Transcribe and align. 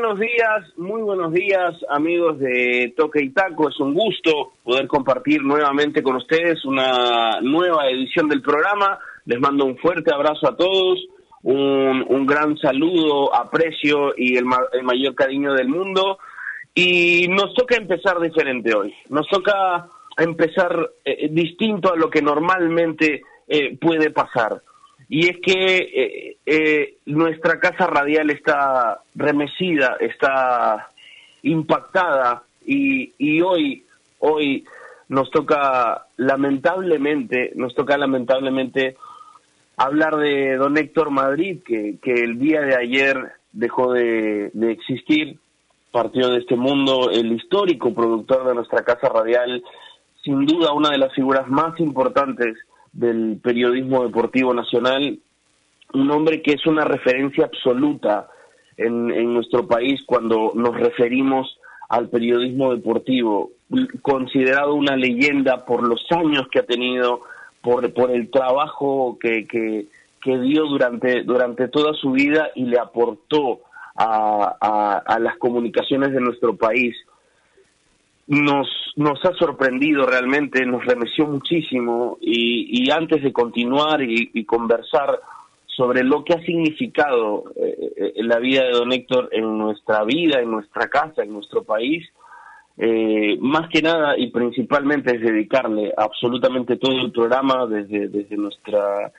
buenos 0.00 0.20
días, 0.20 0.76
muy 0.76 1.02
buenos 1.02 1.32
días 1.32 1.74
amigos 1.88 2.38
de 2.38 2.94
Toque 2.96 3.20
y 3.20 3.30
Taco, 3.30 3.68
es 3.68 3.80
un 3.80 3.94
gusto 3.94 4.52
poder 4.62 4.86
compartir 4.86 5.42
nuevamente 5.42 6.04
con 6.04 6.14
ustedes 6.14 6.64
una 6.64 7.40
nueva 7.42 7.88
edición 7.90 8.28
del 8.28 8.40
programa, 8.40 9.00
les 9.24 9.40
mando 9.40 9.64
un 9.64 9.76
fuerte 9.76 10.14
abrazo 10.14 10.50
a 10.50 10.56
todos, 10.56 11.04
un, 11.42 12.26
gran 12.26 12.56
saludo, 12.58 13.34
aprecio 13.34 14.14
y 14.16 14.36
el, 14.36 14.44
mayor 14.44 15.16
cariño 15.16 15.52
del 15.54 15.68
mundo. 15.68 16.18
Y 16.74 17.26
nos 17.28 17.52
toca 17.54 17.76
empezar 17.76 18.20
diferente 18.20 18.72
hoy, 18.76 18.94
nos 19.08 19.26
toca 19.26 19.88
empezar 20.16 20.90
eh, 21.04 21.28
distinto 21.28 21.92
a 21.92 21.96
lo 21.96 22.08
que 22.08 22.22
normalmente 22.22 23.22
eh, 23.48 23.76
puede 23.76 24.10
pasar 24.10 24.62
y 25.08 25.28
es 25.28 25.38
que 25.40 25.76
eh, 25.76 26.36
eh, 26.44 26.96
nuestra 27.06 27.58
casa 27.58 27.86
radial 27.86 28.30
está 28.30 29.00
remecida, 29.14 29.96
está 30.00 30.90
impactada 31.42 32.42
y, 32.66 33.40
hoy, 33.40 33.84
hoy 34.18 34.66
nos 35.08 35.30
toca 35.30 36.06
lamentablemente, 36.18 37.52
nos 37.54 37.74
toca 37.74 37.96
lamentablemente 37.96 38.96
hablar 39.78 40.16
de 40.16 40.56
don 40.56 40.76
Héctor 40.76 41.10
Madrid, 41.10 41.60
que, 41.64 41.96
que 42.02 42.12
el 42.12 42.38
día 42.38 42.60
de 42.60 42.76
ayer 42.76 43.32
dejó 43.52 43.94
de, 43.94 44.50
de 44.52 44.72
existir, 44.72 45.38
partió 45.90 46.28
de 46.28 46.40
este 46.40 46.56
mundo, 46.56 47.10
el 47.10 47.32
histórico 47.32 47.94
productor 47.94 48.46
de 48.46 48.54
nuestra 48.54 48.84
casa 48.84 49.08
radial, 49.08 49.62
sin 50.22 50.44
duda 50.44 50.74
una 50.74 50.90
de 50.90 50.98
las 50.98 51.14
figuras 51.14 51.48
más 51.48 51.80
importantes 51.80 52.58
del 52.92 53.38
periodismo 53.42 54.04
deportivo 54.04 54.54
nacional, 54.54 55.18
un 55.94 56.10
hombre 56.10 56.42
que 56.42 56.52
es 56.52 56.66
una 56.66 56.84
referencia 56.84 57.44
absoluta 57.44 58.28
en, 58.76 59.10
en 59.10 59.34
nuestro 59.34 59.66
país 59.66 60.02
cuando 60.06 60.52
nos 60.54 60.76
referimos 60.76 61.58
al 61.88 62.08
periodismo 62.10 62.74
deportivo, 62.74 63.50
considerado 64.02 64.74
una 64.74 64.96
leyenda 64.96 65.64
por 65.64 65.86
los 65.86 66.04
años 66.10 66.46
que 66.50 66.60
ha 66.60 66.66
tenido, 66.66 67.22
por, 67.62 67.92
por 67.94 68.10
el 68.10 68.30
trabajo 68.30 69.18
que, 69.20 69.46
que, 69.46 69.86
que 70.22 70.38
dio 70.38 70.64
durante, 70.66 71.22
durante 71.22 71.68
toda 71.68 71.94
su 71.94 72.12
vida 72.12 72.50
y 72.54 72.64
le 72.64 72.78
aportó 72.78 73.60
a, 73.96 74.56
a, 74.60 74.98
a 74.98 75.18
las 75.18 75.36
comunicaciones 75.38 76.12
de 76.12 76.20
nuestro 76.20 76.56
país 76.56 76.94
nos, 78.28 78.68
nos 78.96 79.24
ha 79.24 79.32
sorprendido 79.34 80.06
realmente, 80.06 80.64
nos 80.66 80.84
remeció 80.84 81.26
muchísimo 81.26 82.18
y, 82.20 82.84
y 82.84 82.90
antes 82.90 83.22
de 83.22 83.32
continuar 83.32 84.02
y, 84.02 84.44
conversar 84.44 85.18
sobre 85.66 86.04
lo 86.04 86.24
que 86.24 86.34
ha 86.34 86.42
significado 86.42 87.44
eh, 87.56 87.92
eh, 87.96 88.12
la 88.16 88.38
vida 88.38 88.64
de 88.64 88.72
don 88.72 88.92
Héctor 88.92 89.30
en 89.32 89.56
nuestra 89.56 90.04
vida, 90.04 90.40
en 90.40 90.50
nuestra 90.50 90.88
casa, 90.88 91.22
en 91.22 91.32
nuestro 91.32 91.64
país, 91.64 92.06
eh, 92.76 93.38
más 93.40 93.68
que 93.70 93.80
nada 93.80 94.18
y 94.18 94.30
principalmente 94.30 95.16
es 95.16 95.22
dedicarle 95.22 95.92
absolutamente 95.96 96.76
todo 96.76 97.00
el 97.00 97.10
programa 97.10 97.66
desde, 97.66 98.08
desde 98.08 98.36
nuestra 98.36 99.10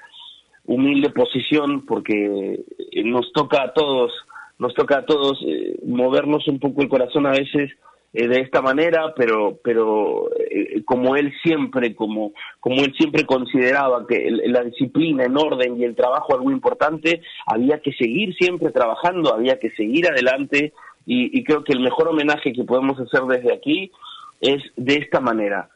humilde 0.66 1.10
posición 1.10 1.86
porque 1.86 2.64
nos 3.06 3.34
toca 3.34 3.64
a 3.64 3.74
todos, 3.74 4.14
nos 4.60 4.74
toca 4.76 5.00
a 5.00 5.06
todos 5.06 5.44
movernos 5.84 6.48
un 6.48 6.60
poco 6.60 6.84
el 6.84 6.90
corazón 6.90 7.26
a 7.26 7.32
veces 7.32 7.72
eh, 8.14 8.28
de 8.28 8.42
esta 8.42 8.62
manera, 8.62 9.14
pero, 9.16 9.60
pero 9.64 10.30
eh, 10.38 10.84
como 10.84 11.16
él 11.16 11.32
siempre, 11.44 11.96
como, 11.96 12.34
como 12.60 12.84
él 12.84 12.94
siempre 12.98 13.26
consideraba 13.26 14.08
que 14.08 14.30
la 14.46 14.64
disciplina 14.64 15.26
en 15.26 15.38
orden 15.38 15.80
y 15.80 15.84
el 15.84 15.96
trabajo 15.96 16.34
algo 16.34 16.52
importante, 16.52 17.22
había 17.46 17.80
que 17.82 17.94
seguir 17.94 18.34
siempre 18.36 18.72
trabajando, 18.72 19.34
había 19.34 19.60
que 19.60 19.70
seguir 19.72 20.08
adelante 20.08 20.74
y, 21.06 21.38
y 21.38 21.44
creo 21.44 21.64
que 21.64 21.74
el 21.74 21.82
mejor 21.82 22.08
homenaje 22.08 22.52
que 22.52 22.64
podemos 22.64 23.00
hacer 23.00 23.22
desde 23.24 23.54
aquí 23.54 23.92
es 24.42 24.64
de 24.76 24.96
esta 24.96 25.20
manera, 25.20 25.70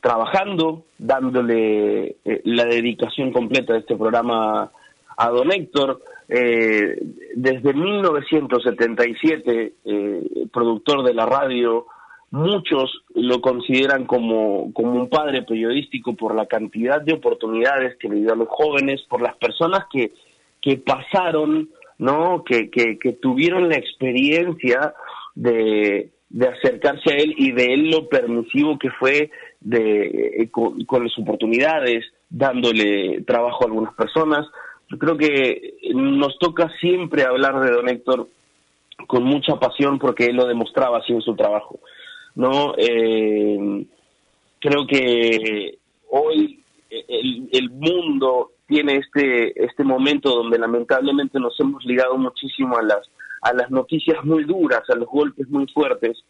trabajando, 0.00 0.84
dándole 0.98 2.16
eh, 2.24 2.40
la 2.44 2.64
dedicación 2.64 3.32
completa 3.32 3.74
de 3.74 3.80
este 3.80 3.96
programa 3.96 4.70
a 5.20 5.28
don 5.28 5.52
Héctor, 5.52 6.00
eh, 6.30 6.96
desde 7.34 7.74
1977, 7.74 9.74
eh, 9.84 10.22
productor 10.50 11.04
de 11.04 11.12
la 11.12 11.26
radio, 11.26 11.84
muchos 12.30 13.02
lo 13.14 13.42
consideran 13.42 14.06
como, 14.06 14.72
como 14.72 14.92
un 14.92 15.10
padre 15.10 15.42
periodístico 15.42 16.14
por 16.14 16.34
la 16.34 16.46
cantidad 16.46 17.02
de 17.02 17.12
oportunidades 17.12 17.98
que 17.98 18.08
le 18.08 18.22
dio 18.22 18.32
a 18.32 18.36
los 18.36 18.48
jóvenes, 18.48 19.02
por 19.10 19.20
las 19.20 19.36
personas 19.36 19.84
que, 19.92 20.12
que 20.62 20.78
pasaron, 20.78 21.68
¿no? 21.98 22.42
Que, 22.42 22.70
que, 22.70 22.98
que 22.98 23.12
tuvieron 23.12 23.68
la 23.68 23.76
experiencia 23.76 24.94
de, 25.34 26.12
de 26.30 26.48
acercarse 26.48 27.12
a 27.12 27.16
él 27.16 27.34
y 27.36 27.52
de 27.52 27.74
él 27.74 27.90
lo 27.90 28.08
permisivo 28.08 28.78
que 28.78 28.88
fue 28.88 29.30
de, 29.60 30.36
eh, 30.38 30.50
con, 30.50 30.82
con 30.86 31.04
las 31.04 31.18
oportunidades, 31.18 32.06
dándole 32.30 33.20
trabajo 33.26 33.64
a 33.64 33.66
algunas 33.66 33.94
personas, 33.94 34.46
yo 34.90 34.98
creo 34.98 35.16
que 35.16 35.74
nos 35.94 36.38
toca 36.38 36.70
siempre 36.80 37.24
hablar 37.24 37.60
de 37.60 37.70
don 37.70 37.88
Héctor 37.88 38.28
con 39.06 39.22
mucha 39.22 39.56
pasión 39.56 39.98
porque 39.98 40.26
él 40.26 40.36
lo 40.36 40.46
demostraba 40.46 40.98
así 40.98 41.12
en 41.12 41.22
su 41.22 41.34
trabajo. 41.34 41.78
¿no? 42.34 42.74
Eh, 42.76 43.86
creo 44.58 44.86
que 44.86 45.78
hoy 46.10 46.62
el, 46.90 47.48
el, 47.52 47.70
mundo 47.70 48.52
tiene 48.66 48.96
este, 48.96 49.64
este 49.64 49.84
momento 49.84 50.30
donde 50.30 50.58
lamentablemente 50.58 51.38
nos 51.38 51.58
hemos 51.60 51.84
ligado 51.84 52.16
muchísimo 52.16 52.76
a 52.76 52.82
las, 52.82 53.08
a 53.42 53.52
las 53.52 53.70
noticias 53.70 54.24
muy 54.24 54.44
duras, 54.44 54.82
a 54.88 54.96
los 54.96 55.08
golpes 55.08 55.48
muy 55.48 55.66
fuertes, 55.68 56.22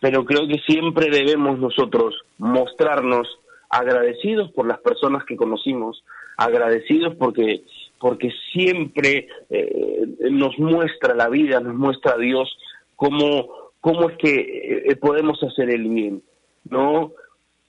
pero 0.00 0.24
creo 0.24 0.46
que 0.46 0.60
siempre 0.66 1.10
debemos 1.10 1.58
nosotros 1.58 2.14
mostrarnos 2.38 3.28
agradecidos 3.70 4.50
por 4.52 4.66
las 4.66 4.78
personas 4.78 5.24
que 5.24 5.36
conocimos, 5.36 6.04
agradecidos 6.36 7.16
porque 7.16 7.62
porque 7.98 8.30
siempre 8.52 9.28
eh, 9.50 10.06
nos 10.30 10.58
muestra 10.58 11.14
la 11.14 11.28
vida, 11.28 11.60
nos 11.60 11.74
muestra 11.74 12.14
a 12.14 12.18
Dios 12.18 12.48
cómo, 12.96 13.72
cómo 13.80 14.10
es 14.10 14.16
que 14.18 14.82
eh, 14.88 14.96
podemos 14.96 15.42
hacer 15.42 15.70
el 15.70 15.88
bien, 15.88 16.22
¿no? 16.68 17.12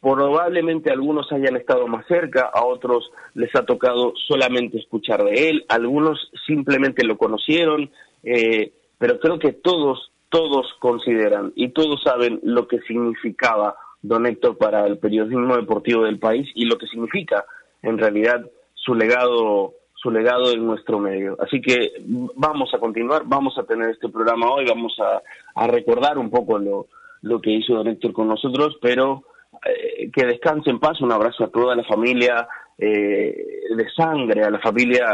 Probablemente 0.01 0.91
algunos 0.91 1.29
hayan 1.31 1.57
estado 1.57 1.85
más 1.87 2.05
cerca, 2.07 2.49
a 2.53 2.63
otros 2.65 3.11
les 3.33 3.53
ha 3.55 3.65
tocado 3.65 4.13
solamente 4.27 4.77
escuchar 4.77 5.23
de 5.25 5.49
él, 5.49 5.65
algunos 5.67 6.31
simplemente 6.47 7.05
lo 7.05 7.17
conocieron, 7.17 7.91
eh, 8.23 8.71
pero 8.97 9.19
creo 9.19 9.39
que 9.39 9.51
todos, 9.51 10.11
todos 10.29 10.67
consideran 10.79 11.51
y 11.55 11.69
todos 11.69 12.01
saben 12.03 12.39
lo 12.43 12.67
que 12.67 12.79
significaba 12.81 13.75
don 14.01 14.25
Héctor 14.25 14.57
para 14.57 14.87
el 14.87 14.99
periodismo 14.99 15.57
deportivo 15.57 16.05
del 16.05 16.19
país 16.19 16.49
y 16.55 16.65
lo 16.65 16.77
que 16.77 16.87
significa 16.87 17.45
en 17.81 17.97
realidad 17.97 18.49
su 18.75 18.95
legado 18.95 19.73
su 20.01 20.11
legado 20.11 20.51
en 20.51 20.65
nuestro 20.65 20.99
medio. 20.99 21.35
Así 21.39 21.61
que 21.61 21.93
vamos 22.35 22.73
a 22.73 22.79
continuar, 22.79 23.23
vamos 23.25 23.57
a 23.57 23.63
tener 23.63 23.89
este 23.89 24.09
programa 24.09 24.49
hoy, 24.51 24.65
vamos 24.65 24.95
a, 24.99 25.67
recordar 25.67 26.17
un 26.17 26.29
poco 26.29 26.57
lo, 26.57 26.87
lo 27.21 27.41
que 27.41 27.51
hizo 27.51 27.73
Don 27.73 27.87
Héctor 27.87 28.13
con 28.13 28.27
nosotros, 28.27 28.77
pero 28.81 29.23
eh, 29.65 30.09
que 30.11 30.25
descanse 30.25 30.69
en 30.69 30.79
paz, 30.79 31.01
un 31.01 31.11
abrazo 31.11 31.43
a 31.43 31.49
toda 31.49 31.75
la 31.75 31.83
familia 31.83 32.47
eh, 32.77 33.35
de 33.75 33.89
sangre, 33.95 34.43
a 34.43 34.49
la 34.49 34.59
familia 34.59 35.05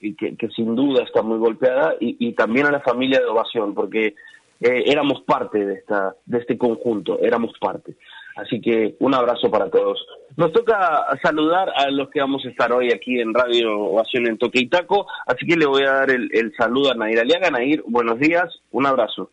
que, 0.00 0.36
que, 0.36 0.48
sin 0.50 0.76
duda 0.76 1.02
está 1.02 1.22
muy 1.22 1.38
golpeada 1.38 1.94
y, 1.98 2.16
y, 2.28 2.32
también 2.34 2.66
a 2.66 2.70
la 2.70 2.80
familia 2.80 3.18
de 3.18 3.26
Ovación, 3.26 3.74
porque 3.74 4.14
eh, 4.60 4.84
éramos 4.86 5.22
parte 5.22 5.64
de, 5.64 5.74
esta, 5.74 6.14
de 6.24 6.38
este 6.38 6.56
conjunto, 6.56 7.18
éramos 7.20 7.52
parte. 7.58 7.96
Así 8.36 8.60
que 8.60 8.94
un 9.00 9.14
abrazo 9.14 9.50
para 9.50 9.70
todos. 9.70 10.04
Nos 10.36 10.52
toca 10.52 11.06
saludar 11.22 11.70
a 11.74 11.90
los 11.90 12.08
que 12.10 12.20
vamos 12.20 12.44
a 12.44 12.48
estar 12.48 12.72
hoy 12.72 12.92
aquí 12.92 13.20
en 13.20 13.34
Radio 13.34 13.78
Ovación 13.78 14.26
en 14.26 14.38
Toque 14.38 14.66
Taco, 14.66 15.06
así 15.26 15.46
que 15.46 15.56
le 15.56 15.66
voy 15.66 15.82
a 15.82 15.92
dar 15.92 16.10
el, 16.10 16.30
el 16.32 16.54
saludo 16.56 16.92
a 16.92 16.94
Nair 16.94 17.20
Aliaga. 17.20 17.50
Nair, 17.50 17.82
buenos 17.86 18.18
días, 18.18 18.48
un 18.70 18.86
abrazo. 18.86 19.30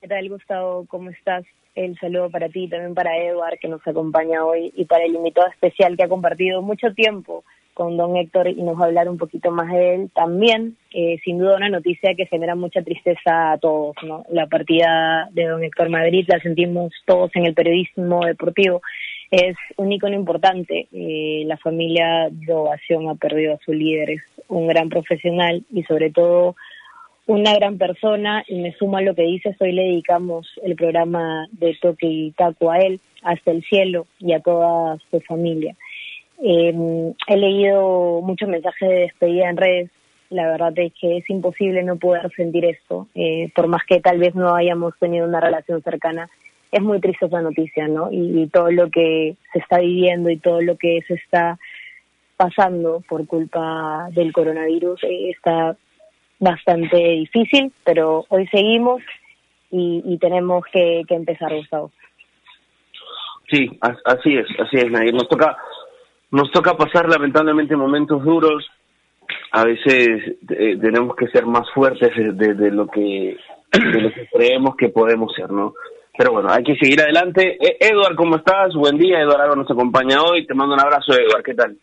¿Qué 0.00 0.08
tal, 0.08 0.28
Gustavo? 0.28 0.84
¿Cómo 0.88 1.10
estás? 1.10 1.44
El 1.74 1.98
saludo 1.98 2.30
para 2.30 2.48
ti, 2.48 2.68
también 2.68 2.94
para 2.94 3.16
Edward, 3.16 3.58
que 3.58 3.68
nos 3.68 3.84
acompaña 3.86 4.44
hoy, 4.44 4.72
y 4.76 4.84
para 4.84 5.04
el 5.04 5.14
invitado 5.14 5.48
especial 5.48 5.96
que 5.96 6.04
ha 6.04 6.08
compartido 6.08 6.62
mucho 6.62 6.92
tiempo 6.92 7.44
con 7.74 7.96
don 7.96 8.16
Héctor 8.16 8.48
y 8.48 8.62
nos 8.62 8.78
va 8.78 8.84
a 8.84 8.86
hablar 8.86 9.08
un 9.08 9.18
poquito 9.18 9.50
más 9.50 9.70
de 9.72 9.94
él 9.94 10.10
también. 10.14 10.76
Eh, 10.92 11.18
sin 11.24 11.38
duda 11.38 11.56
una 11.56 11.68
noticia 11.68 12.14
que 12.14 12.26
genera 12.26 12.54
mucha 12.54 12.82
tristeza 12.82 13.52
a 13.52 13.58
todos, 13.58 13.96
¿no? 14.02 14.24
La 14.30 14.46
partida 14.46 15.28
de 15.32 15.44
don 15.44 15.62
Héctor 15.62 15.90
Madrid 15.90 16.24
la 16.28 16.38
sentimos 16.40 16.92
todos 17.04 17.30
en 17.34 17.46
el 17.46 17.54
periodismo 17.54 18.24
deportivo. 18.24 18.80
Es 19.30 19.56
un 19.76 19.92
ícono 19.92 20.14
importante. 20.14 20.86
Eh, 20.92 21.42
la 21.46 21.56
familia 21.56 22.28
de 22.30 22.52
Ovación 22.52 23.08
ha 23.08 23.16
perdido 23.16 23.54
a 23.54 23.64
su 23.64 23.72
líder. 23.72 24.10
Es 24.10 24.22
un 24.48 24.68
gran 24.68 24.88
profesional 24.88 25.64
y 25.72 25.82
sobre 25.82 26.10
todo 26.10 26.54
una 27.26 27.54
gran 27.54 27.78
persona 27.78 28.44
y 28.46 28.60
me 28.60 28.72
sumo 28.74 28.98
a 28.98 29.02
lo 29.02 29.14
que 29.14 29.22
dices, 29.22 29.56
hoy 29.60 29.72
le 29.72 29.82
dedicamos 29.82 30.46
el 30.62 30.76
programa 30.76 31.48
de 31.52 31.74
Toque 31.80 32.06
y 32.06 32.30
Taco 32.32 32.70
a 32.70 32.78
él, 32.78 33.00
hasta 33.22 33.50
el 33.50 33.64
cielo 33.64 34.06
y 34.18 34.34
a 34.34 34.40
toda 34.40 34.98
su 35.10 35.20
familia. 35.20 35.74
Eh, 36.42 37.14
he 37.28 37.36
leído 37.36 38.20
muchos 38.22 38.48
mensajes 38.48 38.88
de 38.88 38.94
despedida 39.00 39.48
en 39.48 39.56
redes 39.56 39.90
la 40.34 40.50
verdad 40.50 40.72
es 40.76 40.92
que 41.00 41.18
es 41.18 41.30
imposible 41.30 41.82
no 41.82 41.96
poder 41.96 42.30
sentir 42.34 42.64
esto, 42.64 43.06
eh, 43.14 43.50
por 43.54 43.68
más 43.68 43.82
que 43.86 44.00
tal 44.00 44.18
vez 44.18 44.34
no 44.34 44.54
hayamos 44.54 44.94
tenido 44.98 45.26
una 45.26 45.40
relación 45.40 45.82
cercana. 45.82 46.28
Es 46.72 46.82
muy 46.82 47.00
triste 47.00 47.26
esa 47.26 47.40
noticia, 47.40 47.86
¿no? 47.86 48.08
Y, 48.10 48.48
todo 48.48 48.70
lo 48.72 48.90
que 48.90 49.36
se 49.52 49.60
está 49.60 49.78
viviendo 49.78 50.28
y 50.28 50.38
todo 50.38 50.60
lo 50.60 50.76
que 50.76 51.02
se 51.06 51.14
está 51.14 51.56
pasando 52.36 53.00
por 53.08 53.26
culpa 53.28 54.08
del 54.10 54.32
coronavirus 54.32 55.04
eh, 55.04 55.30
está 55.30 55.76
bastante 56.40 56.96
difícil, 56.96 57.72
pero 57.84 58.26
hoy 58.28 58.48
seguimos 58.48 59.02
y, 59.70 60.18
tenemos 60.20 60.64
que, 60.72 61.02
que 61.08 61.14
empezar, 61.14 61.54
Gustavo. 61.54 61.90
Sí, 63.50 63.68
así 63.82 64.36
es, 64.36 64.46
así 64.58 64.76
es, 64.78 64.90
Nadir. 64.90 65.14
Nos 65.14 65.28
toca, 65.28 65.56
nos 66.34 66.50
toca 66.50 66.76
pasar 66.76 67.08
lamentablemente 67.08 67.76
momentos 67.76 68.24
duros. 68.24 68.66
A 69.52 69.64
veces 69.64 70.36
eh, 70.50 70.76
tenemos 70.80 71.14
que 71.14 71.28
ser 71.28 71.46
más 71.46 71.70
fuertes 71.72 72.10
de, 72.16 72.70
lo 72.72 72.88
que 72.88 73.36
de 73.72 74.00
lo 74.00 74.12
que 74.12 74.28
creemos 74.32 74.76
que 74.76 74.88
podemos 74.88 75.32
ser, 75.32 75.50
¿no? 75.50 75.74
Pero 76.16 76.32
bueno, 76.32 76.50
hay 76.50 76.64
que 76.64 76.76
seguir 76.76 77.00
adelante. 77.00 77.56
Eh, 77.60 77.90
¿cómo 78.16 78.36
estás? 78.36 78.74
Buen 78.74 78.98
día. 78.98 79.20
Eduardo 79.20 79.54
nos 79.54 79.70
acompaña 79.70 80.22
hoy. 80.22 80.44
Te 80.46 80.54
mando 80.54 80.74
un 80.74 80.80
abrazo, 80.80 81.12
Eduard. 81.12 81.44
¿Qué 81.44 81.54
tal? 81.54 81.76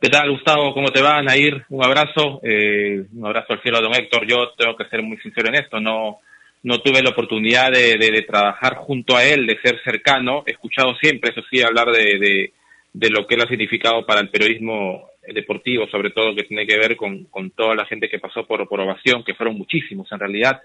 ¿Qué 0.00 0.08
tal, 0.08 0.30
Gustavo? 0.30 0.72
¿Cómo 0.72 0.88
te 0.88 1.02
va, 1.02 1.22
Nair? 1.22 1.64
Un 1.68 1.84
abrazo. 1.84 2.40
Eh, 2.42 3.04
un 3.14 3.26
abrazo 3.26 3.52
al 3.52 3.62
cielo, 3.62 3.80
don 3.80 3.94
Héctor. 3.94 4.26
Yo 4.26 4.52
tengo 4.56 4.76
que 4.76 4.88
ser 4.88 5.02
muy 5.02 5.18
sincero 5.18 5.48
en 5.48 5.56
esto. 5.56 5.78
No, 5.78 6.20
no 6.62 6.78
tuve 6.80 7.02
la 7.02 7.10
oportunidad 7.10 7.70
de, 7.70 8.24
trabajar 8.26 8.76
junto 8.76 9.16
a 9.16 9.24
él, 9.24 9.46
de 9.46 9.58
ser 9.62 9.78
cercano. 9.84 10.42
He 10.46 10.52
escuchado 10.52 10.94
siempre, 11.00 11.30
eso 11.30 11.42
sí, 11.50 11.62
hablar 11.62 11.88
de, 11.92 12.52
de, 12.92 13.10
lo 13.10 13.26
que 13.26 13.34
él 13.34 13.42
ha 13.42 13.48
significado 13.48 14.04
para 14.06 14.20
el 14.20 14.30
periodismo 14.30 15.08
deportivo, 15.26 15.86
sobre 15.88 16.10
todo 16.10 16.34
que 16.34 16.44
tiene 16.44 16.66
que 16.66 16.78
ver 16.78 16.96
con, 16.96 17.24
con 17.24 17.50
toda 17.50 17.74
la 17.74 17.86
gente 17.86 18.08
que 18.08 18.18
pasó 18.18 18.46
por, 18.46 18.68
por 18.68 18.80
ovación, 18.80 19.24
que 19.24 19.34
fueron 19.34 19.56
muchísimos 19.56 20.10
en 20.10 20.18
realidad. 20.18 20.60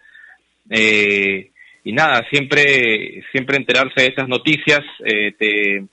Eh, 0.70 1.52
y 1.84 1.94
nada, 1.94 2.26
siempre, 2.30 3.24
siempre 3.32 3.58
enterarse 3.58 4.02
de 4.02 4.08
esas 4.08 4.28
noticias 4.28 4.82
eh, 5.06 5.32
te, 5.38 5.86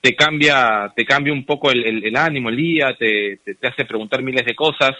te 0.00 0.14
cambia, 0.14 0.92
te 0.94 1.04
cambia 1.04 1.32
un 1.32 1.44
poco 1.44 1.70
el, 1.70 2.14
ánimo, 2.16 2.50
el 2.50 2.56
día, 2.56 2.94
te, 2.98 3.38
te, 3.38 3.66
hace 3.66 3.84
preguntar 3.84 4.22
miles 4.22 4.44
de 4.44 4.54
cosas. 4.54 4.92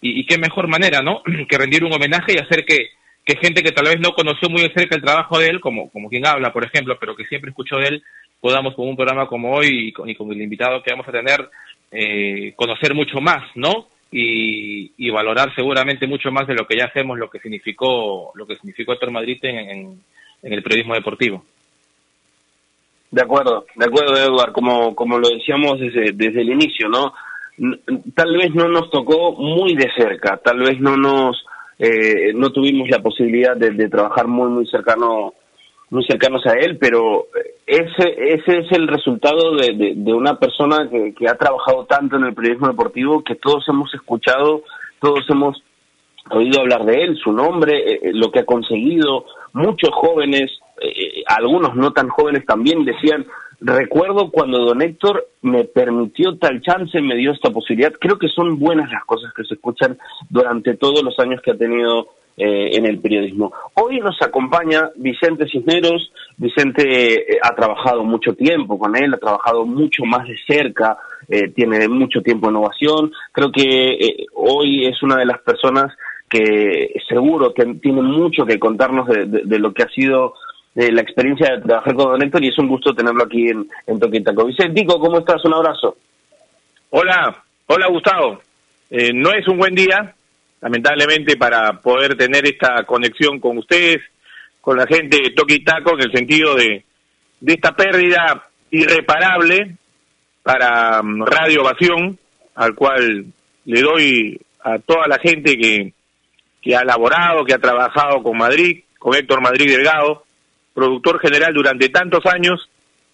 Y, 0.00 0.20
y 0.20 0.26
qué 0.26 0.38
mejor 0.38 0.68
manera, 0.68 1.00
¿no? 1.02 1.22
que 1.48 1.58
rendir 1.58 1.84
un 1.84 1.92
homenaje 1.92 2.32
y 2.32 2.38
hacer 2.38 2.64
que, 2.64 2.88
que 3.24 3.36
gente 3.36 3.62
que 3.62 3.72
tal 3.72 3.84
vez 3.84 4.00
no 4.00 4.12
conoció 4.12 4.48
muy 4.48 4.62
de 4.62 4.72
cerca 4.74 4.96
el 4.96 5.02
trabajo 5.02 5.38
de 5.38 5.48
él, 5.48 5.60
como, 5.60 5.90
como 5.90 6.08
quien 6.08 6.26
habla, 6.26 6.50
por 6.50 6.64
ejemplo, 6.64 6.96
pero 6.98 7.14
que 7.14 7.26
siempre 7.26 7.50
escuchó 7.50 7.76
de 7.76 7.88
él, 7.88 8.02
podamos 8.40 8.74
con 8.74 8.88
un 8.88 8.96
programa 8.96 9.26
como 9.26 9.52
hoy 9.52 9.88
y 9.88 10.14
con, 10.14 10.32
el 10.32 10.42
invitado 10.42 10.82
que 10.82 10.90
vamos 10.90 11.08
a 11.08 11.12
tener, 11.12 11.48
eh, 11.90 12.52
conocer 12.56 12.94
mucho 12.94 13.20
más, 13.20 13.44
¿no? 13.54 13.88
Y, 14.10 15.10
valorar 15.10 15.52
seguramente 15.54 16.06
mucho 16.06 16.30
más 16.30 16.46
de 16.46 16.54
lo 16.54 16.64
que 16.64 16.76
ya 16.78 16.84
hacemos, 16.84 17.18
lo 17.18 17.28
que 17.28 17.40
significó, 17.40 18.30
lo 18.34 18.46
que 18.46 18.54
significó 18.56 18.92
Héctor 18.92 19.10
Madrid 19.10 19.38
en, 19.42 20.00
el 20.42 20.62
periodismo 20.62 20.94
deportivo. 20.94 21.44
De 23.10 23.22
acuerdo, 23.22 23.66
de 23.74 23.84
acuerdo, 23.84 24.16
Eduard, 24.16 24.52
como, 24.52 24.94
como 24.94 25.18
lo 25.18 25.28
decíamos 25.28 25.80
desde, 25.80 26.12
desde 26.12 26.42
el 26.42 26.50
inicio, 26.50 26.88
¿no? 26.88 27.12
Tal 28.14 28.36
vez 28.36 28.54
no 28.54 28.68
nos 28.68 28.90
tocó 28.90 29.32
muy 29.32 29.74
de 29.74 29.90
cerca, 29.96 30.36
tal 30.36 30.60
vez 30.60 30.78
no 30.78 30.96
nos 30.96 31.44
eh, 31.78 32.32
no 32.34 32.50
tuvimos 32.50 32.88
la 32.88 33.00
posibilidad 33.00 33.56
de, 33.56 33.88
trabajar 33.88 34.26
muy 34.26 34.48
muy 34.48 34.66
cercano 34.66 35.34
muy 35.90 36.04
cercanos 36.04 36.44
a 36.46 36.52
él, 36.52 36.78
pero 36.78 37.26
ese 37.66 38.34
ese 38.34 38.58
es 38.58 38.72
el 38.72 38.88
resultado 38.88 39.56
de, 39.56 40.12
una 40.12 40.38
persona 40.38 40.88
que, 40.90 41.28
ha 41.28 41.34
trabajado 41.34 41.86
tanto 41.86 42.16
en 42.16 42.24
el 42.24 42.34
periodismo 42.34 42.68
deportivo 42.68 43.22
que 43.24 43.36
todos 43.36 43.64
hemos 43.68 43.92
escuchado, 43.94 44.62
todos 45.00 45.24
hemos 45.30 45.62
oído 46.30 46.60
hablar 46.60 46.84
de 46.84 47.04
él, 47.04 47.16
su 47.16 47.32
nombre, 47.32 47.78
eh, 47.78 48.00
eh, 48.02 48.10
lo 48.12 48.30
que 48.30 48.40
ha 48.40 48.44
conseguido. 48.44 49.24
Muchos 49.54 49.90
jóvenes, 49.92 50.50
algunos 51.26 51.74
no 51.74 51.92
tan 51.92 52.08
jóvenes 52.08 52.44
también 52.44 52.84
decían, 52.84 53.26
recuerdo 53.60 54.30
cuando 54.30 54.58
don 54.58 54.82
Héctor 54.82 55.26
me 55.42 55.64
permitió 55.64 56.36
tal 56.38 56.60
chance, 56.60 57.00
me 57.00 57.16
dio 57.16 57.32
esta 57.32 57.50
posibilidad. 57.50 57.92
Creo 57.98 58.18
que 58.18 58.28
son 58.28 58.58
buenas 58.58 58.90
las 58.92 59.04
cosas 59.04 59.32
que 59.34 59.44
se 59.44 59.54
escuchan 59.54 59.98
durante 60.28 60.76
todos 60.76 61.02
los 61.02 61.18
años 61.18 61.40
que 61.42 61.52
ha 61.52 61.56
tenido 61.56 62.08
eh, 62.38 62.76
en 62.76 62.86
el 62.86 63.00
periodismo. 63.00 63.52
Hoy 63.74 63.98
nos 63.98 64.20
acompaña 64.22 64.90
Vicente 64.96 65.48
Cisneros. 65.50 66.12
Vicente 66.36 67.32
eh, 67.32 67.38
ha 67.42 67.54
trabajado 67.54 68.04
mucho 68.04 68.32
tiempo 68.34 68.78
con 68.78 68.96
él, 68.96 69.12
ha 69.12 69.18
trabajado 69.18 69.66
mucho 69.66 70.04
más 70.04 70.26
de 70.28 70.36
cerca, 70.46 70.96
eh, 71.28 71.48
tiene 71.48 71.88
mucho 71.88 72.22
tiempo 72.22 72.46
en 72.46 72.54
innovación. 72.54 73.12
Creo 73.32 73.50
que 73.50 74.26
hoy 74.34 74.86
es 74.86 75.02
una 75.02 75.16
de 75.16 75.26
las 75.26 75.40
personas 75.40 75.92
que 76.28 76.94
seguro 77.08 77.52
que 77.52 77.64
tiene 77.82 78.02
mucho 78.02 78.44
que 78.44 78.58
contarnos 78.58 79.08
de 79.08 79.58
lo 79.58 79.72
que 79.72 79.82
ha 79.82 79.88
sido 79.88 80.34
la 80.74 81.00
experiencia 81.00 81.56
de 81.56 81.62
trabajar 81.62 81.94
con 81.94 82.12
Don 82.12 82.22
Héctor 82.22 82.44
y 82.44 82.48
es 82.48 82.58
un 82.58 82.68
gusto 82.68 82.94
tenerlo 82.94 83.24
aquí 83.24 83.48
en, 83.48 83.66
en 83.86 83.98
Toquitaco. 83.98 84.44
Vicentico, 84.44 85.00
¿cómo 85.00 85.18
estás? 85.18 85.44
Un 85.44 85.54
abrazo. 85.54 85.96
Hola, 86.90 87.42
hola 87.66 87.88
Gustavo. 87.88 88.38
Eh, 88.90 89.12
no 89.12 89.30
es 89.32 89.46
un 89.48 89.58
buen 89.58 89.74
día, 89.74 90.14
lamentablemente, 90.60 91.36
para 91.36 91.80
poder 91.80 92.16
tener 92.16 92.46
esta 92.46 92.84
conexión 92.84 93.40
con 93.40 93.58
ustedes, 93.58 93.98
con 94.60 94.76
la 94.76 94.86
gente 94.86 95.18
de 95.22 95.30
Toquitaco, 95.30 95.94
en 95.94 96.02
el 96.02 96.12
sentido 96.12 96.54
de, 96.54 96.84
de 97.40 97.52
esta 97.52 97.74
pérdida 97.74 98.48
irreparable 98.70 99.76
para 100.42 101.02
mm, 101.02 101.22
Radio 101.24 101.62
Ovación, 101.62 102.18
al 102.54 102.74
cual 102.74 103.26
le 103.64 103.80
doy 103.80 104.40
a 104.62 104.78
toda 104.78 105.06
la 105.06 105.18
gente 105.18 105.56
que, 105.56 105.92
que 106.60 106.76
ha 106.76 106.84
laborado, 106.84 107.44
que 107.44 107.54
ha 107.54 107.58
trabajado 107.58 108.22
con 108.22 108.36
Madrid, 108.36 108.82
con 108.98 109.14
Héctor 109.14 109.40
Madrid 109.40 109.70
Delgado, 109.70 110.24
productor 110.74 111.20
general 111.20 111.54
durante 111.54 111.88
tantos 111.88 112.24
años 112.26 112.68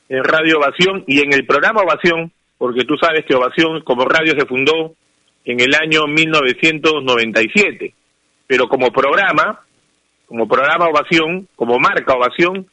en 0.08 0.22
Radio 0.24 0.58
Ovación 0.58 1.04
y 1.06 1.20
en 1.20 1.32
el 1.32 1.46
programa 1.46 1.82
Ovación, 1.82 2.32
porque 2.58 2.84
tú 2.84 2.96
sabes 2.96 3.24
que 3.26 3.34
Ovación 3.34 3.82
como 3.82 4.04
radio 4.04 4.34
se 4.38 4.46
fundó 4.46 4.94
en 5.44 5.60
el 5.60 5.74
año 5.74 6.06
1997, 6.06 7.94
pero 8.46 8.68
como 8.68 8.90
programa, 8.90 9.60
como 10.26 10.48
programa 10.48 10.88
Ovación, 10.88 11.48
como 11.54 11.78
marca 11.78 12.14
Ovación, 12.14 12.66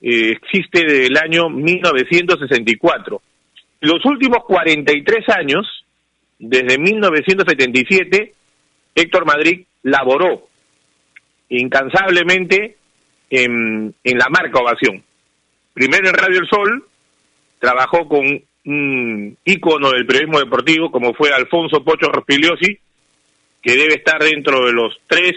eh, 0.00 0.32
existe 0.32 0.84
desde 0.84 1.06
el 1.06 1.16
año 1.16 1.48
1964. 1.48 3.22
Los 3.80 4.04
últimos 4.04 4.44
43 4.44 5.28
años, 5.36 5.66
desde 6.38 6.78
1977, 6.78 8.34
Héctor 8.94 9.26
Madrid 9.26 9.64
laboró 9.82 10.48
incansablemente 11.48 12.76
en, 13.30 13.94
en 14.02 14.18
la 14.18 14.28
marca 14.28 14.60
Ovación. 14.60 15.02
Primero 15.72 16.08
en 16.08 16.14
Radio 16.14 16.40
El 16.40 16.48
Sol, 16.48 16.88
trabajó 17.60 18.08
con 18.08 18.42
un 18.68 19.38
ícono 19.46 19.90
del 19.90 20.04
periodismo 20.04 20.38
deportivo 20.40 20.90
como 20.90 21.14
fue 21.14 21.30
Alfonso 21.32 21.82
Pocho 21.82 22.12
Rospigliosi, 22.12 22.78
que 23.62 23.72
debe 23.72 23.94
estar 23.94 24.22
dentro 24.22 24.66
de 24.66 24.72
los 24.72 25.00
tres 25.06 25.32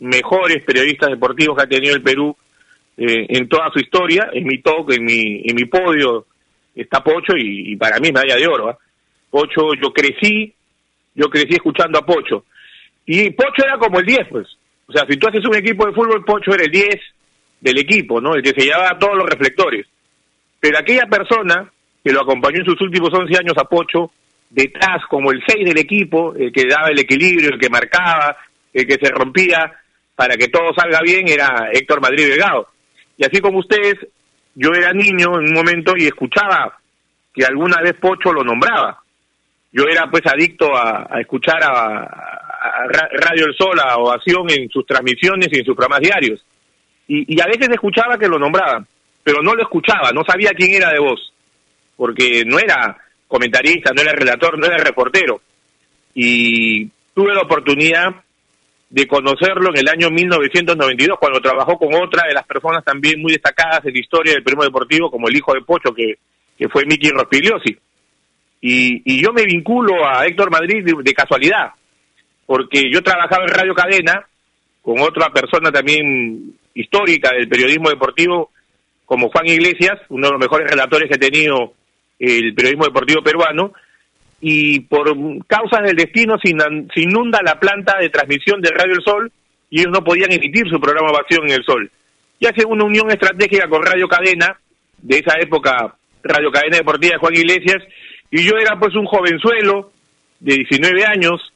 mejores 0.00 0.62
periodistas 0.62 1.08
deportivos 1.08 1.56
que 1.56 1.62
ha 1.62 1.66
tenido 1.66 1.94
el 1.94 2.02
Perú 2.02 2.36
eh, 2.98 3.26
en 3.30 3.48
toda 3.48 3.70
su 3.72 3.80
historia. 3.80 4.28
En 4.32 4.44
mi 4.44 4.60
talk, 4.60 4.92
en 4.92 5.04
mi, 5.04 5.42
en 5.42 5.54
mi 5.54 5.64
podio 5.64 6.26
está 6.74 7.02
Pocho 7.02 7.32
y, 7.34 7.76
para 7.76 7.98
mí 7.98 8.12
medalla 8.12 8.36
de 8.36 8.46
oro. 8.46 8.68
¿ah? 8.68 8.78
Pocho, 9.30 9.72
yo 9.82 9.90
crecí, 9.90 10.52
yo 11.14 11.30
crecí 11.30 11.54
escuchando 11.54 11.98
a 11.98 12.04
Pocho. 12.04 12.44
Y 13.06 13.30
Pocho 13.30 13.64
era 13.64 13.78
como 13.78 14.00
el 14.00 14.06
10, 14.06 14.18
pues. 14.30 14.46
O 14.86 14.92
sea, 14.92 15.06
si 15.08 15.16
tú 15.16 15.28
haces 15.28 15.46
un 15.46 15.56
equipo 15.56 15.86
de 15.86 15.94
fútbol, 15.94 16.22
Pocho 16.26 16.52
era 16.52 16.64
el 16.64 16.70
10 16.70 16.88
del 17.62 17.78
equipo, 17.78 18.20
¿no? 18.20 18.34
El 18.34 18.42
que 18.42 18.50
se 18.50 18.66
llevaba 18.66 18.98
todos 18.98 19.16
los 19.16 19.26
reflectores. 19.26 19.86
Pero 20.60 20.78
aquella 20.78 21.06
persona 21.06 21.72
que 22.04 22.12
lo 22.12 22.20
acompañó 22.20 22.58
en 22.58 22.66
sus 22.66 22.80
últimos 22.82 23.10
11 23.12 23.38
años 23.38 23.54
a 23.56 23.64
Pocho, 23.64 24.10
detrás 24.50 25.02
como 25.08 25.32
el 25.32 25.42
6 25.46 25.64
del 25.64 25.78
equipo, 25.78 26.34
el 26.34 26.52
que 26.52 26.66
daba 26.68 26.88
el 26.88 26.98
equilibrio, 26.98 27.50
el 27.50 27.58
que 27.58 27.70
marcaba, 27.70 28.36
el 28.72 28.86
que 28.86 28.98
se 29.00 29.10
rompía 29.10 29.72
para 30.14 30.36
que 30.36 30.48
todo 30.48 30.72
salga 30.76 31.00
bien, 31.02 31.26
era 31.28 31.70
Héctor 31.72 32.00
Madrid 32.00 32.28
Delgado. 32.28 32.68
Y 33.16 33.24
así 33.24 33.40
como 33.40 33.58
ustedes, 33.58 33.96
yo 34.54 34.70
era 34.72 34.92
niño 34.92 35.38
en 35.40 35.48
un 35.48 35.54
momento 35.54 35.94
y 35.96 36.06
escuchaba 36.06 36.78
que 37.32 37.44
alguna 37.44 37.80
vez 37.82 37.94
Pocho 37.94 38.32
lo 38.32 38.44
nombraba. 38.44 39.02
Yo 39.72 39.84
era 39.90 40.08
pues 40.08 40.22
adicto 40.26 40.76
a, 40.76 41.20
escuchar 41.20 41.58
a, 41.64 42.40
Radio 43.12 43.46
El 43.46 43.54
Sol, 43.56 43.78
a 43.80 43.96
Ovación 43.96 44.48
en 44.50 44.68
sus 44.70 44.86
transmisiones 44.86 45.48
y 45.50 45.58
en 45.58 45.64
sus 45.64 45.74
programas 45.74 46.00
diarios. 46.00 46.44
Y, 47.08 47.38
a 47.40 47.46
veces 47.46 47.68
escuchaba 47.70 48.16
que 48.16 48.28
lo 48.28 48.38
nombraban, 48.38 48.86
pero 49.22 49.42
no 49.42 49.52
lo 49.54 49.62
escuchaba, 49.62 50.10
no 50.12 50.22
sabía 50.24 50.52
quién 50.56 50.72
era 50.72 50.90
de 50.90 51.00
voz, 51.00 51.33
porque 51.96 52.44
no 52.44 52.58
era 52.58 52.96
comentarista, 53.26 53.92
no 53.94 54.02
era 54.02 54.12
relator, 54.12 54.58
no 54.58 54.66
era 54.66 54.76
reportero. 54.76 55.40
Y 56.14 56.86
tuve 57.14 57.34
la 57.34 57.42
oportunidad 57.42 58.14
de 58.90 59.06
conocerlo 59.08 59.70
en 59.70 59.78
el 59.78 59.88
año 59.88 60.10
1992, 60.10 61.18
cuando 61.18 61.40
trabajó 61.40 61.76
con 61.78 61.94
otra 61.94 62.28
de 62.28 62.34
las 62.34 62.46
personas 62.46 62.84
también 62.84 63.20
muy 63.20 63.32
destacadas 63.32 63.84
en 63.84 63.92
la 63.92 63.98
historia 63.98 64.32
del 64.34 64.44
periodismo 64.44 64.64
deportivo, 64.64 65.10
como 65.10 65.28
el 65.28 65.36
hijo 65.36 65.52
de 65.52 65.62
Pocho, 65.62 65.92
que, 65.92 66.14
que 66.56 66.68
fue 66.68 66.84
Miki 66.84 67.10
Rospigliosi. 67.10 67.76
Y, 68.60 69.02
y 69.04 69.22
yo 69.22 69.32
me 69.32 69.44
vinculo 69.44 70.06
a 70.06 70.24
Héctor 70.26 70.50
Madrid 70.50 70.84
de 70.84 71.12
casualidad, 71.12 71.72
porque 72.46 72.84
yo 72.92 73.02
trabajaba 73.02 73.44
en 73.44 73.54
Radio 73.54 73.74
Cadena 73.74 74.26
con 74.80 75.00
otra 75.00 75.30
persona 75.30 75.72
también 75.72 76.54
histórica 76.74 77.32
del 77.32 77.48
periodismo 77.48 77.88
deportivo, 77.88 78.50
como 79.06 79.28
Juan 79.30 79.46
Iglesias, 79.46 80.00
uno 80.08 80.28
de 80.28 80.32
los 80.32 80.40
mejores 80.40 80.70
relatores 80.70 81.08
que 81.08 81.16
ha 81.16 81.30
tenido 81.30 81.72
el 82.24 82.54
periodismo 82.54 82.84
deportivo 82.84 83.22
peruano, 83.22 83.72
y 84.40 84.80
por 84.80 85.08
causas 85.46 85.82
del 85.84 85.96
destino 85.96 86.36
se 86.38 87.00
inunda 87.00 87.40
la 87.42 87.58
planta 87.58 87.98
de 87.98 88.10
transmisión 88.10 88.60
de 88.60 88.70
Radio 88.70 88.94
El 88.94 89.02
Sol 89.02 89.32
y 89.70 89.80
ellos 89.80 89.92
no 89.92 90.04
podían 90.04 90.32
emitir 90.32 90.68
su 90.68 90.78
programa 90.78 91.10
Ovación 91.10 91.48
en 91.48 91.54
El 91.54 91.64
Sol. 91.64 91.90
Y 92.38 92.46
hace 92.46 92.64
una 92.66 92.84
unión 92.84 93.10
estratégica 93.10 93.68
con 93.68 93.82
Radio 93.82 94.06
Cadena, 94.06 94.58
de 94.98 95.18
esa 95.18 95.38
época 95.40 95.96
Radio 96.22 96.50
Cadena 96.50 96.76
Deportiva 96.76 97.14
de 97.14 97.18
Juan 97.18 97.34
Iglesias, 97.34 97.82
y 98.30 98.42
yo 98.42 98.56
era 98.56 98.78
pues 98.78 98.94
un 98.94 99.06
jovenzuelo 99.06 99.92
de 100.40 100.56
19 100.56 101.04
años 101.06 101.52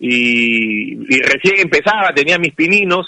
y, 0.00 0.96
recién 1.22 1.60
empezaba, 1.60 2.12
tenía 2.14 2.38
mis 2.38 2.54
pininos, 2.54 3.06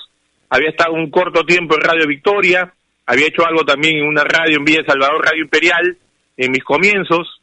había 0.51 0.69
estado 0.69 0.93
un 0.93 1.11
corto 1.11 1.45
tiempo 1.45 1.75
en 1.75 1.81
Radio 1.81 2.07
Victoria, 2.07 2.73
había 3.07 3.27
hecho 3.27 3.45
algo 3.47 3.65
también 3.65 3.97
en 3.97 4.07
una 4.07 4.23
radio 4.23 4.59
en 4.59 4.65
Villa 4.65 4.85
Salvador, 4.87 5.25
Radio 5.25 5.43
Imperial, 5.43 5.97
en 6.37 6.51
mis 6.53 6.65
comienzos, 6.65 7.41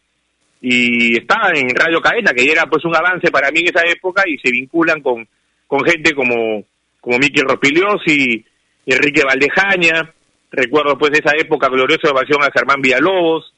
y 0.61 1.17
estaba 1.17 1.49
en 1.55 1.69
Radio 1.75 2.01
Cadena, 2.01 2.33
que 2.33 2.51
era 2.51 2.65
pues 2.67 2.85
un 2.85 2.95
avance 2.95 3.31
para 3.31 3.49
mí 3.51 3.61
en 3.61 3.69
esa 3.69 3.85
época, 3.85 4.23
y 4.27 4.37
se 4.37 4.51
vinculan 4.51 5.01
con, 5.01 5.27
con 5.67 5.83
gente 5.83 6.13
como, 6.13 6.63
como 6.99 7.17
Miki 7.17 7.41
Rospigliosi, 7.41 8.45
Enrique 8.85 9.23
Valdejaña, 9.23 10.13
recuerdo 10.51 10.97
pues 10.97 11.11
de 11.11 11.19
esa 11.19 11.35
época 11.37 11.69
gloriosa 11.69 12.11
ovación 12.11 12.43
a 12.43 12.51
Germán 12.51 12.81
Villalobos, 12.81 13.53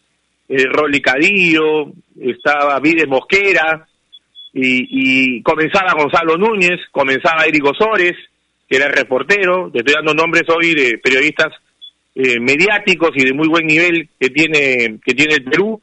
eh, 0.47 0.65
Rolly 0.65 1.01
Cadillo, 1.01 1.91
estaba 2.21 2.79
Vides 2.79 3.07
Mosquera, 3.07 3.87
y, 4.53 5.41
comenzaba 5.41 5.93
Gonzalo 5.93 6.37
Núñez, 6.37 6.79
comenzaba 6.91 7.45
Eric 7.45 7.65
Osores, 7.65 8.13
que 8.69 8.77
era 8.77 8.85
el 8.85 8.93
reportero, 8.93 9.71
te 9.71 9.79
estoy 9.79 9.95
dando 9.95 10.13
nombres 10.13 10.43
hoy 10.49 10.75
de 10.75 10.99
periodistas 10.99 11.53
eh, 12.15 12.39
mediáticos 12.39 13.11
y 13.15 13.25
de 13.25 13.33
muy 13.33 13.47
buen 13.47 13.65
nivel 13.65 14.09
que 14.19 14.29
tiene, 14.29 14.99
que 15.03 15.13
tiene 15.13 15.35
el 15.35 15.43
Perú, 15.43 15.81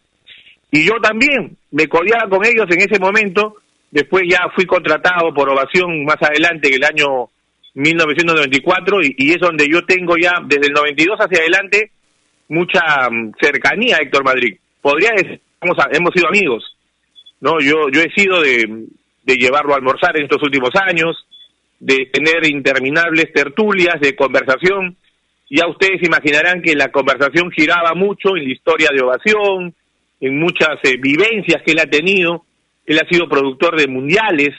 y 0.71 0.85
yo 0.85 0.95
también 1.03 1.57
me 1.73 1.87
codeaba 1.87 2.29
con 2.29 2.45
ellos 2.45 2.67
en 2.71 2.81
ese 2.81 3.01
momento, 3.01 3.57
después 3.91 4.23
ya 4.29 4.49
fui 4.55 4.67
contratado 4.67 5.35
por 5.35 5.49
Ovación 5.49 6.05
más 6.05 6.19
adelante, 6.21 6.69
en 6.69 6.75
el 6.75 6.85
año 6.85 7.29
1994, 7.75 9.03
y, 9.03 9.15
y 9.19 9.31
es 9.31 9.39
donde 9.39 9.67
yo 9.69 9.85
tengo 9.85 10.17
ya, 10.17 10.35
desde 10.47 10.69
el 10.69 10.73
92 10.73 11.19
hacia 11.19 11.39
adelante, 11.41 11.91
mucha 12.49 13.09
mm, 13.11 13.33
cercanía 13.41 13.97
a 13.97 14.03
Héctor 14.03 14.25
Madrid. 14.25 14.59
Podría 14.81 15.11
decir, 15.17 15.41
hemos, 15.61 15.77
hemos 15.93 16.15
sido 16.15 16.29
amigos, 16.29 16.77
¿no? 17.41 17.61
Yo, 17.61 17.89
yo 17.91 18.01
he 18.03 18.11
sido 18.13 18.41
de, 18.41 18.87
de 19.25 19.35
llevarlo 19.37 19.73
a 19.73 19.77
almorzar 19.77 20.17
en 20.17 20.25
estos 20.25 20.43
últimos 20.43 20.71
años, 20.75 21.17
de 21.79 22.07
tener 22.13 22.47
interminables 22.47 23.33
tertulias 23.33 24.01
de 24.01 24.15
conversación. 24.15 24.97
Ya 25.51 25.67
ustedes 25.67 26.01
imaginarán 26.03 26.63
que 26.63 26.77
la 26.77 26.93
conversación 26.93 27.51
giraba 27.51 27.95
mucho 27.95 28.37
en 28.37 28.45
la 28.45 28.53
historia 28.53 28.89
de 28.95 29.03
Ovación, 29.03 29.75
en 30.21 30.39
muchas 30.39 30.79
eh, 30.85 30.97
vivencias 30.97 31.61
que 31.63 31.73
él 31.73 31.81
ha 31.81 31.91
tenido. 31.91 32.45
Él 32.87 33.01
ha 33.01 33.09
sido 33.09 33.29
productor 33.29 33.77
de 33.77 33.89
mundiales. 33.89 34.55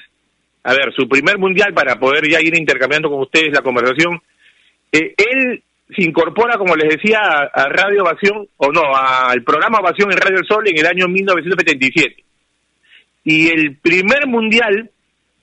A 0.63 0.73
ver, 0.73 0.93
su 0.93 1.07
primer 1.07 1.37
mundial, 1.37 1.73
para 1.73 1.97
poder 1.97 2.29
ya 2.29 2.41
ir 2.41 2.57
intercambiando 2.57 3.09
con 3.09 3.21
ustedes 3.21 3.53
la 3.53 3.61
conversación, 3.61 4.21
eh, 4.91 5.15
él 5.17 5.63
se 5.95 6.03
incorpora, 6.03 6.57
como 6.57 6.75
les 6.75 6.97
decía, 6.97 7.19
a, 7.19 7.69
Radio 7.69 8.03
Ovación, 8.03 8.47
o 8.57 8.71
no, 8.71 8.81
al 8.93 9.43
programa 9.43 9.79
Ovación 9.79 10.11
en 10.11 10.17
Radio 10.17 10.39
El 10.39 10.45
Sol 10.45 10.67
en 10.67 10.77
el 10.77 10.87
año 10.87 11.07
1977. 11.07 12.23
Y 13.23 13.47
el 13.47 13.77
primer 13.77 14.27
mundial 14.27 14.89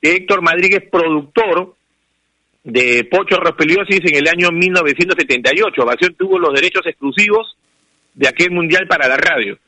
de 0.02 0.10
Héctor 0.10 0.42
Madríguez, 0.42 0.84
productor 0.90 1.74
de 2.68 3.04
Pocho 3.04 3.36
Rospeliosis 3.36 4.00
en 4.04 4.16
el 4.16 4.28
año 4.28 4.50
1978. 4.52 5.82
Ovación 5.82 6.14
tuvo 6.14 6.38
los 6.38 6.52
derechos 6.52 6.82
exclusivos 6.84 7.56
de 8.14 8.28
aquel 8.28 8.50
mundial 8.50 8.86
para 8.86 9.08
la 9.08 9.16
radio. 9.16 9.58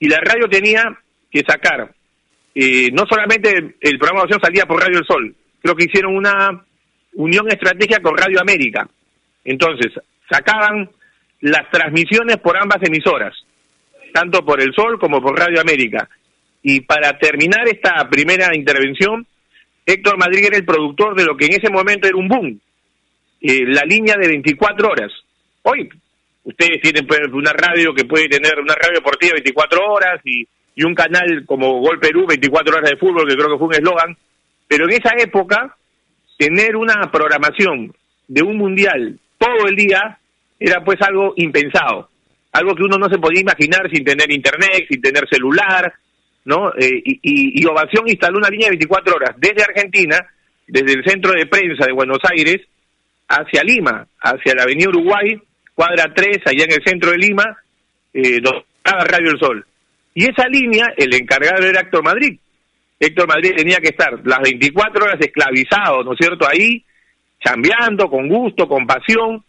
Y 0.00 0.08
la 0.08 0.20
radio 0.20 0.48
tenía 0.48 0.82
que 1.30 1.42
sacar, 1.46 1.92
eh, 2.54 2.90
no 2.92 3.04
solamente 3.06 3.76
el 3.78 3.98
programa 3.98 4.22
Ovación 4.22 4.40
salía 4.40 4.64
por 4.64 4.80
Radio 4.80 5.00
El 5.00 5.06
Sol, 5.06 5.34
creo 5.60 5.74
que 5.74 5.84
hicieron 5.84 6.16
una 6.16 6.64
unión 7.14 7.46
estratégica 7.48 8.00
con 8.00 8.16
Radio 8.16 8.40
América. 8.40 8.88
Entonces, 9.44 9.92
sacaban 10.30 10.88
las 11.40 11.70
transmisiones 11.70 12.38
por 12.38 12.56
ambas 12.56 12.78
emisoras, 12.82 13.34
tanto 14.14 14.46
por 14.46 14.62
El 14.62 14.72
Sol 14.74 14.98
como 14.98 15.20
por 15.20 15.38
Radio 15.38 15.60
América. 15.60 16.08
Y 16.62 16.80
para 16.80 17.18
terminar 17.18 17.68
esta 17.68 18.08
primera 18.08 18.56
intervención, 18.56 19.26
Héctor 19.86 20.18
Madrid 20.18 20.44
era 20.46 20.56
el 20.56 20.64
productor 20.64 21.14
de 21.14 21.24
lo 21.24 21.36
que 21.36 21.46
en 21.46 21.54
ese 21.54 21.70
momento 21.70 22.08
era 22.08 22.16
un 22.16 22.26
boom, 22.26 22.60
eh, 23.40 23.64
la 23.66 23.82
línea 23.82 24.16
de 24.16 24.26
24 24.26 24.88
horas. 24.88 25.12
Hoy 25.62 25.88
ustedes 26.42 26.80
tienen 26.82 27.06
pues, 27.06 27.20
una 27.32 27.52
radio 27.52 27.94
que 27.94 28.04
puede 28.04 28.28
tener 28.28 28.58
una 28.60 28.74
radio 28.74 28.96
deportiva 28.96 29.34
24 29.34 29.80
horas 29.86 30.20
y, 30.24 30.46
y 30.74 30.84
un 30.84 30.94
canal 30.94 31.44
como 31.46 31.80
Gol 31.80 32.00
Perú 32.00 32.26
24 32.26 32.76
horas 32.76 32.90
de 32.90 32.96
fútbol, 32.96 33.28
que 33.28 33.36
creo 33.36 33.50
que 33.52 33.58
fue 33.58 33.68
un 33.68 33.74
eslogan, 33.74 34.16
pero 34.66 34.84
en 34.84 34.94
esa 34.94 35.14
época 35.18 35.76
tener 36.36 36.76
una 36.76 37.10
programación 37.10 37.94
de 38.28 38.42
un 38.42 38.56
mundial 38.56 39.18
todo 39.38 39.68
el 39.68 39.76
día 39.76 40.18
era 40.58 40.82
pues 40.84 41.00
algo 41.02 41.34
impensado, 41.36 42.08
algo 42.52 42.74
que 42.74 42.82
uno 42.82 42.96
no 42.98 43.08
se 43.08 43.18
podía 43.18 43.40
imaginar 43.40 43.88
sin 43.90 44.04
tener 44.04 44.30
internet, 44.32 44.86
sin 44.88 45.00
tener 45.00 45.28
celular, 45.30 45.92
¿no? 46.46 46.70
Eh, 46.78 47.02
y, 47.04 47.60
y, 47.60 47.66
Ovación 47.66 48.08
instaló 48.08 48.38
una 48.38 48.48
línea 48.48 48.68
de 48.68 48.76
24 48.76 49.16
horas 49.16 49.34
desde 49.36 49.64
Argentina, 49.64 50.16
desde 50.66 50.92
el 50.92 51.04
centro 51.04 51.32
de 51.32 51.46
prensa 51.46 51.86
de 51.86 51.92
Buenos 51.92 52.20
Aires, 52.30 52.62
hacia 53.28 53.62
Lima, 53.64 54.06
hacia 54.20 54.54
la 54.54 54.62
avenida 54.62 54.88
Uruguay, 54.88 55.36
cuadra 55.74 56.12
3, 56.14 56.38
allá 56.46 56.64
en 56.64 56.72
el 56.72 56.84
centro 56.84 57.10
de 57.10 57.18
Lima, 57.18 57.44
eh, 58.14 58.40
donde 58.40 58.64
estaba 58.78 59.04
Radio 59.04 59.32
El 59.32 59.38
Sol. 59.40 59.66
Y 60.14 60.24
esa 60.24 60.48
línea, 60.48 60.86
el 60.96 61.12
encargado 61.14 61.66
era 61.66 61.80
Héctor 61.80 62.04
Madrid. 62.04 62.38
Héctor 62.98 63.28
Madrid 63.28 63.52
tenía 63.56 63.78
que 63.78 63.88
estar 63.88 64.20
las 64.24 64.40
24 64.40 65.04
horas 65.04 65.20
esclavizado, 65.20 66.04
¿no 66.04 66.12
es 66.12 66.18
cierto?, 66.18 66.46
ahí, 66.48 66.82
chambeando 67.44 68.08
con 68.08 68.28
gusto, 68.28 68.68
con 68.68 68.86
pasión, 68.86 69.44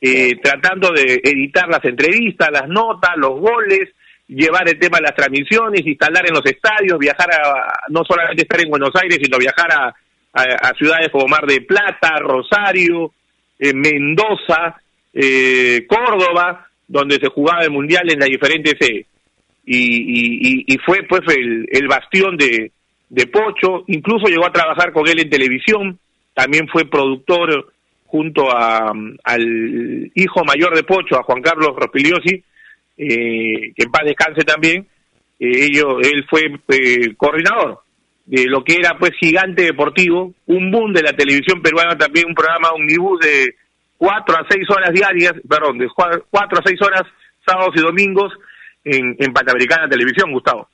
eh, 0.00 0.34
tratando 0.42 0.90
de 0.90 1.20
editar 1.22 1.68
las 1.68 1.84
entrevistas, 1.84 2.48
las 2.52 2.68
notas, 2.68 3.12
los 3.16 3.38
goles, 3.40 3.90
llevar 4.34 4.68
el 4.68 4.78
tema 4.78 4.98
de 4.98 5.04
las 5.04 5.14
transmisiones, 5.14 5.86
instalar 5.86 6.24
en 6.26 6.34
los 6.34 6.44
estadios, 6.44 6.98
viajar 6.98 7.28
a, 7.32 7.84
no 7.88 8.02
solamente 8.06 8.42
estar 8.42 8.60
en 8.60 8.70
Buenos 8.70 8.90
Aires, 9.00 9.18
sino 9.22 9.38
viajar 9.38 9.70
a, 9.72 9.94
a, 10.32 10.72
ciudades 10.74 11.10
como 11.10 11.28
Mar 11.28 11.46
de 11.46 11.60
Plata, 11.60 12.18
Rosario, 12.20 13.12
eh, 13.58 13.72
Mendoza, 13.74 14.80
eh, 15.12 15.86
Córdoba, 15.86 16.66
donde 16.88 17.16
se 17.16 17.28
jugaba 17.28 17.62
el 17.64 17.70
Mundial 17.70 18.10
en 18.10 18.18
las 18.18 18.28
diferentes... 18.28 18.74
Eh, 18.80 19.06
y, 19.64 20.74
y, 20.74 20.78
fue 20.78 21.04
pues 21.08 21.20
el, 21.36 21.68
el 21.70 21.86
bastión 21.86 22.36
de, 22.36 22.72
de 23.08 23.26
Pocho, 23.28 23.84
incluso 23.86 24.26
llegó 24.26 24.44
a 24.44 24.52
trabajar 24.52 24.92
con 24.92 25.06
él 25.06 25.20
en 25.20 25.30
televisión, 25.30 26.00
también 26.34 26.66
fue 26.66 26.90
productor 26.90 27.72
junto 28.06 28.50
a, 28.50 28.92
al 29.22 30.10
hijo 30.14 30.44
mayor 30.44 30.74
de 30.74 30.82
Pocho, 30.82 31.16
a 31.16 31.22
Juan 31.22 31.42
Carlos 31.42 31.76
Rospiliosi, 31.76 32.42
eh, 32.96 33.72
que 33.74 33.84
en 33.84 33.90
paz 33.90 34.02
descanse 34.04 34.42
también, 34.44 34.86
eh, 35.38 35.68
él 35.68 36.24
fue 36.28 36.42
eh, 36.68 37.14
coordinador 37.16 37.80
de 38.26 38.44
lo 38.46 38.62
que 38.62 38.76
era 38.76 38.96
pues 38.98 39.12
Gigante 39.18 39.62
Deportivo, 39.62 40.32
un 40.46 40.70
boom 40.70 40.92
de 40.92 41.02
la 41.02 41.12
televisión 41.12 41.60
peruana 41.60 41.96
también, 41.96 42.26
un 42.28 42.34
programa 42.34 42.70
omnibus 42.70 43.20
de 43.20 43.54
cuatro 43.98 44.36
a 44.36 44.46
seis 44.48 44.68
horas 44.70 44.92
diarias, 44.92 45.34
perdón, 45.48 45.78
de 45.78 45.88
cuatro 46.30 46.58
a 46.58 46.62
seis 46.64 46.80
horas 46.82 47.02
sábados 47.44 47.74
y 47.76 47.80
domingos 47.80 48.32
en, 48.84 49.16
en 49.18 49.32
Panamericana 49.32 49.88
Televisión, 49.88 50.32
Gustavo. 50.32 50.68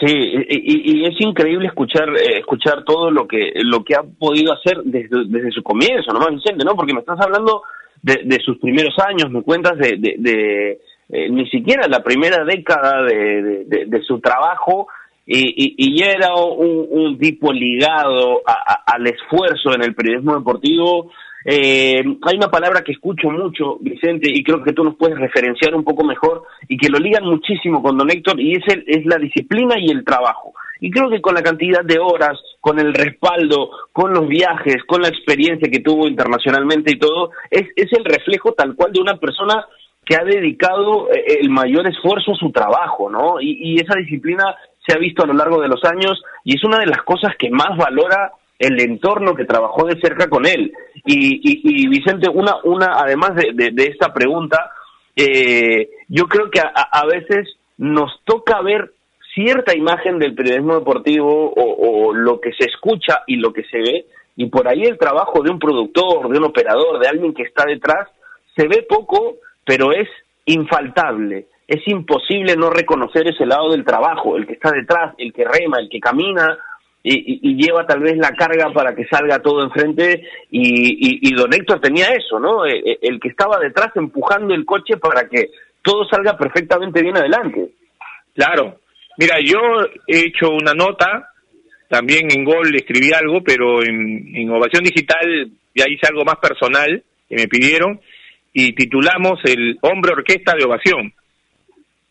Sí, 0.00 0.06
y, 0.06 1.04
es 1.06 1.20
increíble 1.20 1.66
escuchar 1.66 2.08
eh, 2.10 2.38
escuchar 2.38 2.84
todo 2.84 3.10
lo 3.10 3.26
que 3.26 3.50
lo 3.64 3.82
que 3.82 3.96
ha 3.96 4.02
podido 4.02 4.52
hacer 4.52 4.80
desde, 4.84 5.24
desde 5.26 5.50
su 5.50 5.62
comienzo, 5.62 6.12
¿no, 6.12 6.24
Vicente? 6.30 6.64
¿no? 6.64 6.76
Porque 6.76 6.94
me 6.94 7.00
estás 7.00 7.18
hablando 7.20 7.62
de, 8.02 8.22
de 8.24 8.38
sus 8.44 8.58
primeros 8.58 8.94
años, 8.98 9.30
me 9.30 9.42
cuentas 9.42 9.76
de, 9.78 9.96
de, 9.96 10.80
eh, 11.08 11.30
ni 11.30 11.48
siquiera 11.48 11.86
la 11.88 12.02
primera 12.02 12.44
década 12.44 13.02
de, 13.04 13.64
de 13.86 14.02
su 14.02 14.20
trabajo 14.20 14.88
y, 15.30 15.74
y, 15.76 15.98
ya 15.98 16.10
era 16.10 16.34
un, 16.34 17.18
tipo 17.18 17.52
ligado 17.52 18.40
al 18.86 19.06
esfuerzo 19.06 19.74
en 19.74 19.82
el 19.82 19.94
periodismo 19.94 20.36
deportivo 20.36 21.10
eh, 21.44 22.02
hay 22.22 22.36
una 22.36 22.50
palabra 22.50 22.82
que 22.82 22.92
escucho 22.92 23.30
mucho, 23.30 23.78
Vicente, 23.80 24.28
y 24.30 24.42
creo 24.42 24.62
que 24.62 24.72
tú 24.72 24.84
nos 24.84 24.96
puedes 24.96 25.18
referenciar 25.18 25.74
un 25.74 25.84
poco 25.84 26.04
mejor 26.04 26.42
y 26.68 26.76
que 26.76 26.88
lo 26.88 26.98
ligan 26.98 27.24
muchísimo 27.24 27.82
con 27.82 27.96
don 27.96 28.10
Héctor, 28.10 28.40
y 28.40 28.52
es, 28.52 28.64
el, 28.68 28.84
es 28.86 29.06
la 29.06 29.16
disciplina 29.16 29.76
y 29.78 29.90
el 29.90 30.04
trabajo. 30.04 30.52
Y 30.80 30.90
creo 30.90 31.10
que 31.10 31.20
con 31.20 31.34
la 31.34 31.42
cantidad 31.42 31.84
de 31.84 31.98
horas, 31.98 32.38
con 32.60 32.78
el 32.78 32.94
respaldo, 32.94 33.70
con 33.92 34.12
los 34.12 34.28
viajes, 34.28 34.76
con 34.86 35.02
la 35.02 35.08
experiencia 35.08 35.70
que 35.70 35.80
tuvo 35.80 36.06
internacionalmente 36.06 36.92
y 36.92 36.98
todo, 36.98 37.30
es, 37.50 37.68
es 37.76 37.92
el 37.92 38.04
reflejo 38.04 38.52
tal 38.52 38.74
cual 38.74 38.92
de 38.92 39.00
una 39.00 39.16
persona 39.16 39.66
que 40.04 40.16
ha 40.16 40.24
dedicado 40.24 41.10
eh, 41.10 41.38
el 41.40 41.50
mayor 41.50 41.86
esfuerzo 41.86 42.32
a 42.32 42.38
su 42.38 42.50
trabajo, 42.50 43.10
¿no? 43.10 43.40
Y, 43.40 43.74
y 43.74 43.80
esa 43.80 43.94
disciplina 43.98 44.54
se 44.86 44.94
ha 44.94 44.98
visto 44.98 45.22
a 45.22 45.26
lo 45.26 45.34
largo 45.34 45.60
de 45.60 45.68
los 45.68 45.84
años 45.84 46.22
y 46.44 46.56
es 46.56 46.64
una 46.64 46.78
de 46.78 46.86
las 46.86 47.02
cosas 47.02 47.34
que 47.38 47.50
más 47.50 47.76
valora 47.76 48.32
el 48.58 48.80
entorno 48.80 49.34
que 49.34 49.44
trabajó 49.44 49.86
de 49.86 50.00
cerca 50.00 50.28
con 50.28 50.46
él. 50.46 50.72
Y, 51.04 51.88
Vicente, 51.88 52.28
una, 52.28 52.56
una, 52.64 52.96
además 52.96 53.32
de, 53.34 53.72
esta 53.76 54.12
pregunta, 54.12 54.72
eh, 55.14 55.88
yo 56.08 56.26
creo 56.26 56.50
que 56.50 56.60
a, 56.60 57.06
veces 57.06 57.56
nos 57.76 58.10
toca 58.24 58.60
ver 58.62 58.92
cierta 59.38 59.76
imagen 59.76 60.18
del 60.18 60.34
periodismo 60.34 60.80
deportivo 60.80 61.52
o, 61.54 62.12
lo 62.12 62.40
que 62.40 62.52
se 62.52 62.64
escucha 62.64 63.22
y 63.26 63.36
lo 63.36 63.52
que 63.52 63.62
se 63.64 63.78
ve, 63.78 64.06
y 64.36 64.46
por 64.46 64.66
ahí 64.66 64.82
el 64.82 64.98
trabajo 64.98 65.42
de 65.42 65.50
un 65.50 65.58
productor, 65.58 66.28
de 66.28 66.38
un 66.38 66.44
operador, 66.44 66.98
de 66.98 67.08
alguien 67.08 67.34
que 67.34 67.44
está 67.44 67.64
detrás, 67.64 68.08
se 68.56 68.66
ve 68.66 68.84
poco, 68.88 69.36
pero 69.64 69.92
es 69.92 70.08
infaltable. 70.46 71.46
Es 71.68 71.86
imposible 71.86 72.56
no 72.56 72.70
reconocer 72.70 73.28
ese 73.28 73.46
lado 73.46 73.70
del 73.70 73.84
trabajo, 73.84 74.36
el 74.36 74.46
que 74.46 74.54
está 74.54 74.70
detrás, 74.72 75.14
el 75.18 75.32
que 75.32 75.44
rema, 75.44 75.78
el 75.78 75.88
que 75.88 76.00
camina 76.00 76.58
y, 77.02 77.54
lleva 77.54 77.86
tal 77.86 78.00
vez 78.00 78.16
la 78.16 78.32
carga 78.32 78.72
para 78.72 78.94
que 78.94 79.06
salga 79.06 79.38
todo 79.38 79.62
enfrente 79.62 80.24
y, 80.50 81.28
y, 81.28 81.34
don 81.34 81.52
Héctor 81.52 81.80
tenía 81.80 82.06
eso, 82.06 82.40
¿no? 82.40 82.66
E, 82.66 82.78
e, 82.78 82.98
el, 83.02 83.20
que 83.20 83.28
estaba 83.28 83.58
detrás 83.58 83.90
empujando 83.94 84.54
el 84.54 84.64
coche 84.64 84.96
para 84.96 85.28
que 85.28 85.50
todo 85.82 86.04
salga 86.08 86.36
perfectamente 86.36 87.02
bien 87.02 87.16
adelante. 87.16 87.70
Claro. 88.34 88.78
Mira, 89.18 89.36
yo 89.44 89.58
he 90.06 90.20
hecho 90.26 90.48
una 90.50 90.74
nota, 90.74 91.30
también 91.88 92.30
en 92.30 92.44
Gol 92.44 92.72
escribí 92.76 93.12
algo, 93.12 93.42
pero 93.42 93.82
en, 93.82 94.48
Ovación 94.48 94.84
Digital 94.84 95.50
ya 95.74 95.86
hice 95.88 96.06
algo 96.08 96.24
más 96.24 96.36
personal 96.36 97.02
que 97.28 97.34
me 97.34 97.48
pidieron 97.48 98.00
y 98.52 98.72
titulamos 98.74 99.40
el 99.44 99.76
Hombre 99.82 100.12
Orquesta 100.12 100.54
de 100.56 100.64
Ovación. 100.64 101.12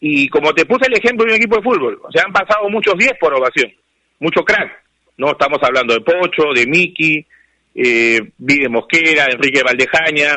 Y 0.02 0.28
como 0.28 0.54
te 0.54 0.66
puse 0.66 0.88
el 0.88 0.98
ejemplo 0.98 1.26
de 1.26 1.32
un 1.32 1.38
equipo 1.38 1.56
de 1.56 1.64
fútbol, 1.64 1.98
o 2.04 2.12
sea, 2.12 2.24
han 2.26 2.34
pasado 2.34 2.70
muchos 2.70 2.96
días 2.98 3.14
por 3.18 3.34
Ovación, 3.34 3.72
mucho 4.20 4.44
crack, 4.44 4.84
¿no? 5.18 5.32
Estamos 5.32 5.60
hablando 5.64 5.94
de 5.94 6.02
Pocho, 6.02 6.52
de 6.54 6.68
Miki, 6.68 7.26
eh, 7.74 8.20
Vide 8.38 8.68
Mosquera, 8.68 9.28
Enrique 9.32 9.64
Valdejaña, 9.64 10.36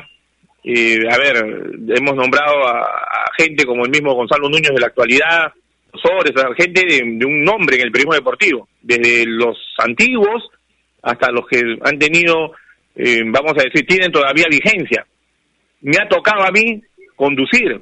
eh, 0.62 0.99
a 1.11 1.19
ver, 1.19 1.37
hemos 1.97 2.15
nombrado 2.15 2.69
a, 2.69 2.87
gente 3.37 3.65
como 3.65 3.85
el 3.85 3.91
mismo 3.91 4.15
Gonzalo 4.15 4.49
Núñez 4.49 4.71
de 4.73 4.81
la 4.81 4.89
actualidad, 4.89 5.53
Sores, 5.94 6.32
gente 6.56 6.85
de, 6.87 7.02
un 7.02 7.42
nombre 7.42 7.76
en 7.76 7.82
el 7.82 7.92
periodismo 7.92 8.14
deportivo, 8.14 8.68
desde 8.80 9.25
los 9.26 9.56
antiguos 9.78 10.49
hasta 11.02 11.30
los 11.30 11.47
que 11.47 11.61
han 11.82 11.99
tenido, 11.99 12.52
eh, 12.94 13.23
vamos 13.26 13.52
a 13.59 13.64
decir, 13.64 13.87
tienen 13.87 14.12
todavía 14.12 14.44
vigencia. 14.50 15.06
Me 15.80 15.97
ha 15.97 16.09
tocado 16.09 16.42
a 16.42 16.50
mí 16.50 16.82
conducir 17.16 17.80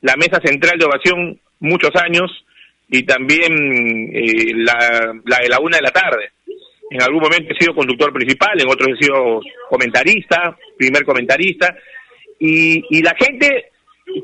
la 0.00 0.16
mesa 0.16 0.40
central 0.44 0.78
de 0.78 0.86
ovación 0.86 1.40
muchos 1.60 1.90
años 1.94 2.30
y 2.88 3.02
también 3.04 3.52
eh, 4.12 4.52
la, 4.54 5.14
la 5.24 5.38
de 5.38 5.48
la 5.48 5.60
una 5.60 5.76
de 5.76 5.82
la 5.82 5.90
tarde. 5.90 6.30
En 6.90 7.02
algún 7.02 7.22
momento 7.22 7.52
he 7.52 7.58
sido 7.58 7.74
conductor 7.74 8.12
principal, 8.12 8.60
en 8.60 8.68
otros 8.68 8.88
he 8.90 9.04
sido 9.04 9.40
comentarista, 9.68 10.56
primer 10.76 11.04
comentarista, 11.04 11.74
y, 12.38 12.84
y 12.90 13.02
la 13.02 13.14
gente 13.18 13.70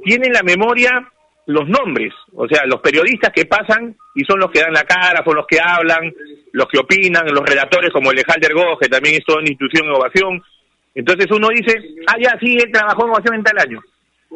tiene 0.05 0.27
en 0.27 0.33
la 0.33 0.43
memoria 0.43 1.11
los 1.53 1.69
nombres, 1.69 2.13
o 2.35 2.47
sea, 2.49 2.63
los 2.67 2.81
periodistas 2.81 3.33
que 3.35 3.47
pasan 3.47 3.97
y 4.15 4.25
son 4.25 4.41
los 4.41 4.51
que 4.51 4.61
dan 4.61 4.73
la 4.73 4.85
cara, 4.85 5.23
son 5.25 5.37
los 5.37 5.47
que 5.47 5.59
hablan, 5.61 6.13
los 6.53 6.67
que 6.69 6.79
opinan, 6.79 7.27
los 7.33 7.45
relatores 7.45 7.91
como 7.93 8.11
el 8.11 8.17
de 8.17 8.25
Halder 8.27 8.55
Goge, 8.55 8.89
también 8.89 9.17
es 9.17 9.25
toda 9.25 9.41
una 9.41 9.49
institución 9.49 9.87
de 9.87 9.93
ovación. 9.93 10.43
Entonces 10.95 11.27
uno 11.31 11.49
dice, 11.49 11.75
ah, 12.07 12.17
ya, 12.21 12.37
sí, 12.41 12.57
él 12.57 12.71
trabajó 12.73 13.05
en 13.05 13.11
ovación 13.11 13.35
en 13.37 13.45
tal 13.45 13.59
año. 13.59 13.81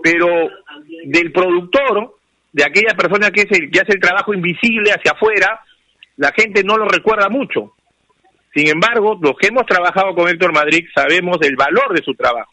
Pero 0.02 0.50
del 1.04 1.32
productor, 1.32 2.16
de 2.52 2.64
aquella 2.64 2.94
persona 2.96 3.30
que, 3.30 3.42
es 3.42 3.52
el, 3.52 3.70
que 3.70 3.80
hace 3.80 3.94
el 3.94 4.00
trabajo 4.00 4.34
invisible 4.34 4.92
hacia 4.92 5.12
afuera, 5.12 5.60
la 6.16 6.32
gente 6.32 6.62
no 6.62 6.76
lo 6.76 6.86
recuerda 6.86 7.28
mucho. 7.28 7.74
Sin 8.54 8.68
embargo, 8.68 9.18
los 9.20 9.36
que 9.36 9.48
hemos 9.48 9.66
trabajado 9.66 10.14
con 10.14 10.28
Héctor 10.28 10.52
Madrid 10.52 10.86
sabemos 10.94 11.38
del 11.40 11.56
valor 11.56 11.92
de 11.92 12.04
su 12.04 12.14
trabajo. 12.14 12.52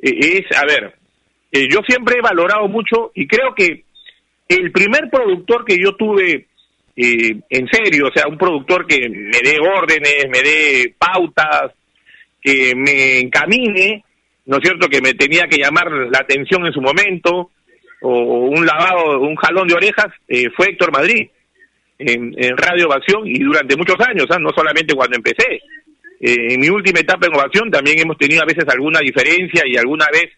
Eh, 0.00 0.44
es, 0.48 0.56
a 0.56 0.64
ver, 0.64 0.94
eh, 1.52 1.68
yo 1.70 1.80
siempre 1.86 2.16
he 2.18 2.22
valorado 2.22 2.68
mucho 2.68 3.10
y 3.14 3.26
creo 3.26 3.54
que 3.54 3.84
el 4.48 4.72
primer 4.72 5.08
productor 5.10 5.64
que 5.64 5.76
yo 5.82 5.94
tuve 5.96 6.46
eh, 6.96 7.36
en 7.48 7.68
serio, 7.68 8.08
o 8.08 8.12
sea, 8.12 8.26
un 8.28 8.36
productor 8.36 8.86
que 8.86 9.08
me 9.08 9.38
dé 9.42 9.58
órdenes, 9.60 10.26
me 10.28 10.42
dé 10.42 10.94
pautas, 10.98 11.72
que 12.42 12.74
me 12.74 13.20
encamine, 13.20 14.04
¿no 14.46 14.56
es 14.56 14.62
cierto?, 14.62 14.88
que 14.88 15.00
me 15.00 15.14
tenía 15.14 15.46
que 15.46 15.62
llamar 15.62 15.90
la 15.90 16.18
atención 16.18 16.66
en 16.66 16.72
su 16.72 16.80
momento, 16.80 17.50
o 18.02 18.10
un 18.46 18.66
lavado, 18.66 19.20
un 19.20 19.36
jalón 19.36 19.68
de 19.68 19.74
orejas, 19.74 20.06
fue 20.56 20.70
Héctor 20.70 20.90
Madrid 20.92 21.28
en, 22.00 22.56
Radio 22.56 22.86
Ovación 22.86 23.26
y 23.26 23.38
durante 23.38 23.76
muchos 23.76 23.96
años, 24.00 24.26
¿ah? 24.30 24.38
no 24.38 24.50
solamente 24.54 24.94
cuando 24.94 25.16
empecé. 25.16 25.60
Eh, 26.20 26.54
en 26.54 26.60
mi 26.60 26.68
última 26.68 27.00
etapa 27.00 27.26
en 27.26 27.34
Ovación 27.34 27.70
también 27.70 27.98
hemos 27.98 28.16
tenido 28.18 28.42
a 28.42 28.46
veces 28.46 28.64
alguna 28.68 29.00
diferencia 29.00 29.62
y 29.66 29.76
alguna 29.76 30.06
vez 30.12 30.24
eh, 30.24 30.34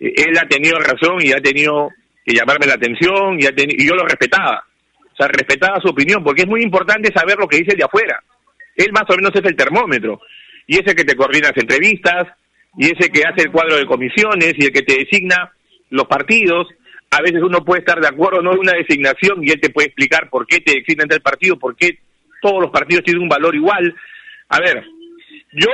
él 0.00 0.38
ha 0.38 0.48
tenido 0.48 0.78
razón 0.78 1.18
y 1.20 1.32
ha 1.32 1.40
tenido 1.40 1.90
que 2.24 2.34
llamarme 2.34 2.66
la 2.66 2.74
atención 2.74 3.38
y, 3.38 3.44
y 3.44 3.86
yo 3.86 3.94
lo 3.94 4.04
respetaba. 4.04 4.64
O 5.12 5.16
sea, 5.16 5.28
respetaba 5.28 5.80
su 5.80 5.90
opinión 5.90 6.24
porque 6.24 6.42
es 6.42 6.48
muy 6.48 6.62
importante 6.62 7.12
saber 7.14 7.36
lo 7.38 7.46
que 7.46 7.58
dice 7.58 7.72
el 7.72 7.78
de 7.78 7.84
afuera. 7.84 8.22
Él 8.76 8.92
más 8.92 9.04
o 9.08 9.16
menos 9.16 9.32
es 9.34 9.44
el 9.44 9.56
termómetro 9.56 10.20
y 10.66 10.76
ese 10.76 10.94
que 10.94 11.04
te 11.04 11.16
coordina 11.16 11.48
las 11.48 11.58
entrevistas 11.58 12.28
y 12.78 12.86
ese 12.86 13.10
que 13.10 13.22
hace 13.24 13.42
el 13.42 13.52
cuadro 13.52 13.76
de 13.76 13.86
comisiones 13.86 14.54
y 14.56 14.64
el 14.64 14.72
que 14.72 14.82
te 14.82 14.96
designa 14.96 15.52
los 15.90 16.06
partidos 16.06 16.68
a 17.10 17.20
veces 17.22 17.42
uno 17.42 17.64
puede 17.64 17.80
estar 17.80 18.00
de 18.00 18.08
acuerdo 18.08 18.40
no 18.40 18.52
es 18.52 18.58
una 18.58 18.72
designación 18.72 19.42
y 19.42 19.50
él 19.50 19.60
te 19.60 19.70
puede 19.70 19.88
explicar 19.88 20.30
por 20.30 20.46
qué 20.46 20.60
te 20.60 20.78
designan 20.78 21.08
del 21.08 21.20
partido, 21.20 21.58
por 21.58 21.76
qué 21.76 21.98
todos 22.40 22.62
los 22.62 22.70
partidos 22.70 23.04
tienen 23.04 23.22
un 23.22 23.28
valor 23.28 23.54
igual. 23.54 23.94
A 24.48 24.60
ver, 24.60 24.84
yo 25.52 25.70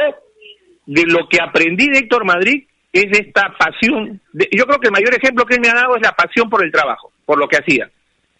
de 0.86 1.02
lo 1.06 1.28
que 1.28 1.38
aprendí 1.40 1.88
de 1.90 1.98
Héctor 1.98 2.24
Madrid 2.24 2.64
es 2.98 3.18
esta 3.18 3.54
pasión. 3.58 4.20
yo 4.32 4.64
creo 4.66 4.78
que 4.78 4.88
el 4.88 4.92
mayor 4.92 5.14
ejemplo 5.14 5.44
que 5.44 5.54
él 5.54 5.60
me 5.60 5.68
ha 5.68 5.74
dado 5.74 5.96
es 5.96 6.02
la 6.02 6.12
pasión 6.12 6.48
por 6.48 6.64
el 6.64 6.72
trabajo, 6.72 7.12
por 7.24 7.38
lo 7.38 7.48
que 7.48 7.58
hacía. 7.58 7.90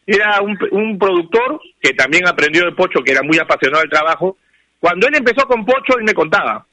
Era 0.06 0.40
un, 0.40 0.56
un 0.70 0.98
productor 0.98 1.60
que 1.80 1.92
también 1.94 2.26
aprendió 2.28 2.64
de 2.64 2.72
Pocho, 2.72 3.02
que 3.02 3.12
era 3.12 3.22
muy 3.22 3.38
apasionado 3.38 3.82
del 3.82 3.90
trabajo. 3.90 4.36
Cuando 4.78 5.08
él 5.08 5.16
empezó 5.16 5.46
con 5.46 5.64
Pocho, 5.64 5.98
él 5.98 6.04
me 6.04 6.14
contaba. 6.14 6.64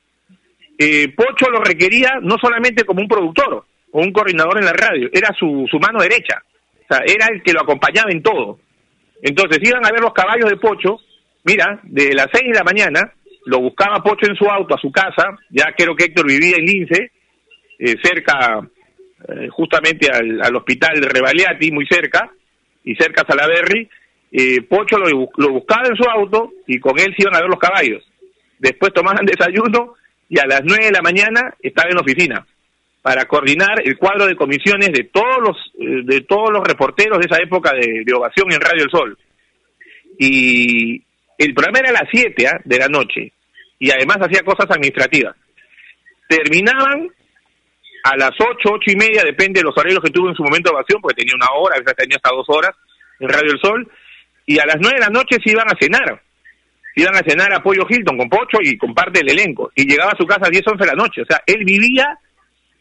Eh, 0.78 1.14
Pocho 1.16 1.50
lo 1.50 1.62
requería 1.62 2.20
no 2.22 2.38
solamente 2.40 2.84
como 2.84 3.02
un 3.02 3.08
productor, 3.08 3.66
o 3.94 4.02
un 4.02 4.12
coordinador 4.12 4.58
en 4.58 4.66
la 4.66 4.74
radio, 4.74 5.08
era 5.14 5.30
su, 5.38 5.68
su 5.70 5.80
mano 5.80 6.02
derecha, 6.02 6.42
o 6.84 6.94
sea, 6.94 7.04
era 7.06 7.28
el 7.32 7.42
que 7.44 7.54
lo 7.54 7.62
acompañaba 7.62 8.12
en 8.12 8.24
todo. 8.24 8.60
Entonces 9.22 9.60
iban 9.62 9.86
a 9.86 9.92
ver 9.92 10.02
los 10.02 10.14
caballos 10.14 10.50
de 10.50 10.58
Pocho, 10.58 10.98
mira, 11.44 11.80
de 11.84 12.14
las 12.14 12.28
seis 12.34 12.52
de 12.52 12.58
la 12.58 12.64
mañana, 12.64 13.14
lo 13.46 13.60
buscaba 13.60 14.04
Pocho 14.04 14.28
en 14.28 14.36
su 14.36 14.46
auto 14.50 14.76
a 14.76 14.80
su 14.80 14.92
casa, 14.92 15.38
ya 15.52 15.74
creo 15.78 15.96
que 15.96 16.06
Héctor 16.06 16.28
vivía 16.28 16.58
en 16.58 16.66
Lince, 16.66 17.12
eh, 17.84 17.96
cerca, 18.02 18.62
eh, 19.28 19.48
justamente 19.50 20.10
al, 20.10 20.42
al, 20.42 20.56
hospital 20.56 21.02
de 21.02 21.10
Revaliati, 21.10 21.72
muy 21.72 21.86
cerca, 21.86 22.32
y 22.84 22.96
cerca 22.96 23.22
a 23.22 23.28
Salaberry, 23.28 23.90
eh, 24.32 24.62
Pocho 24.64 24.98
lo, 24.98 25.52
buscaba 25.52 25.88
en 25.88 25.96
su 25.96 26.04
auto 26.10 26.54
y 26.66 26.80
con 26.80 26.98
él 27.00 27.14
se 27.16 27.24
iban 27.24 27.36
a 27.36 27.42
ver 27.42 27.50
los 27.50 27.60
caballos. 27.60 28.04
Después 28.58 28.92
tomaban 28.94 29.26
desayuno 29.28 29.94
y 30.28 30.40
a 30.40 30.48
las 30.48 30.62
nueve 30.64 30.86
de 30.86 30.92
la 30.92 31.02
mañana 31.02 31.54
estaba 31.62 31.90
en 31.90 31.96
la 31.96 32.02
oficina 32.02 32.48
para 33.02 33.26
coordinar 33.26 33.82
el 33.84 33.98
cuadro 33.98 34.26
de 34.26 34.36
comisiones 34.36 34.92
de 34.92 35.04
todos 35.04 35.38
los 35.40 35.58
eh, 35.78 36.02
de 36.06 36.22
todos 36.22 36.50
los 36.52 36.64
reporteros 36.64 37.20
de 37.20 37.26
esa 37.26 37.42
época 37.44 37.74
de, 37.74 38.12
ovación 38.14 38.52
en 38.52 38.62
Radio 38.62 38.86
El 38.86 38.90
Sol. 38.90 39.18
Y 40.18 41.04
el 41.38 41.54
programa 41.54 41.80
era 41.80 41.90
a 41.90 42.04
las 42.04 42.10
7 42.12 42.48
¿ah? 42.48 42.60
de 42.64 42.78
la 42.78 42.88
noche 42.88 43.34
y 43.78 43.92
además 43.92 44.18
hacía 44.22 44.42
cosas 44.42 44.66
administrativas. 44.72 45.36
Terminaban 46.28 47.10
a 48.04 48.18
las 48.18 48.32
8, 48.38 48.58
ocho 48.66 48.92
y 48.92 48.96
media, 48.96 49.24
depende 49.24 49.62
de 49.62 49.64
los 49.64 49.78
horarios 49.78 50.02
que 50.04 50.12
tuvo 50.12 50.30
en 50.30 50.36
su 50.36 50.44
momento 50.44 50.70
de 50.70 50.76
ovación, 50.76 51.02
porque 51.02 51.22
tenía 51.22 51.36
una 51.36 51.48
hora, 51.56 51.76
a 51.76 51.80
veces 51.80 51.96
tenía 51.96 52.18
hasta 52.18 52.36
dos 52.36 52.46
horas 52.50 52.72
en 53.20 53.30
Radio 53.30 53.54
El 53.54 53.60
Sol, 53.60 53.92
y 54.46 54.60
a 54.60 54.66
las 54.66 54.76
9 54.80 54.96
de 54.96 55.06
la 55.06 55.10
noche 55.10 55.38
se 55.44 55.52
iban 55.52 55.68
a 55.68 55.78
cenar. 55.80 56.22
Se 56.94 57.02
iban 57.02 57.16
a 57.16 57.24
cenar 57.26 57.54
a 57.54 57.64
Pollo 57.64 57.88
Hilton 57.90 58.18
con 58.18 58.30
Pocho 58.30 58.58
y 58.62 58.78
con 58.78 58.94
parte 58.94 59.20
del 59.20 59.32
elenco. 59.32 59.72
Y 59.74 59.88
llegaba 59.88 60.12
a 60.12 60.18
su 60.18 60.26
casa 60.28 60.48
a 60.48 60.50
10, 60.50 60.64
11 60.68 60.84
de 60.84 60.92
la 60.92 61.02
noche. 61.02 61.22
O 61.22 61.26
sea, 61.26 61.42
él 61.48 61.64
vivía 61.66 62.20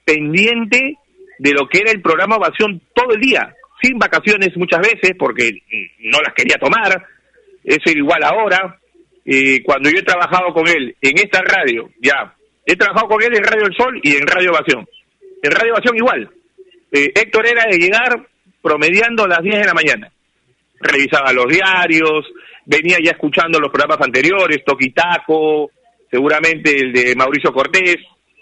pendiente 0.05 0.99
de 1.39 1.53
lo 1.53 1.69
que 1.69 1.79
era 1.79 1.93
el 1.93 2.03
programa 2.03 2.37
Ovación 2.37 2.83
todo 2.93 3.15
el 3.15 3.21
día, 3.21 3.55
sin 3.81 3.99
vacaciones 3.99 4.57
muchas 4.57 4.81
veces 4.81 5.13
porque 5.19 5.51
no 6.01 6.21
las 6.21 6.35
quería 6.35 6.57
tomar, 6.57 7.07
eso 7.65 7.83
era 7.87 7.99
igual 7.99 8.23
ahora. 8.25 8.79
Eh, 9.25 9.63
cuando 9.63 9.89
yo 9.89 9.99
he 9.99 10.03
trabajado 10.03 10.53
con 10.53 10.67
él 10.67 10.97
en 11.01 11.19
esta 11.19 11.41
radio, 11.43 11.89
ya, 12.01 12.35
he 12.67 12.75
trabajado 12.75 13.09
con 13.09 13.23
él 13.23 13.35
en 13.37 13.45
Radio 13.45 13.67
El 13.67 13.77
Sol 13.77 14.01
y 14.03 14.17
en 14.17 14.27
Radio 14.27 14.51
Ovación. 14.51 14.87
En 15.43 15.51
Radio 15.51 15.75
Ovación 15.75 15.97
igual. 15.97 16.31
Eh, 16.93 17.13
Héctor 17.15 17.47
era 17.47 17.65
de 17.69 17.79
llegar 17.79 18.29
promediando 18.63 19.25
a 19.25 19.29
las 19.29 19.43
10 19.43 19.59
de 19.59 19.67
la 19.67 19.75
mañana. 19.75 20.13
Revisaba 20.81 21.33
los 21.33 21.47
diarios, 21.49 22.27
venía 22.65 22.99
ya 23.03 23.11
escuchando 23.11 23.59
los 23.59 23.71
programas 23.71 24.01
anteriores, 24.07 24.65
Toquitaco, 24.65 25.71
seguramente 26.11 26.71
el 26.77 26.93
de 26.93 27.15
Mauricio 27.17 27.53
Cortés, 27.53 27.97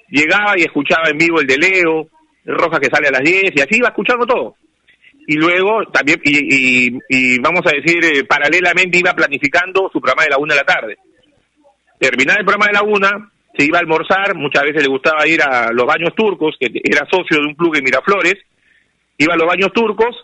llegaba 0.09 0.59
y 0.59 0.63
escuchaba 0.63 1.09
en 1.09 1.19
vivo 1.19 1.41
el 1.41 1.47
de 1.47 1.57
Leo, 1.57 2.09
el 2.45 2.55
Roja 2.55 2.79
que 2.79 2.91
sale 2.93 3.09
a 3.09 3.13
las 3.13 3.23
10, 3.23 3.53
y 3.55 3.61
así 3.61 3.77
iba 3.77 3.89
escuchando 3.89 4.27
todo. 4.27 4.57
y 5.27 5.35
luego 5.35 5.85
también, 5.93 6.21
y, 6.25 7.39
vamos 7.41 7.63
a 7.67 7.77
decir, 7.77 8.05
eh, 8.05 8.25
paralelamente 8.25 8.99
iba 8.99 9.13
planificando 9.13 9.89
su 9.93 10.01
programa 10.01 10.25
de 10.25 10.31
la 10.31 10.39
una 10.39 10.55
de 10.55 10.61
la 10.61 10.67
tarde. 10.67 10.97
Terminaba 12.01 12.41
el 12.41 12.45
programa 12.45 12.67
de 12.67 12.73
la 12.73 12.83
una, 12.83 13.31
se 13.57 13.65
iba 13.65 13.79
a 13.79 13.81
almorzar, 13.81 14.35
muchas 14.35 14.63
veces 14.63 14.83
le 14.83 14.89
gustaba 14.89 15.27
ir 15.27 15.43
a 15.43 15.73
los 15.73 15.87
baños 15.87 16.15
turcos, 16.15 16.57
que 16.59 16.69
era 16.85 17.07
socio 17.11 17.41
de 17.41 17.47
un 17.47 17.55
club 17.55 17.75
en 17.77 17.85
Miraflores, 17.85 18.37
iba 19.19 19.35
a 19.35 19.37
los 19.37 19.47
baños 19.47 19.73
turcos, 19.73 20.17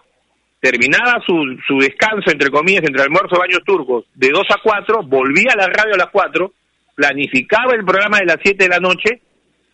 terminaba 0.61 1.23
su, 1.27 1.35
su 1.67 1.79
descanso, 1.79 2.31
entre 2.31 2.51
comillas, 2.51 2.85
entre 2.85 3.03
almuerzo 3.03 3.37
y 3.37 3.39
baños 3.39 3.63
turcos, 3.65 4.05
de 4.15 4.31
2 4.31 4.43
a 4.51 4.61
4, 4.63 5.03
volvía 5.05 5.53
a 5.53 5.57
la 5.57 5.67
radio 5.67 5.95
a 5.95 5.99
las 5.99 6.11
4, 6.11 6.53
planificaba 6.95 7.75
el 7.75 7.85
programa 7.85 8.19
de 8.19 8.27
las 8.27 8.39
7 8.43 8.65
de 8.65 8.71
la 8.71 8.81
noche 8.81 9.21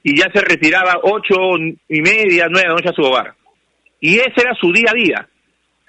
y 0.03 0.19
ya 0.19 0.31
se 0.33 0.41
retiraba 0.41 0.99
ocho 1.03 1.37
y 1.89 2.01
media, 2.03 2.49
9 2.51 2.61
de 2.61 2.69
la 2.69 2.75
noche 2.75 2.89
a 2.89 2.93
su 2.93 3.03
hogar. 3.03 3.35
Y 4.01 4.17
ese 4.17 4.41
era 4.41 4.55
su 4.61 4.73
día 4.73 4.91
a 4.91 4.95
día. 4.95 5.29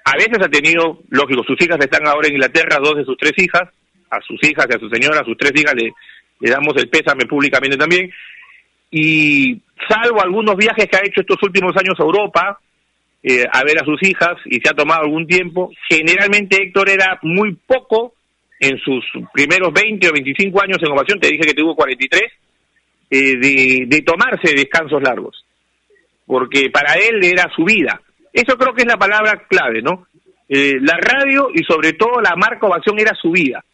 A 0.04 0.16
veces 0.16 0.38
ha 0.40 0.48
tenido, 0.48 1.00
lógico, 1.08 1.42
sus 1.44 1.60
hijas 1.60 1.78
están 1.80 2.06
ahora 2.06 2.28
en 2.28 2.34
Inglaterra, 2.34 2.78
dos 2.80 2.96
de 2.96 3.04
sus 3.04 3.16
tres 3.16 3.32
hijas, 3.38 3.68
a 4.10 4.20
sus 4.20 4.38
hijas 4.44 4.66
y 4.70 4.76
a 4.76 4.78
su 4.78 4.88
señora, 4.88 5.20
a 5.20 5.24
sus 5.24 5.36
tres 5.36 5.52
hijas 5.56 5.74
le, 5.74 5.92
le 6.40 6.50
damos 6.50 6.74
el 6.76 6.88
pésame 6.88 7.26
públicamente 7.26 7.76
también. 7.76 8.10
Y 8.90 9.60
salvo 9.88 10.22
algunos 10.22 10.56
viajes 10.56 10.86
que 10.86 10.96
ha 10.96 11.04
hecho 11.04 11.20
estos 11.20 11.42
últimos 11.42 11.72
años 11.76 11.98
a 11.98 12.04
Europa, 12.04 12.60
eh, 13.22 13.44
a 13.50 13.64
ver 13.64 13.80
a 13.80 13.84
sus 13.84 14.02
hijas 14.02 14.36
y 14.44 14.60
se 14.60 14.70
ha 14.70 14.74
tomado 14.74 15.02
algún 15.02 15.26
tiempo. 15.26 15.72
Generalmente 15.88 16.62
Héctor 16.62 16.90
era 16.90 17.18
muy 17.22 17.54
poco 17.66 18.14
en 18.60 18.78
sus 18.78 19.04
primeros 19.32 19.72
20 19.72 20.08
o 20.08 20.12
25 20.12 20.62
años 20.62 20.78
en 20.80 20.92
ovación, 20.92 21.18
te 21.20 21.28
dije 21.28 21.44
que 21.44 21.54
tuvo 21.54 21.74
43, 21.74 22.22
eh, 23.10 23.36
de, 23.36 23.84
de 23.86 24.02
tomarse 24.02 24.54
descansos 24.54 25.02
largos, 25.02 25.44
porque 26.26 26.70
para 26.70 26.94
él 26.94 27.22
era 27.22 27.50
su 27.54 27.64
vida. 27.64 28.00
Eso 28.32 28.56
creo 28.56 28.74
que 28.74 28.82
es 28.82 28.88
la 28.88 28.96
palabra 28.96 29.44
clave, 29.48 29.82
¿no? 29.82 30.06
Eh, 30.48 30.78
la 30.80 30.96
radio 30.98 31.48
y 31.54 31.64
sobre 31.64 31.94
todo 31.94 32.20
la 32.20 32.36
marca 32.36 32.66
ovación 32.66 32.98
era 32.98 33.14
su 33.14 33.30
vida. 33.30 33.64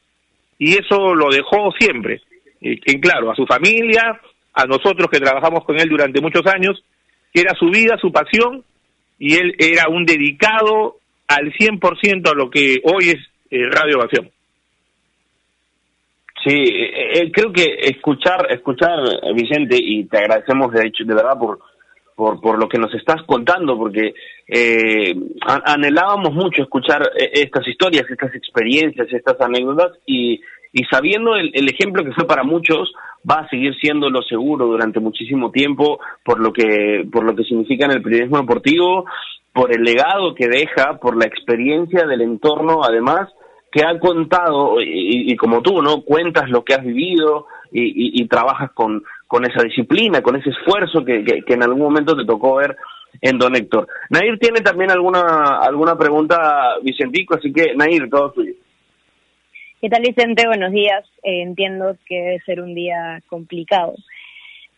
Y 0.58 0.74
eso 0.74 1.14
lo 1.14 1.30
dejó 1.30 1.72
siempre, 1.78 2.20
en 2.60 3.00
claro, 3.00 3.30
a 3.30 3.34
su 3.34 3.46
familia, 3.46 4.20
a 4.52 4.64
nosotros 4.66 5.08
que 5.10 5.20
trabajamos 5.20 5.64
con 5.64 5.78
él 5.78 5.88
durante 5.88 6.20
muchos 6.20 6.46
años, 6.46 6.82
que 7.32 7.40
era 7.40 7.54
su 7.54 7.66
vida, 7.70 7.96
su 8.00 8.12
pasión 8.12 8.64
y 9.18 9.34
él 9.34 9.54
era 9.58 9.88
un 9.88 10.04
dedicado 10.04 10.96
al 11.28 11.52
100% 11.52 12.30
a 12.30 12.34
lo 12.34 12.50
que 12.50 12.80
hoy 12.84 13.10
es 13.10 13.18
eh, 13.50 13.66
Radio 13.70 13.98
Ovación. 13.98 14.30
Sí, 16.44 16.54
eh, 16.54 17.18
eh, 17.18 17.32
creo 17.32 17.52
que 17.52 17.66
escuchar, 17.82 18.46
escuchar, 18.50 18.98
Vicente, 19.34 19.76
y 19.78 20.04
te 20.04 20.18
agradecemos 20.18 20.72
de 20.72 20.86
hecho, 20.86 21.04
de 21.04 21.14
verdad 21.14 21.38
por, 21.38 21.58
por, 22.16 22.40
por 22.40 22.58
lo 22.58 22.66
que 22.66 22.78
nos 22.78 22.94
estás 22.94 23.22
contando, 23.26 23.76
porque 23.76 24.14
eh, 24.48 25.14
anhelábamos 25.66 26.32
mucho 26.32 26.62
escuchar 26.62 27.02
estas 27.14 27.68
historias, 27.68 28.06
estas 28.08 28.34
experiencias, 28.34 29.08
estas 29.12 29.38
anécdotas, 29.40 29.98
y, 30.06 30.40
y 30.72 30.84
sabiendo 30.84 31.34
el, 31.36 31.68
ejemplo 31.68 32.04
que 32.04 32.12
fue 32.12 32.26
para 32.26 32.44
muchos, 32.44 32.92
va 33.28 33.40
a 33.40 33.48
seguir 33.48 33.74
siendo 33.80 34.08
lo 34.08 34.22
seguro 34.22 34.66
durante 34.66 35.00
muchísimo 35.00 35.50
tiempo 35.50 35.98
por 36.24 36.40
lo 36.40 36.52
que, 36.52 37.06
por 37.12 37.24
lo 37.24 37.34
que 37.34 37.44
significa 37.44 37.86
en 37.86 37.92
el 37.92 38.02
periodismo 38.02 38.38
deportivo, 38.38 39.04
por 39.52 39.74
el 39.74 39.82
legado 39.82 40.34
que 40.34 40.48
deja, 40.48 40.98
por 40.98 41.16
la 41.16 41.26
experiencia 41.26 42.06
del 42.06 42.20
entorno, 42.20 42.82
además, 42.84 43.28
que 43.72 43.84
ha 43.84 43.98
contado, 43.98 44.80
y, 44.80 45.32
y 45.32 45.36
como 45.36 45.60
tú, 45.60 45.82
¿no? 45.82 46.02
Cuentas 46.02 46.48
lo 46.48 46.64
que 46.64 46.74
has 46.74 46.84
vivido 46.84 47.46
y, 47.72 48.20
y, 48.20 48.26
trabajas 48.26 48.70
con, 48.72 49.02
con 49.26 49.44
esa 49.44 49.62
disciplina, 49.62 50.22
con 50.22 50.36
ese 50.36 50.50
esfuerzo 50.50 51.04
que, 51.04 51.24
que, 51.24 51.42
que 51.42 51.54
en 51.54 51.62
algún 51.62 51.82
momento 51.82 52.16
te 52.16 52.24
tocó 52.24 52.56
ver 52.56 52.76
en 53.20 53.38
Don 53.38 53.54
Héctor. 53.54 53.86
Nair 54.10 54.38
tiene 54.38 54.60
también 54.60 54.90
alguna, 54.90 55.58
alguna 55.58 55.96
pregunta, 55.96 56.76
Vicentico, 56.82 57.36
así 57.36 57.52
que 57.52 57.74
Nair, 57.74 58.08
todo 58.10 58.32
tuyo. 58.32 58.54
¿Qué 59.80 59.88
tal, 59.88 60.02
Vicente? 60.02 60.46
Buenos 60.46 60.72
días. 60.72 61.06
Eh, 61.22 61.40
entiendo 61.40 61.96
que 62.06 62.14
debe 62.14 62.40
ser 62.40 62.60
un 62.60 62.74
día 62.74 63.22
complicado, 63.28 63.94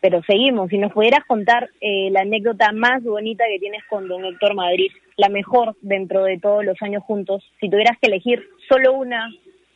pero 0.01 0.23
seguimos. 0.23 0.71
Si 0.71 0.79
nos 0.79 0.93
pudieras 0.93 1.25
contar 1.27 1.69
eh, 1.81 2.09
la 2.13 2.21
anécdota 2.21 2.71
más 2.71 3.03
bonita 3.03 3.43
que 3.51 3.59
tienes 3.59 3.83
con 3.91 4.07
don 4.07 4.25
Héctor 4.25 4.55
Madrid, 4.55 4.93
la 5.17 5.29
mejor 5.29 5.75
dentro 5.81 6.23
de 6.23 6.39
todos 6.39 6.65
los 6.65 6.81
años 6.83 7.03
juntos, 7.03 7.43
si 7.59 7.69
tuvieras 7.69 7.99
que 8.01 8.07
elegir 8.07 8.49
solo 8.69 8.93
una, 8.93 9.29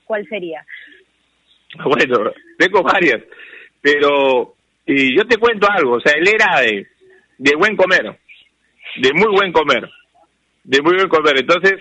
¿cuál 0.04 0.26
sería? 0.28 0.64
Bueno, 1.84 2.30
tengo 2.56 2.82
varias, 2.84 3.22
pero 3.82 4.54
y 4.86 5.14
yo 5.14 5.26
te 5.26 5.36
cuento 5.36 5.66
algo, 5.68 5.96
o 5.96 6.00
sea, 6.00 6.12
él 6.12 6.26
era 6.28 6.60
de, 6.60 6.86
de 7.36 7.56
buen 7.56 7.76
comer, 7.76 8.16
de 8.96 9.12
muy 9.12 9.34
buen 9.34 9.52
comer, 9.52 9.90
de 10.62 10.80
muy 10.80 10.94
buen 10.94 11.08
comer. 11.08 11.40
Entonces, 11.40 11.74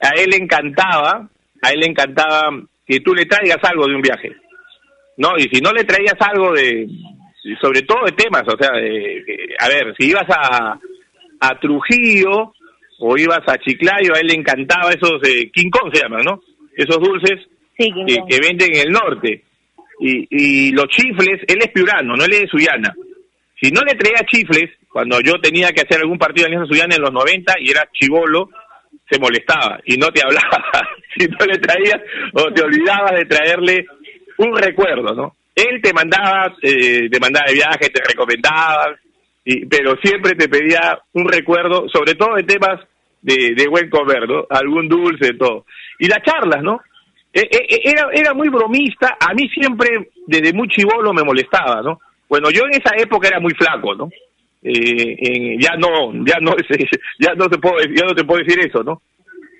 a 0.00 0.10
él 0.16 0.30
le 0.30 0.36
encantaba, 0.36 1.28
a 1.60 1.70
él 1.72 1.80
le 1.80 1.86
encantaba 1.86 2.64
que 2.86 3.00
tú 3.00 3.14
le 3.14 3.26
traigas 3.26 3.58
algo 3.62 3.86
de 3.86 3.94
un 3.94 4.02
viaje, 4.02 4.32
¿no? 5.16 5.36
Y 5.38 5.42
si 5.44 5.60
no 5.60 5.72
le 5.72 5.84
traías 5.84 6.16
algo 6.20 6.52
de, 6.52 6.86
sobre 7.60 7.82
todo 7.82 8.04
de 8.04 8.12
temas, 8.12 8.42
o 8.46 8.56
sea, 8.56 8.72
de, 8.72 9.54
a 9.58 9.68
ver, 9.68 9.94
si 9.98 10.08
ibas 10.08 10.26
a, 10.28 10.78
a 11.40 11.60
Trujillo 11.60 12.54
o 13.00 13.16
ibas 13.16 13.40
a 13.46 13.58
Chiclayo, 13.58 14.14
a 14.14 14.20
él 14.20 14.28
le 14.28 14.34
encantaba 14.34 14.90
esos, 14.90 15.20
eh, 15.28 15.50
King 15.52 15.70
Kong 15.70 15.90
se 15.92 16.02
llaman, 16.02 16.24
¿no? 16.24 16.40
Esos 16.76 16.98
dulces 16.98 17.40
sí, 17.78 17.90
que, 18.06 18.16
que, 18.28 18.40
venden 18.40 18.74
en 18.74 18.86
el 18.86 18.92
norte. 18.92 19.44
Y, 20.00 20.26
y 20.30 20.72
los 20.72 20.86
chifles, 20.88 21.40
él 21.46 21.58
es 21.60 21.70
piurano, 21.72 22.16
no 22.16 22.24
él 22.24 22.32
es 22.32 22.40
de 22.42 22.48
Suyana. 22.48 22.94
Si 23.60 23.70
no 23.70 23.80
le 23.82 23.94
traía 23.94 24.26
chifles, 24.26 24.70
cuando 24.88 25.20
yo 25.20 25.34
tenía 25.40 25.70
que 25.70 25.82
hacer 25.82 26.00
algún 26.00 26.18
partido 26.18 26.44
de 26.44 26.54
Alianza 26.54 26.72
Suyana 26.72 26.96
en 26.96 27.02
los 27.02 27.12
90 27.12 27.54
y 27.60 27.70
era 27.70 27.88
chivolo, 27.92 28.48
se 29.08 29.18
molestaba 29.18 29.80
y 29.84 29.96
no 29.96 30.08
te 30.08 30.22
hablaba 30.22 30.64
si 31.18 31.26
no 31.26 31.46
le 31.46 31.58
traías 31.58 32.00
o 32.32 32.52
te 32.52 32.62
olvidabas 32.62 33.12
de 33.12 33.24
traerle 33.26 33.86
un 34.38 34.56
recuerdo, 34.56 35.14
¿no? 35.14 35.36
Él 35.54 35.80
te 35.80 35.92
mandaba, 35.92 36.52
eh, 36.62 37.08
te 37.08 37.20
mandaba 37.20 37.46
de 37.46 37.54
viaje, 37.54 37.90
te 37.90 38.02
recomendaba, 38.02 38.96
y, 39.44 39.66
pero 39.66 39.96
siempre 40.02 40.34
te 40.34 40.48
pedía 40.48 40.98
un 41.12 41.28
recuerdo, 41.28 41.88
sobre 41.88 42.14
todo 42.14 42.34
de 42.34 42.42
temas 42.42 42.80
de, 43.22 43.54
de 43.54 43.68
buen 43.68 43.88
comer, 43.88 44.28
¿no? 44.28 44.46
Algún 44.50 44.88
dulce, 44.88 45.34
todo. 45.34 45.64
Y 45.98 46.08
las 46.08 46.22
charlas, 46.22 46.62
¿no? 46.62 46.80
E, 47.32 47.40
e, 47.40 47.80
era, 47.84 48.08
era 48.12 48.34
muy 48.34 48.48
bromista, 48.48 49.16
a 49.20 49.32
mí 49.34 49.48
siempre, 49.48 50.10
desde 50.26 50.52
muy 50.52 50.68
chivolo, 50.68 51.12
me 51.12 51.22
molestaba, 51.22 51.82
¿no? 51.82 52.00
Bueno, 52.28 52.50
yo 52.50 52.62
en 52.64 52.80
esa 52.80 52.96
época 52.96 53.28
era 53.28 53.38
muy 53.38 53.52
flaco, 53.54 53.94
¿no? 53.94 54.08
eh, 54.64 55.16
en, 55.18 55.60
ya 55.60 55.76
no 55.76 56.12
ya 56.24 56.38
no 56.40 56.56
ya 57.18 57.34
no 57.34 57.48
te 57.48 57.58
puedo 57.58 57.76
ya 57.94 58.06
no 58.06 58.14
te 58.14 58.24
puedo 58.24 58.42
decir 58.42 58.58
eso 58.60 58.82
no 58.82 59.02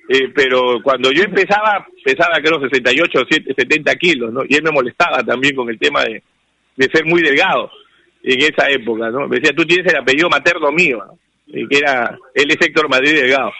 eh, 0.09 0.29
pero 0.35 0.83
cuando 0.83 1.11
yo 1.13 1.23
empezaba 1.23 1.87
pesaba 2.05 2.41
creo 2.43 2.61
68 2.61 3.19
70 3.57 3.95
kilos 3.97 4.33
no 4.33 4.43
y 4.49 4.55
él 4.55 4.63
me 4.63 4.71
molestaba 4.71 5.23
también 5.23 5.55
con 5.55 5.69
el 5.69 5.79
tema 5.79 6.05
de, 6.05 6.23
de 6.77 6.89
ser 6.93 7.05
muy 7.07 7.23
delgado 7.23 7.71
en 8.23 8.41
esa 8.41 8.69
época 8.69 9.11
no 9.11 9.29
me 9.29 9.37
decía 9.37 9.55
tú 9.57 9.65
tienes 9.65 9.93
el 9.93 10.01
apellido 10.01 10.29
materno 10.29 10.71
mío 10.73 10.99
¿no? 11.07 11.19
eh, 11.53 11.67
que 11.69 11.79
era 11.79 12.19
él 12.35 12.47
es 12.49 12.67
Héctor 12.67 12.89
Madrid 12.89 13.15
delgado 13.15 13.53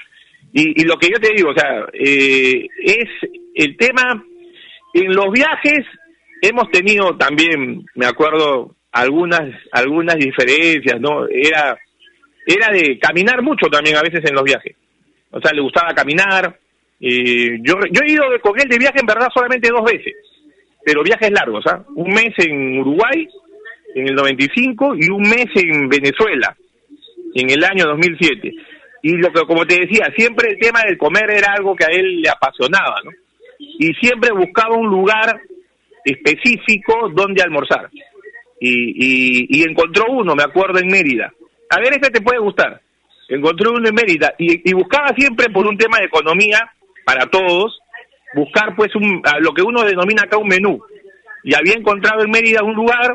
y, 0.53 0.83
y 0.83 0.85
lo 0.85 0.97
que 0.97 1.09
yo 1.09 1.19
te 1.19 1.35
digo 1.35 1.51
o 1.51 1.59
sea 1.59 1.87
eh, 1.93 2.67
es 2.85 3.09
el 3.55 3.77
tema 3.77 4.23
en 4.93 5.15
los 5.15 5.33
viajes 5.33 5.87
hemos 6.43 6.71
tenido 6.71 7.17
también 7.17 7.87
me 7.95 8.07
acuerdo 8.07 8.75
algunas 8.95 9.51
algunas 9.73 10.17
diferencias, 10.17 11.01
¿no? 11.01 11.27
Era 11.29 11.77
era 12.47 12.69
de 12.73 12.99
caminar 12.99 13.43
mucho 13.43 13.67
también 13.67 13.97
a 13.97 14.03
veces 14.03 14.21
en 14.25 14.35
los 14.35 14.45
viajes. 14.45 14.77
O 15.35 15.41
sea, 15.41 15.53
le 15.53 15.63
gustaba 15.63 15.95
caminar. 15.95 16.59
y 17.01 17.59
yo 17.67 17.75
yo 17.91 18.01
he 18.03 18.13
ido 18.13 18.25
con 18.41 18.59
él 18.59 18.69
de 18.69 18.79
viaje 18.79 19.01
en 19.01 19.07
verdad 19.07 19.29
solamente 19.35 19.69
dos 19.69 19.85
veces, 19.85 20.15
pero 20.85 21.03
viajes 21.03 21.31
largos, 21.31 21.65
¿ah? 21.67 21.85
Un 21.95 22.11
mes 22.11 22.33
en 22.39 22.79
Uruguay 22.79 23.29
en 23.95 24.09
el 24.09 24.15
95 24.15 24.95
y 24.99 25.11
un 25.11 25.23
mes 25.23 25.47
en 25.55 25.89
Venezuela 25.89 26.57
en 27.35 27.51
el 27.51 27.65
año 27.65 27.85
2007. 27.87 28.53
Y 29.03 29.13
lo 29.19 29.33
que 29.33 29.43
como 29.43 29.67
te 29.67 29.81
decía, 29.81 30.13
siempre 30.17 30.53
el 30.53 30.59
tema 30.59 30.81
del 30.87 30.97
comer 30.97 31.31
era 31.31 31.53
algo 31.53 31.75
que 31.77 31.85
a 31.85 31.95
él 31.95 32.23
le 32.23 32.29
apasionaba, 32.29 32.97
¿no? 33.05 33.11
Y 33.59 33.93
siempre 33.95 34.31
buscaba 34.33 34.77
un 34.77 34.89
lugar 34.89 35.41
específico 36.05 37.11
donde 37.15 37.43
almorzar 37.43 37.91
y, 38.61 39.59
y, 39.59 39.63
encontró 39.63 40.07
uno, 40.11 40.35
me 40.35 40.43
acuerdo, 40.43 40.79
en 40.79 40.89
Mérida. 40.89 41.33
A 41.71 41.81
ver, 41.81 41.95
este 41.95 42.11
te 42.11 42.21
puede 42.21 42.39
gustar. 42.39 42.81
Encontró 43.29 43.73
uno 43.73 43.89
en 43.89 43.95
Mérida 43.95 44.35
y, 44.39 44.73
buscaba 44.75 45.09
siempre 45.17 45.49
por 45.51 45.67
un 45.67 45.77
tema 45.77 45.99
de 45.99 46.07
economía 46.07 46.59
para 47.05 47.27
todos, 47.27 47.79
buscar 48.35 48.75
pues 48.77 48.95
un, 48.95 49.23
lo 49.41 49.53
que 49.53 49.63
uno 49.63 49.83
denomina 49.83 50.23
acá 50.23 50.39
un 50.39 50.49
menú. 50.49 50.81
Y 51.43 51.55
había 51.55 51.75
encontrado 51.75 52.23
en 52.23 52.31
Mérida 52.31 52.63
un 52.63 52.75
lugar 52.75 53.15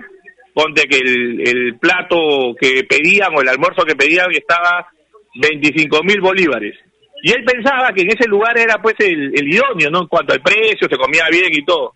donde 0.55 0.83
que 0.83 0.97
el, 0.97 1.47
el 1.47 1.79
plato 1.79 2.55
que 2.59 2.83
pedían 2.83 3.35
o 3.35 3.41
el 3.41 3.49
almuerzo 3.49 3.85
que 3.85 3.95
pedían 3.95 4.31
estaba 4.31 4.87
25 5.35 6.03
mil 6.03 6.21
bolívares. 6.21 6.75
Y 7.23 7.31
él 7.31 7.43
pensaba 7.43 7.91
que 7.93 8.01
en 8.01 8.09
ese 8.09 8.27
lugar 8.27 8.57
era 8.57 8.81
pues 8.81 8.95
el, 8.99 9.33
el 9.35 9.53
idóneo, 9.53 9.89
¿no? 9.89 10.01
En 10.01 10.07
cuanto 10.07 10.33
al 10.33 10.41
precio, 10.41 10.87
se 10.89 10.97
comía 10.97 11.25
bien 11.29 11.51
y 11.51 11.65
todo. 11.65 11.93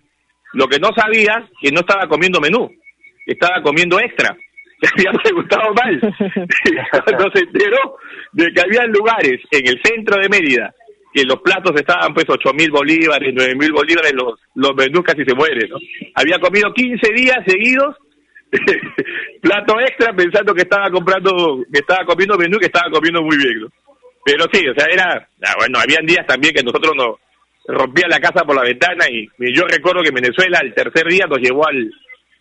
Lo 0.53 0.67
que 0.67 0.79
no 0.79 0.89
sabía 0.95 1.47
que 1.61 1.71
no 1.71 1.79
estaba 1.79 2.07
comiendo 2.07 2.39
menú 2.39 2.69
estaba 3.25 3.61
comiendo 3.61 3.99
extra. 3.99 4.35
le 4.97 5.09
había 5.09 5.19
preguntado 5.21 5.73
mal. 5.73 5.99
Cuando 7.05 7.31
se 7.33 7.43
enteró 7.43 7.97
de 8.33 8.51
que 8.51 8.61
había 8.61 8.85
lugares 8.87 9.39
en 9.51 9.67
el 9.67 9.79
centro 9.83 10.21
de 10.21 10.29
Mérida 10.29 10.73
que 11.13 11.23
los 11.25 11.41
platos 11.41 11.73
estaban 11.75 12.13
pues 12.13 12.25
ocho 12.27 12.51
mil 12.53 12.71
bolívares, 12.71 13.31
nueve 13.35 13.53
mil 13.55 13.71
bolívares, 13.71 14.13
los, 14.13 14.39
los 14.55 14.75
menús 14.75 15.03
casi 15.03 15.23
se 15.23 15.35
mueren, 15.35 15.69
¿no? 15.69 15.77
Había 16.15 16.39
comido 16.39 16.73
15 16.73 17.13
días 17.13 17.37
seguidos 17.45 17.95
plato 19.41 19.79
extra 19.79 20.13
pensando 20.13 20.53
que 20.53 20.63
estaba 20.63 20.89
comprando, 20.89 21.63
que 21.71 21.79
estaba 21.79 22.05
comiendo 22.05 22.37
menú, 22.37 22.57
que 22.57 22.65
estaba 22.65 22.89
comiendo 22.91 23.21
muy 23.21 23.37
bien, 23.37 23.61
¿no? 23.61 23.67
Pero 24.25 24.45
sí, 24.51 24.65
o 24.67 24.73
sea, 24.73 24.87
era, 24.91 25.27
ah, 25.45 25.53
bueno, 25.59 25.79
habían 25.79 26.05
días 26.05 26.25
también 26.25 26.53
que 26.53 26.63
nosotros 26.63 26.93
nos 26.95 27.17
rompía 27.67 28.07
la 28.07 28.19
casa 28.19 28.43
por 28.45 28.55
la 28.55 28.63
ventana 28.63 29.05
y, 29.09 29.27
yo 29.53 29.65
recuerdo 29.67 30.01
que 30.01 30.11
Venezuela 30.11 30.59
el 30.63 30.73
tercer 30.73 31.07
día 31.07 31.25
nos 31.27 31.39
llevó 31.39 31.67
al, 31.67 31.91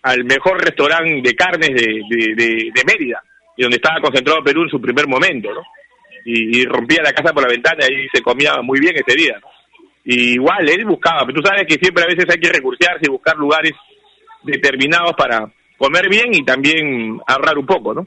al 0.03 0.25
mejor 0.25 0.63
restaurante 0.63 1.21
de 1.23 1.35
carnes 1.35 1.71
de, 1.71 2.01
de, 2.09 2.71
de, 2.75 2.85
Mérida, 2.85 3.23
y 3.57 3.63
donde 3.63 3.77
estaba 3.77 4.01
concentrado 4.01 4.43
Perú 4.43 4.63
en 4.65 4.71
su 4.71 4.81
primer 4.81 5.07
momento, 5.07 5.53
¿no? 5.53 5.63
Y, 6.25 6.65
rompía 6.67 7.03
la 7.03 7.13
casa 7.13 7.33
por 7.33 7.43
la 7.43 7.49
ventana 7.49 7.85
y 7.87 8.09
se 8.13 8.23
comía 8.23 8.61
muy 8.63 8.79
bien 8.79 8.95
ese 8.97 9.17
día. 9.17 9.41
Y 10.05 10.35
igual, 10.35 10.69
él 10.69 10.85
buscaba, 10.85 11.25
pero 11.27 11.41
tú 11.41 11.47
sabes 11.47 11.67
que 11.67 11.81
siempre 11.81 12.05
a 12.05 12.07
veces 12.07 12.27
hay 12.29 12.41
que 12.41 12.53
recursearse 12.53 13.07
y 13.07 13.11
buscar 13.11 13.37
lugares 13.37 13.73
determinados 14.43 15.15
para 15.17 15.51
comer 15.77 16.09
bien 16.09 16.33
y 16.33 16.45
también 16.45 17.21
ahorrar 17.27 17.59
un 17.59 17.67
poco, 17.67 17.95
¿no? 17.95 18.07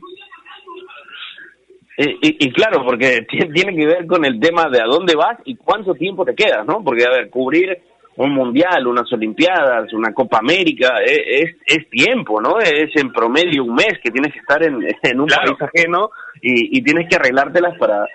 Y, 1.97 2.45
y, 2.45 2.51
claro, 2.51 2.83
porque 2.85 3.25
tiene 3.53 3.75
que 3.75 3.85
ver 3.85 4.05
con 4.05 4.25
el 4.25 4.39
tema 4.39 4.69
de 4.69 4.81
a 4.81 4.85
dónde 4.85 5.15
vas 5.15 5.37
y 5.45 5.55
cuánto 5.55 5.93
tiempo 5.93 6.25
te 6.25 6.35
quedas, 6.35 6.65
¿no? 6.65 6.83
Porque, 6.83 7.05
a 7.05 7.09
ver, 7.09 7.29
cubrir 7.29 7.77
un 8.17 8.31
mundial, 8.31 8.87
unas 8.87 9.11
olimpiadas, 9.11 9.91
una 9.93 10.13
Copa 10.13 10.39
América, 10.39 10.99
e, 11.05 11.41
es, 11.41 11.55
es, 11.65 11.89
tiempo, 11.89 12.41
¿no? 12.41 12.59
Es 12.59 12.89
en 12.95 13.11
promedio 13.11 13.63
un 13.63 13.75
mes 13.75 13.99
que 14.01 14.11
tienes 14.11 14.31
que 14.33 14.39
estar 14.39 14.63
en, 14.63 14.79
en 15.03 15.19
un 15.19 15.27
país 15.27 15.61
ajeno 15.61 16.09
y, 16.41 16.77
y, 16.77 16.81
tienes 16.81 17.09
que 17.09 17.17
arreglártelas 17.17 17.77
para, 17.77 18.05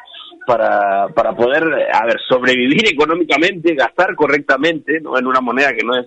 para, 0.46 1.08
para 1.08 1.32
poder, 1.34 1.64
a 1.92 2.06
ver, 2.06 2.16
sobrevivir 2.28 2.88
económicamente, 2.92 3.74
gastar 3.74 4.14
correctamente, 4.14 5.00
¿no? 5.00 5.18
En 5.18 5.26
una 5.26 5.40
moneda 5.40 5.72
que 5.72 5.84
no 5.84 5.98
es 5.98 6.06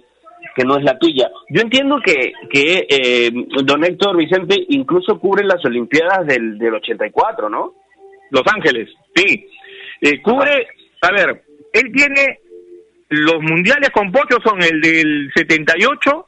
que 0.55 0.65
no 0.65 0.77
es 0.77 0.83
la 0.83 0.99
tuya. 0.99 1.31
Yo 1.49 1.61
entiendo 1.61 1.99
que, 2.03 2.33
que 2.51 2.85
eh, 2.89 3.31
don 3.63 3.83
Héctor 3.83 4.17
Vicente 4.17 4.55
incluso 4.69 5.17
cubre 5.17 5.45
las 5.45 5.63
Olimpiadas 5.65 6.27
del, 6.27 6.57
del 6.57 6.75
84, 6.75 7.49
¿no? 7.49 7.73
Los 8.29 8.43
Ángeles, 8.53 8.89
sí. 9.15 9.47
Eh, 10.01 10.21
cubre, 10.21 10.67
a 11.01 11.11
ver, 11.11 11.43
él 11.71 11.91
tiene 11.93 12.39
los 13.13 13.41
mundiales 13.41 13.89
con 13.91 14.11
Pocho 14.11 14.37
son 14.43 14.61
el 14.63 14.81
del 14.81 15.31
78, 15.35 16.27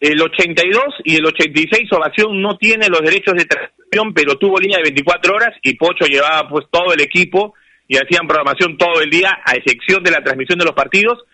el 0.00 0.20
82 0.20 0.84
y 1.04 1.16
el 1.16 1.26
86. 1.26 1.92
Ovación 1.92 2.40
no 2.40 2.56
tiene 2.56 2.88
los 2.88 3.00
derechos 3.00 3.34
de 3.34 3.46
transmisión, 3.46 4.12
pero 4.14 4.36
tuvo 4.36 4.58
línea 4.58 4.78
de 4.78 4.84
24 4.84 5.34
horas 5.34 5.56
y 5.62 5.76
Pocho 5.76 6.04
llevaba 6.06 6.48
pues 6.48 6.66
todo 6.70 6.92
el 6.92 7.00
equipo 7.00 7.54
y 7.88 7.96
hacían 7.96 8.26
programación 8.26 8.76
todo 8.76 9.00
el 9.00 9.10
día, 9.10 9.38
a 9.44 9.54
excepción 9.54 10.02
de 10.02 10.10
la 10.10 10.22
transmisión 10.22 10.58
de 10.58 10.66
los 10.66 10.74
partidos. 10.74 11.24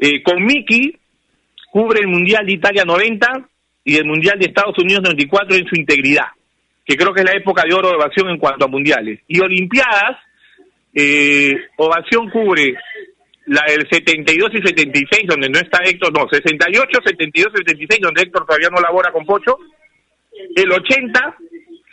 Eh, 0.00 0.22
con 0.22 0.44
Miki 0.44 0.96
cubre 1.72 2.00
el 2.00 2.08
Mundial 2.08 2.46
de 2.46 2.52
Italia 2.52 2.84
90 2.84 3.48
y 3.84 3.96
el 3.96 4.04
Mundial 4.04 4.38
de 4.38 4.46
Estados 4.46 4.78
Unidos 4.78 5.02
94 5.02 5.56
en 5.56 5.66
su 5.66 5.74
integridad, 5.74 6.26
que 6.84 6.96
creo 6.96 7.12
que 7.12 7.22
es 7.22 7.26
la 7.26 7.36
época 7.36 7.62
de 7.66 7.74
oro 7.74 7.88
de 7.88 7.96
Ovación 7.96 8.28
en 8.28 8.38
cuanto 8.38 8.66
a 8.66 8.68
mundiales. 8.68 9.20
Y 9.26 9.40
Olimpiadas, 9.40 10.18
eh, 10.94 11.56
Ovación 11.76 12.28
cubre 12.30 12.74
la 13.48 13.64
del 13.66 13.88
72 13.90 14.50
y 14.54 14.66
76, 14.66 15.26
donde 15.26 15.48
no 15.48 15.58
está 15.58 15.78
Héctor, 15.84 16.12
no, 16.12 16.28
68, 16.28 17.00
72 17.04 17.52
y 17.54 17.58
76, 17.58 18.00
donde 18.00 18.22
Héctor 18.22 18.46
todavía 18.46 18.68
no 18.70 18.80
labora 18.80 19.12
con 19.12 19.24
Pocho. 19.24 19.58
El 20.54 20.70
80 20.70 21.36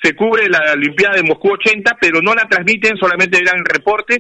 se 0.02 0.16
cubre 0.16 0.48
la 0.50 0.74
Olimpiada 0.74 1.16
de 1.16 1.24
Moscú 1.24 1.54
80, 1.54 1.98
pero 2.00 2.22
no 2.22 2.34
la 2.34 2.48
transmiten, 2.48 2.98
solamente 2.98 3.38
eran 3.38 3.64
reportes. 3.66 4.20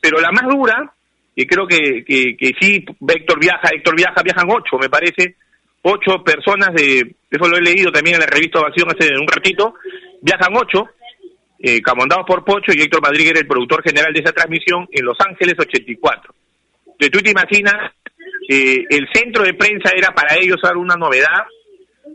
Pero 0.00 0.20
la 0.20 0.30
más 0.30 0.48
dura 0.48 0.92
y 1.38 1.46
creo 1.46 1.68
que, 1.68 2.04
que, 2.04 2.36
que 2.36 2.50
sí, 2.60 2.84
Héctor 3.08 3.38
viaja, 3.38 3.68
Héctor 3.72 3.94
viaja, 3.94 4.22
viajan 4.24 4.48
ocho, 4.50 4.76
me 4.76 4.88
parece, 4.88 5.36
ocho 5.82 6.24
personas 6.24 6.74
de, 6.74 7.14
eso 7.30 7.48
lo 7.48 7.56
he 7.56 7.60
leído 7.60 7.92
también 7.92 8.16
en 8.16 8.22
la 8.22 8.26
revista 8.26 8.58
Ovación 8.58 8.88
hace 8.90 9.16
un 9.16 9.28
ratito, 9.28 9.74
viajan 10.20 10.52
ocho, 10.56 10.88
eh, 11.60 11.80
comandados 11.80 12.26
por 12.26 12.44
Pocho 12.44 12.72
y 12.74 12.82
Héctor 12.82 13.02
Madrid 13.02 13.28
era 13.28 13.38
el 13.38 13.46
productor 13.46 13.84
general 13.84 14.12
de 14.12 14.18
esa 14.18 14.32
transmisión 14.32 14.88
en 14.90 15.04
Los 15.04 15.16
Ángeles 15.20 15.54
84. 15.58 16.34
Entonces 16.98 17.10
tú 17.10 17.20
te 17.20 17.30
imaginas, 17.30 17.92
eh, 18.48 18.84
el 18.90 19.08
centro 19.12 19.44
de 19.44 19.54
prensa 19.54 19.90
era 19.96 20.08
para 20.14 20.36
ellos 20.36 20.58
ahora 20.62 20.78
una 20.78 20.96
novedad, 20.96 21.44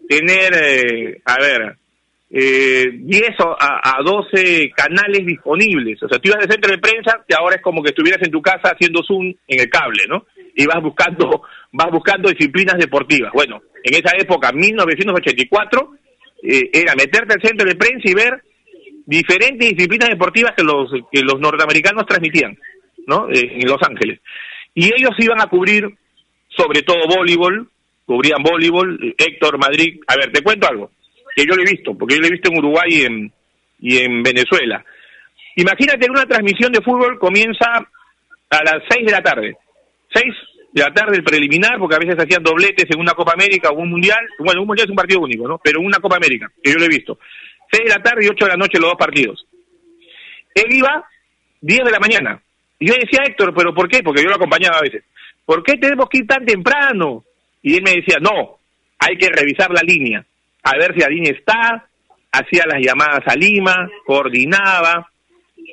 tener, 0.09 0.53
eh, 0.53 1.21
a 1.25 1.37
ver, 1.39 1.77
eh, 2.35 2.89
10 2.93 3.29
a, 3.59 3.99
a 3.99 4.03
12 4.03 4.71
canales 4.75 5.23
disponibles. 5.25 6.01
O 6.01 6.09
sea, 6.09 6.17
tú 6.17 6.29
ibas 6.29 6.43
al 6.43 6.51
centro 6.51 6.71
de 6.71 6.79
prensa 6.79 7.23
que 7.27 7.35
ahora 7.35 7.57
es 7.57 7.61
como 7.61 7.83
que 7.83 7.89
estuvieras 7.89 8.21
en 8.23 8.31
tu 8.31 8.41
casa 8.41 8.73
haciendo 8.73 9.03
zoom 9.03 9.33
en 9.47 9.59
el 9.59 9.69
cable, 9.69 10.03
¿no? 10.09 10.25
Y 10.55 10.65
vas 10.65 10.81
buscando, 10.81 11.43
vas 11.71 11.91
buscando 11.91 12.29
disciplinas 12.29 12.77
deportivas. 12.79 13.31
Bueno, 13.33 13.61
en 13.83 13.93
esa 13.93 14.15
época, 14.17 14.51
1984, 14.51 15.91
eh, 16.41 16.69
era 16.73 16.95
meterte 16.95 17.35
al 17.35 17.41
centro 17.41 17.67
de 17.67 17.75
prensa 17.75 18.01
y 18.03 18.13
ver 18.15 18.41
diferentes 19.05 19.69
disciplinas 19.69 20.09
deportivas 20.09 20.53
que 20.57 20.63
los, 20.63 20.91
que 21.11 21.21
los 21.21 21.39
norteamericanos 21.39 22.05
transmitían, 22.07 22.57
¿no? 23.05 23.29
Eh, 23.29 23.59
en 23.61 23.67
Los 23.67 23.81
Ángeles. 23.83 24.19
Y 24.75 24.85
ellos 24.85 25.11
iban 25.19 25.41
a 25.41 25.47
cubrir 25.47 25.87
sobre 26.49 26.81
todo 26.81 27.07
voleibol, 27.07 27.69
cubrían 28.05 28.43
voleibol, 28.43 29.15
Héctor, 29.17 29.57
Madrid. 29.57 29.99
A 30.07 30.15
ver, 30.15 30.31
te 30.31 30.41
cuento 30.41 30.67
algo 30.67 30.91
que 31.35 31.45
yo 31.45 31.55
lo 31.55 31.63
he 31.63 31.71
visto, 31.71 31.97
porque 31.97 32.15
yo 32.15 32.21
lo 32.21 32.27
he 32.27 32.31
visto 32.31 32.51
en 32.51 32.57
Uruguay 32.59 32.89
y 32.89 33.01
en, 33.05 33.33
y 33.79 33.97
en 33.97 34.23
Venezuela. 34.23 34.83
Imagínate 35.55 36.05
que 36.05 36.11
una 36.11 36.25
transmisión 36.25 36.71
de 36.71 36.81
fútbol 36.81 37.19
comienza 37.19 37.65
a 38.49 38.63
las 38.63 38.83
6 38.89 39.05
de 39.05 39.11
la 39.11 39.21
tarde. 39.21 39.57
6 40.13 40.25
de 40.73 40.81
la 40.81 40.93
tarde 40.93 41.17
el 41.17 41.23
preliminar, 41.23 41.77
porque 41.77 41.95
a 41.95 41.99
veces 41.99 42.17
hacían 42.17 42.43
dobletes 42.43 42.85
en 42.89 42.99
una 42.99 43.13
Copa 43.13 43.33
América 43.33 43.69
o 43.69 43.79
un 43.79 43.89
Mundial. 43.89 44.25
Bueno, 44.39 44.61
un 44.61 44.67
Mundial 44.67 44.85
es 44.85 44.91
un 44.91 44.95
partido 44.95 45.21
único, 45.21 45.47
¿no? 45.47 45.59
Pero 45.63 45.79
una 45.79 45.99
Copa 45.99 46.17
América, 46.17 46.51
que 46.61 46.71
yo 46.71 46.77
lo 46.77 46.85
he 46.85 46.89
visto. 46.89 47.19
6 47.71 47.83
de 47.83 47.89
la 47.89 48.03
tarde 48.03 48.25
y 48.25 48.29
8 48.29 48.45
de 48.45 48.51
la 48.51 48.57
noche 48.57 48.79
los 48.79 48.89
dos 48.89 48.97
partidos. 48.97 49.45
Él 50.55 50.65
iba 50.69 51.05
10 51.61 51.83
de 51.83 51.91
la 51.91 51.99
mañana. 51.99 52.41
Y 52.83 52.87
yo 52.87 52.95
decía, 52.95 53.21
Héctor, 53.25 53.53
¿pero 53.55 53.73
por 53.73 53.87
qué? 53.87 54.03
Porque 54.03 54.21
yo 54.21 54.27
lo 54.27 54.35
acompañaba 54.35 54.79
a 54.79 54.81
veces. 54.81 55.05
¿Por 55.45 55.63
qué 55.63 55.77
tenemos 55.77 56.09
que 56.09 56.17
ir 56.17 56.27
tan 56.27 56.45
temprano? 56.45 57.23
Y 57.61 57.75
él 57.77 57.81
me 57.81 57.93
decía, 57.93 58.17
no, 58.19 58.57
hay 58.99 59.15
que 59.15 59.29
revisar 59.29 59.71
la 59.71 59.81
línea 59.81 60.25
a 60.63 60.77
ver 60.77 60.93
si 60.93 61.01
Adín 61.01 61.27
está, 61.27 61.87
hacía 62.29 62.65
las 62.65 62.81
llamadas 62.81 63.23
a 63.25 63.35
Lima, 63.35 63.89
coordinaba, 64.05 65.09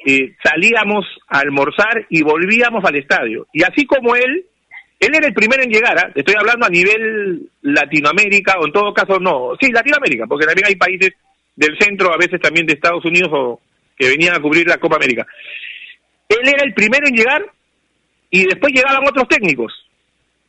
eh, 0.07 0.35
salíamos 0.41 1.05
a 1.27 1.41
almorzar 1.41 2.07
y 2.11 2.23
volvíamos 2.23 2.85
al 2.85 2.95
estadio. 2.95 3.49
Y 3.53 3.65
así 3.65 3.87
como 3.87 4.15
él, 4.15 4.47
él 5.01 5.11
era 5.13 5.27
el 5.27 5.35
primero 5.35 5.65
en 5.65 5.71
llegar, 5.71 5.99
¿ah? 5.99 6.13
estoy 6.15 6.37
hablando 6.39 6.67
a 6.67 6.71
nivel 6.71 7.49
Latinoamérica, 7.63 8.55
o 8.61 8.67
en 8.67 8.73
todo 8.73 8.95
caso 8.95 9.19
no, 9.19 9.57
sí, 9.61 9.73
Latinoamérica, 9.73 10.27
porque 10.29 10.47
también 10.47 10.69
hay 10.69 10.77
países 10.77 11.11
del 11.57 11.77
centro, 11.77 12.13
a 12.13 12.19
veces 12.19 12.41
también 12.41 12.67
de 12.67 12.75
Estados 12.75 13.05
Unidos, 13.05 13.31
o, 13.33 13.61
que 13.97 14.09
venían 14.09 14.35
a 14.37 14.41
cubrir 14.41 14.67
la 14.67 14.79
Copa 14.79 14.97
América. 14.97 15.27
Él 16.31 16.49
era 16.49 16.65
el 16.65 16.73
primero 16.73 17.07
en 17.07 17.15
llegar 17.15 17.45
y 18.31 18.47
después 18.47 18.73
llegaban 18.73 19.07
otros 19.07 19.29
técnicos 19.29 19.73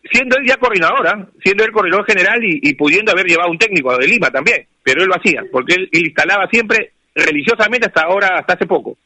siendo 0.09 0.37
él 0.37 0.45
ya 0.47 0.57
coordinadora, 0.57 1.27
siendo 1.43 1.63
él 1.63 1.71
coordinador 1.71 2.05
general 2.05 2.39
y, 2.43 2.73
pudiendo 2.75 3.11
haber 3.11 3.25
llevado 3.25 3.51
un 3.51 3.57
técnico 3.57 3.95
de 3.97 4.07
Lima 4.07 4.31
también, 4.31 4.65
pero 4.83 5.01
él 5.01 5.07
lo 5.07 5.15
hacía, 5.15 5.43
porque 5.51 5.75
él, 5.75 5.89
instalaba 5.91 6.47
siempre 6.49 6.93
religiosamente 7.13 7.87
hasta 7.87 8.03
ahora, 8.03 8.39
hasta 8.39 8.53
hace 8.53 8.65
poco. 8.65 8.97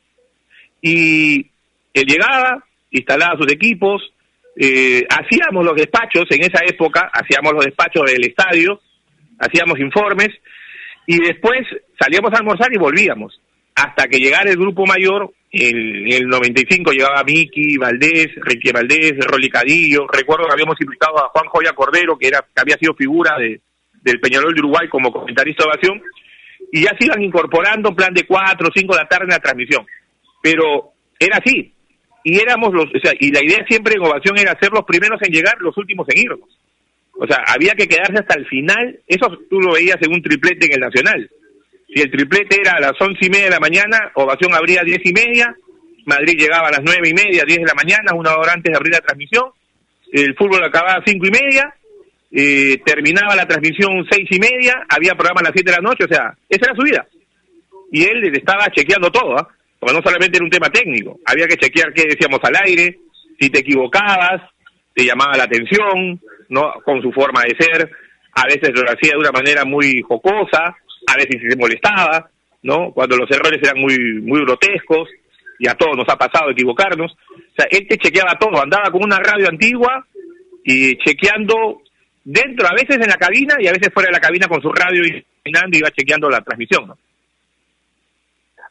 Y 0.81 1.47
él 1.93 2.05
llegaba, 2.05 2.63
instalaba 2.91 3.37
sus 3.37 3.51
equipos, 3.51 4.01
eh, 4.55 5.05
hacíamos 5.09 5.65
los 5.65 5.75
despachos 5.75 6.25
en 6.29 6.41
esa 6.41 6.63
época, 6.65 7.09
hacíamos 7.11 7.53
los 7.53 7.65
despachos 7.65 8.03
del 8.05 8.25
estadio, 8.25 8.79
hacíamos 9.39 9.79
informes 9.79 10.29
y 11.07 11.19
después 11.19 11.59
salíamos 11.99 12.31
a 12.33 12.37
almorzar 12.37 12.73
y 12.73 12.77
volvíamos 12.77 13.39
hasta 13.75 14.07
que 14.07 14.19
llegara 14.19 14.49
el 14.49 14.57
grupo 14.57 14.85
mayor 14.85 15.33
en, 15.57 16.11
el 16.11 16.27
95 16.27 16.91
llegaba 16.91 17.23
Miki, 17.23 17.77
Valdés, 17.77 18.27
Ricky 18.35 18.71
Valdés, 18.71 19.13
Rolly 19.25 19.49
Cadillo. 19.49 20.05
Recuerdo 20.07 20.47
que 20.47 20.53
habíamos 20.53 20.75
invitado 20.81 21.17
a 21.17 21.29
Juan 21.29 21.45
Joya 21.47 21.73
Cordero, 21.73 22.17
que 22.17 22.27
era 22.27 22.41
que 22.41 22.61
había 22.61 22.77
sido 22.77 22.93
figura 22.93 23.37
de, 23.37 23.61
del 24.01 24.19
Peñarol 24.19 24.53
de 24.53 24.59
Uruguay 24.59 24.89
como 24.89 25.11
comentarista 25.11 25.63
de 25.63 25.69
ovación. 25.69 26.01
Y 26.71 26.83
ya 26.83 26.91
se 26.97 27.05
iban 27.05 27.21
incorporando 27.21 27.89
en 27.89 27.95
plan 27.95 28.13
de 28.13 28.25
4 28.25 28.67
o 28.67 28.71
5 28.73 28.93
de 28.93 28.99
la 28.99 29.07
tarde 29.07 29.25
en 29.25 29.31
la 29.31 29.39
transmisión. 29.39 29.85
Pero 30.41 30.91
era 31.19 31.37
así. 31.37 31.73
Y 32.23 32.39
éramos 32.39 32.73
los, 32.73 32.85
o 32.85 32.99
sea, 33.01 33.13
y 33.19 33.31
la 33.31 33.43
idea 33.43 33.63
siempre 33.67 33.93
en 33.95 34.03
ovación 34.03 34.37
era 34.37 34.59
ser 34.59 34.71
los 34.73 34.83
primeros 34.83 35.21
en 35.21 35.31
llegar, 35.31 35.55
los 35.59 35.77
últimos 35.77 36.07
en 36.09 36.19
irnos. 36.19 36.49
O 37.17 37.25
sea, 37.25 37.37
había 37.47 37.75
que 37.75 37.87
quedarse 37.87 38.19
hasta 38.19 38.37
el 38.37 38.45
final. 38.47 38.99
Eso 39.07 39.27
tú 39.49 39.61
lo 39.61 39.73
veías 39.73 40.01
en 40.01 40.11
un 40.11 40.21
triplete 40.21 40.65
en 40.65 40.73
el 40.73 40.79
Nacional 40.81 41.29
si 41.95 42.01
el 42.01 42.11
triplete 42.11 42.59
era 42.59 42.73
a 42.73 42.81
las 42.81 42.99
once 42.99 43.25
y 43.25 43.29
media 43.29 43.45
de 43.45 43.51
la 43.51 43.59
mañana, 43.61 44.11
Ovación 44.15 44.53
abría 44.53 44.81
a 44.81 44.83
diez 44.83 44.99
y 45.05 45.13
media, 45.13 45.55
Madrid 46.05 46.37
llegaba 46.37 46.67
a 46.67 46.71
las 46.71 46.81
nueve 46.83 47.07
y 47.07 47.13
media, 47.13 47.45
diez 47.47 47.59
de 47.59 47.65
la 47.65 47.73
mañana, 47.73 48.13
una 48.13 48.35
hora 48.35 48.51
antes 48.51 48.69
de 48.69 48.75
abrir 48.75 48.91
la 48.91 48.99
transmisión, 48.99 49.45
el 50.11 50.35
fútbol 50.35 50.61
acababa 50.61 50.95
a 50.95 51.03
cinco 51.05 51.25
y 51.25 51.31
media, 51.31 51.73
eh, 52.31 52.81
terminaba 52.85 53.33
la 53.33 53.47
transmisión 53.47 54.05
seis 54.11 54.27
y 54.29 54.39
media, 54.39 54.85
había 54.89 55.15
programa 55.15 55.39
a 55.39 55.43
las 55.43 55.53
siete 55.53 55.71
de 55.71 55.77
la 55.77 55.89
noche, 55.89 56.03
o 56.03 56.07
sea, 56.09 56.35
esa 56.49 56.65
era 56.65 56.75
su 56.75 56.83
vida. 56.83 57.07
Y 57.93 58.03
él 58.03 58.29
estaba 58.35 58.67
chequeando 58.71 59.09
todo, 59.09 59.37
¿ah? 59.37 59.47
porque 59.79 59.95
no 59.95 60.01
solamente 60.03 60.35
era 60.35 60.43
un 60.43 60.51
tema 60.51 60.69
técnico, 60.69 61.19
había 61.25 61.47
que 61.47 61.55
chequear 61.55 61.93
qué 61.93 62.03
decíamos 62.09 62.41
al 62.43 62.57
aire, 62.65 62.99
si 63.39 63.49
te 63.49 63.59
equivocabas, 63.59 64.41
te 64.93 65.05
llamaba 65.05 65.37
la 65.37 65.45
atención, 65.45 66.19
¿no? 66.49 66.73
Con 66.83 67.01
su 67.01 67.13
forma 67.13 67.43
de 67.43 67.55
ser, 67.57 67.89
a 68.33 68.45
veces 68.47 68.71
lo 68.73 68.83
hacía 68.91 69.11
de 69.13 69.19
una 69.19 69.31
manera 69.31 69.63
muy 69.63 70.01
jocosa, 70.01 70.75
a 71.07 71.15
veces 71.15 71.41
se 71.49 71.57
molestaba, 71.57 72.29
¿no? 72.63 72.91
Cuando 72.91 73.17
los 73.17 73.29
errores 73.29 73.59
eran 73.61 73.79
muy, 73.79 73.97
muy 74.21 74.41
grotescos, 74.41 75.09
y 75.59 75.67
a 75.67 75.75
todos 75.75 75.95
nos 75.95 76.09
ha 76.09 76.17
pasado 76.17 76.51
equivocarnos. 76.51 77.11
O 77.11 77.55
sea, 77.55 77.67
él 77.71 77.87
chequeaba 77.87 78.37
todo, 78.39 78.61
andaba 78.61 78.91
con 78.91 79.03
una 79.03 79.19
radio 79.19 79.47
antigua 79.47 80.05
y 80.63 80.97
chequeando 80.97 81.81
dentro, 82.23 82.67
a 82.67 82.73
veces 82.73 82.97
en 82.97 83.09
la 83.09 83.17
cabina 83.17 83.55
y 83.59 83.67
a 83.67 83.71
veces 83.71 83.93
fuera 83.93 84.07
de 84.07 84.13
la 84.13 84.19
cabina 84.19 84.47
con 84.47 84.61
su 84.61 84.71
radio 84.71 85.03
y 85.05 85.25
y 85.47 85.77
iba 85.77 85.91
chequeando 85.91 86.27
la 86.27 86.41
transmisión, 86.41 86.87
¿no? 86.87 86.97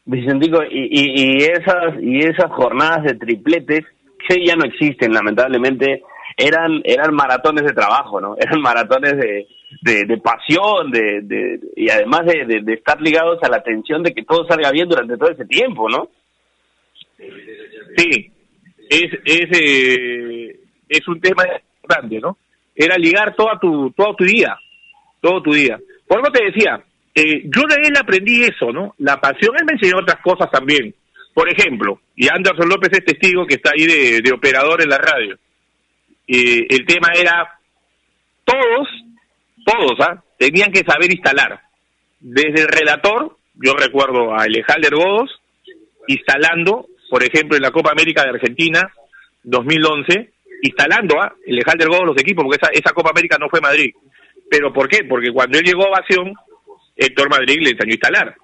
Vicentico, 0.03 0.61
y, 0.69 0.89
y, 0.91 1.37
esas 1.37 1.95
y 2.01 2.19
esas 2.19 2.51
jornadas 2.51 3.03
de 3.03 3.15
tripletes 3.15 3.85
que 4.27 4.45
ya 4.45 4.55
no 4.55 4.65
existen, 4.65 5.13
lamentablemente, 5.13 6.03
eran 6.35 6.81
eran 6.83 7.15
maratones 7.15 7.63
de 7.63 7.73
trabajo, 7.73 8.19
¿no? 8.19 8.35
Eran 8.39 8.61
maratones 8.61 9.17
de, 9.17 9.47
de, 9.81 10.17
pasión, 10.17 10.91
de, 10.91 11.21
de, 11.21 11.59
y 11.75 11.89
además 11.89 12.25
de, 12.25 12.61
de, 12.61 12.73
estar 12.73 12.99
ligados 13.01 13.39
a 13.43 13.49
la 13.49 13.57
atención 13.57 14.03
de 14.03 14.13
que 14.13 14.23
todo 14.23 14.47
salga 14.47 14.71
bien 14.71 14.87
durante 14.87 15.17
todo 15.17 15.29
ese 15.29 15.45
tiempo, 15.45 15.89
¿no? 15.89 16.09
Sí, 17.97 18.31
es 18.89 19.13
es 19.23 19.47
eh, 19.51 20.59
es 20.89 21.07
un 21.07 21.19
tema 21.19 21.43
grande, 21.83 22.19
¿no? 22.19 22.37
Era 22.75 22.97
ligar 22.97 23.35
toda 23.35 23.59
tu 23.59 23.91
todo 23.91 24.15
tu 24.15 24.23
día, 24.23 24.57
todo 25.21 25.41
tu 25.41 25.53
día. 25.53 25.79
Por 26.07 26.19
eso 26.19 26.31
te 26.31 26.45
decía, 26.45 26.83
eh, 27.13 27.43
yo 27.45 27.61
de 27.67 27.87
él 27.87 27.93
aprendí 27.97 28.43
eso, 28.43 28.71
¿no? 28.71 28.93
La 28.99 29.19
pasión, 29.19 29.55
él 29.57 29.65
me 29.65 29.73
enseñó 29.73 29.99
otras 29.99 30.21
cosas 30.21 30.51
también. 30.51 30.93
Por 31.33 31.49
ejemplo, 31.49 31.99
y 32.15 32.27
Anderson 32.29 32.69
López 32.69 32.89
es 32.93 33.05
testigo 33.05 33.45
que 33.45 33.55
está 33.55 33.71
ahí 33.71 33.85
de, 33.85 34.21
de 34.21 34.31
operador 34.31 34.81
en 34.81 34.89
la 34.89 34.97
radio. 34.97 35.37
Eh, 36.27 36.65
el 36.69 36.85
tema 36.85 37.09
era, 37.15 37.59
todos, 38.43 38.87
todos, 39.65 39.99
¿ah? 39.99 40.23
Tenían 40.37 40.71
que 40.71 40.83
saber 40.87 41.11
instalar. 41.11 41.59
Desde 42.19 42.61
el 42.61 42.67
relator, 42.67 43.37
yo 43.55 43.73
recuerdo 43.73 44.33
a 44.33 44.43
Alejandro 44.43 44.97
Godos, 44.97 45.41
instalando, 46.07 46.87
por 47.09 47.23
ejemplo, 47.23 47.57
en 47.57 47.63
la 47.63 47.71
Copa 47.71 47.91
América 47.91 48.23
de 48.23 48.29
Argentina, 48.29 48.91
2011, 49.43 50.31
instalando 50.63 51.21
a 51.21 51.35
Alejandro 51.47 51.89
Godos 51.89 52.07
los 52.07 52.21
equipos, 52.21 52.43
porque 52.43 52.59
esa, 52.61 52.71
esa 52.71 52.93
Copa 52.93 53.09
América 53.09 53.37
no 53.39 53.49
fue 53.49 53.61
Madrid. 53.61 53.93
¿Pero 54.49 54.71
por 54.71 54.87
qué? 54.87 55.03
Porque 55.03 55.31
cuando 55.31 55.57
él 55.57 55.65
llegó 55.65 55.85
a 55.85 55.89
Ovación, 55.89 56.33
Héctor 56.95 57.29
Madrid 57.29 57.57
le 57.61 57.71
enseñó 57.71 57.91
a 57.91 57.95
instalar. 57.95 58.35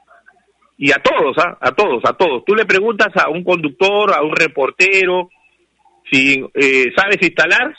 Y 0.77 0.91
a 0.91 0.97
todos, 0.97 1.37
¿ah? 1.37 1.57
a 1.61 1.71
todos, 1.73 2.03
a 2.05 2.13
todos. 2.13 2.43
Tú 2.43 2.55
le 2.55 2.65
preguntas 2.65 3.09
a 3.15 3.29
un 3.29 3.43
conductor, 3.43 4.13
a 4.13 4.23
un 4.23 4.35
reportero, 4.35 5.29
si 6.11 6.43
eh, 6.55 6.91
sabes 6.95 7.17
instalar, 7.21 7.75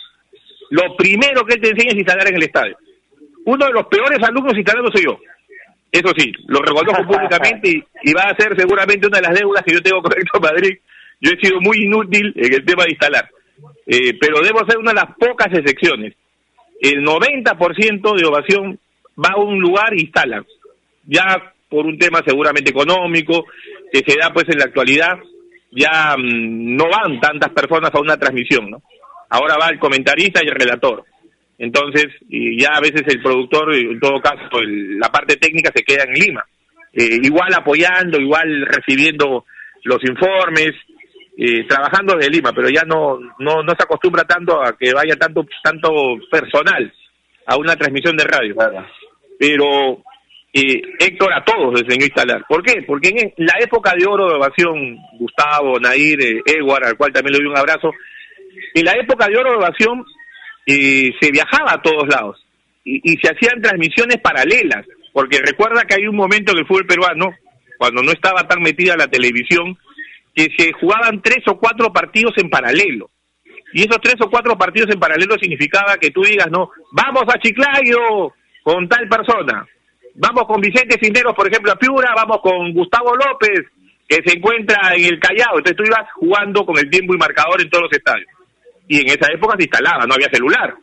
lo 0.70 0.96
primero 0.96 1.44
que 1.44 1.54
él 1.54 1.60
te 1.60 1.70
enseña 1.70 1.90
es 1.90 1.98
instalar 1.98 2.28
en 2.28 2.36
el 2.36 2.42
estadio. 2.44 2.76
Uno 3.44 3.66
de 3.66 3.72
los 3.72 3.86
peores 3.86 4.18
alumnos 4.22 4.56
instalando 4.56 4.90
soy 4.92 5.04
yo. 5.04 5.18
Eso 5.90 6.12
sí, 6.16 6.32
lo 6.46 6.60
reconozco 6.60 7.06
públicamente 7.06 7.84
y, 8.02 8.12
va 8.12 8.22
a 8.22 8.36
ser 8.36 8.58
seguramente 8.58 9.06
una 9.06 9.18
de 9.18 9.28
las 9.28 9.38
deudas 9.38 9.62
que 9.64 9.74
yo 9.74 9.82
tengo 9.82 10.02
con 10.02 10.12
Héctor 10.12 10.42
Madrid. 10.42 10.78
Yo 11.20 11.30
he 11.32 11.46
sido 11.46 11.60
muy 11.60 11.84
inútil 11.84 12.32
en 12.36 12.52
el 12.52 12.64
tema 12.64 12.84
de 12.84 12.90
instalar. 12.90 13.28
Eh, 13.86 14.16
pero 14.20 14.40
debo 14.40 14.60
ser 14.66 14.78
una 14.78 14.92
de 14.92 15.00
las 15.00 15.16
pocas 15.16 15.48
excepciones. 15.52 16.14
El 16.80 17.04
90% 17.04 18.16
de 18.16 18.26
ovación 18.26 18.78
va 19.16 19.34
a 19.34 19.40
un 19.40 19.60
lugar 19.60 19.92
e 19.92 20.02
instala 20.02 20.44
ya 21.04 21.52
por 21.68 21.86
un 21.86 21.98
tema 21.98 22.20
seguramente 22.26 22.70
económico 22.70 23.46
que 23.92 24.02
se 24.06 24.18
da 24.18 24.32
pues 24.32 24.46
en 24.48 24.58
la 24.58 24.64
actualidad, 24.64 25.18
ya 25.70 26.16
mm, 26.16 26.76
no 26.76 26.84
van 26.88 27.20
tantas 27.20 27.50
personas 27.50 27.90
a 27.94 28.00
una 28.00 28.16
transmisión, 28.16 28.70
¿no? 28.70 28.82
Ahora 29.30 29.56
va 29.60 29.68
el 29.68 29.78
comentarista 29.78 30.40
y 30.42 30.48
el 30.48 30.54
relator. 30.54 31.04
Entonces, 31.58 32.06
y 32.28 32.60
ya 32.60 32.70
a 32.74 32.80
veces 32.80 33.02
el 33.06 33.22
productor, 33.22 33.74
en 33.74 34.00
todo 34.00 34.20
caso, 34.20 34.60
la 34.62 35.08
parte 35.08 35.36
técnica 35.36 35.70
se 35.74 35.84
queda 35.84 36.04
en 36.04 36.14
Lima. 36.14 36.44
Eh, 36.92 37.18
igual 37.22 37.52
apoyando, 37.54 38.20
igual 38.20 38.66
recibiendo 38.66 39.44
los 39.84 39.98
informes, 40.04 40.72
eh, 41.36 41.64
trabajando 41.66 42.16
desde 42.16 42.30
Lima, 42.30 42.52
pero 42.52 42.68
ya 42.68 42.82
no, 42.82 43.18
no, 43.38 43.62
no 43.62 43.72
se 43.76 43.82
acostumbra 43.84 44.24
tanto 44.24 44.62
a 44.62 44.76
que 44.76 44.92
vaya 44.92 45.16
tanto, 45.16 45.46
tanto 45.62 45.90
personal 46.30 46.92
a 47.46 47.56
una 47.56 47.76
transmisión 47.76 48.16
de 48.16 48.24
radio. 48.24 48.54
Pero 49.38 50.02
eh, 50.52 50.82
Héctor 50.98 51.32
a 51.32 51.44
todos 51.44 51.72
les 51.72 51.84
enseñó 51.84 52.02
a 52.02 52.06
instalar. 52.06 52.44
¿Por 52.46 52.62
qué? 52.62 52.82
Porque 52.86 53.08
en 53.08 53.32
la 53.38 53.54
época 53.60 53.94
de 53.98 54.06
oro 54.06 54.28
de 54.28 54.36
evasión, 54.36 54.96
Gustavo, 55.18 55.78
Nair, 55.80 56.20
eh, 56.20 56.42
Edward, 56.44 56.84
al 56.84 56.96
cual 56.96 57.12
también 57.12 57.32
le 57.32 57.38
doy 57.38 57.52
un 57.52 57.58
abrazo, 57.58 57.90
en 58.74 58.84
la 58.84 58.92
época 58.92 59.26
de 59.28 59.38
oro 59.38 59.52
de 59.52 59.56
evasión 59.56 60.04
eh, 60.66 61.12
se 61.20 61.30
viajaba 61.30 61.72
a 61.72 61.82
todos 61.82 62.08
lados 62.08 62.44
y, 62.84 63.00
y, 63.12 63.16
se 63.16 63.32
hacían 63.32 63.60
transmisiones 63.60 64.18
paralelas, 64.18 64.86
porque 65.12 65.38
recuerda 65.38 65.82
que 65.82 65.94
hay 65.94 66.06
un 66.06 66.16
momento 66.16 66.52
en 66.52 66.58
el 66.58 66.66
fútbol 66.66 66.86
peruano, 66.86 67.34
cuando 67.78 68.02
no 68.02 68.12
estaba 68.12 68.46
tan 68.46 68.62
metida 68.62 68.96
la 68.96 69.08
televisión, 69.08 69.76
que 70.34 70.48
se 70.56 70.72
jugaban 70.72 71.20
tres 71.22 71.42
o 71.46 71.58
cuatro 71.58 71.92
partidos 71.92 72.32
en 72.38 72.48
paralelo. 72.48 73.10
Y 73.74 73.82
esos 73.82 74.00
tres 74.02 74.16
o 74.20 74.30
cuatro 74.30 74.56
partidos 74.56 74.90
en 74.92 75.00
paralelo 75.00 75.36
significaba 75.40 75.96
que 75.96 76.10
tú 76.10 76.22
digas, 76.22 76.48
no, 76.50 76.70
vamos 76.92 77.24
a 77.28 77.38
Chiclayo 77.38 78.32
con 78.62 78.88
tal 78.88 79.08
persona, 79.08 79.66
Vamos 80.14 80.44
con 80.46 80.60
Vicente 80.60 80.98
Cinderos, 81.00 81.34
por 81.34 81.48
ejemplo, 81.48 81.72
a 81.72 81.76
Piura, 81.76 82.12
vamos 82.14 82.40
con 82.42 82.72
Gustavo 82.72 83.14
López, 83.16 83.60
que 84.06 84.20
se 84.24 84.36
encuentra 84.36 84.94
en 84.94 85.04
el 85.04 85.18
Callao. 85.18 85.58
Entonces 85.58 85.76
tú 85.76 85.84
ibas 85.84 86.10
jugando 86.14 86.66
con 86.66 86.78
el 86.78 86.90
tiempo 86.90 87.14
y 87.14 87.18
marcador 87.18 87.60
en 87.60 87.70
todos 87.70 87.84
los 87.84 87.92
estadios. 87.92 88.28
Y 88.92 89.00
en 89.00 89.08
esa 89.08 89.32
época 89.32 89.56
se 89.56 89.64
instalaba, 89.64 90.04
no 90.04 90.12
había 90.12 90.28
celular. 90.30 90.74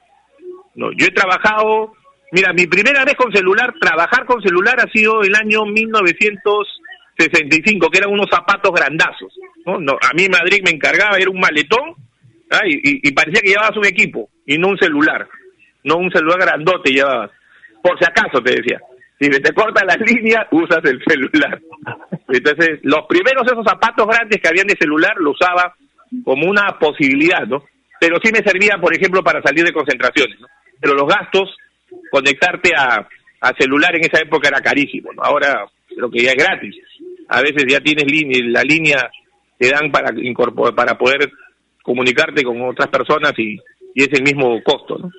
No, 0.74 0.91
yo 0.93 1.06
he 1.06 1.12
trabajado, 1.12 1.93
mira, 2.32 2.52
mi 2.54 2.65
primera 2.65 3.06
vez 3.06 3.13
con 3.13 3.32
celular, 3.32 3.72
trabajar 3.80 4.26
con 4.26 4.41
celular 4.41 4.80
ha 4.80 4.89
sido 4.91 5.22
el 5.22 5.36
año 5.36 5.63
1965, 5.65 7.91
que 7.91 8.00
eran 8.00 8.12
unos 8.12 8.26
zapatos 8.32 8.72
grandazos. 8.74 9.32
¿no? 9.63 9.80
No, 9.80 9.93
a 9.93 10.12
mí 10.15 10.28
Madrid 10.28 10.63
me 10.65 10.72
encargaba, 10.72 11.19
era 11.19 11.30
un 11.30 11.39
maletón, 11.39 11.93
y, 12.65 13.08
y, 13.08 13.12
parecía 13.12 13.41
que 13.41 13.50
llevabas 13.50 13.78
un 13.78 13.86
equipo, 13.86 14.28
y 14.43 14.58
no 14.58 14.69
un 14.69 14.80
celular. 14.80 15.28
No 15.84 15.98
un 15.98 16.10
celular 16.10 16.39
grandote 16.39 16.91
llevabas. 16.91 17.30
Por 17.84 18.00
si 18.00 18.06
acaso, 18.06 18.41
te 18.41 18.56
decía 18.56 18.80
si 19.19 19.30
te 19.30 19.54
corta 19.54 19.84
la 19.86 19.95
línea, 19.95 20.48
usas 20.52 20.80
el 20.86 21.02
celular. 21.06 21.60
Entonces, 22.30 22.80
los 22.84 23.06
primeros 23.08 23.45
esos 23.45 23.65
zapatos 23.65 24.08
grandes 24.08 24.39
que 24.41 24.48
habían 24.48 24.67
de 24.67 24.78
celular 24.80 25.13
lo 25.17 25.32
usaba 25.32 25.76
como 26.24 26.50
una 26.50 26.80
posibilidad, 26.80 27.45
¿no? 27.45 27.63
Pero 27.99 28.17
sí 28.23 28.31
me 28.31 28.43
servía, 28.43 28.77
por 28.79 28.95
ejemplo, 28.95 29.23
para 29.23 29.41
salir 29.41 29.63
de 29.65 29.73
concentraciones. 29.73 30.38
Pero 30.79 30.93
los 30.93 31.07
gastos, 31.07 31.55
conectarte 32.12 32.71
a, 32.75 33.07
a 33.41 33.53
celular 33.57 33.95
en 33.95 34.05
esa 34.05 34.21
época 34.21 34.47
era 34.47 34.62
carísimo, 34.62 35.12
¿no? 35.13 35.21
Ahora 35.23 35.65
lo 35.95 36.09
que 36.09 36.23
ya 36.23 36.31
es 36.31 36.43
gratis. 36.43 36.75
A 37.27 37.41
veces 37.41 37.65
ya 37.67 37.79
tienes 37.79 38.05
línea, 38.05 38.39
la 38.43 38.63
línea 38.63 39.12
te 39.57 39.69
dan 39.69 39.91
para 39.91 40.12
incorporar, 40.19 40.73
para 40.73 40.97
poder 40.97 41.31
comunicarte 41.83 42.43
con 42.43 42.62
otras 42.62 42.88
personas 42.88 43.33
y, 43.38 43.59
y 43.93 44.01
es 44.03 44.09
el 44.13 44.23
mismo 44.23 44.62
costo. 44.63 45.12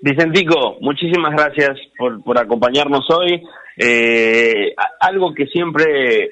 Vicentico, 0.00 0.76
muchísimas 0.80 1.32
gracias 1.32 1.78
por, 1.98 2.22
por 2.22 2.38
acompañarnos 2.38 3.04
hoy. 3.10 3.42
Eh, 3.76 4.74
algo 5.00 5.34
que 5.34 5.46
siempre 5.46 6.30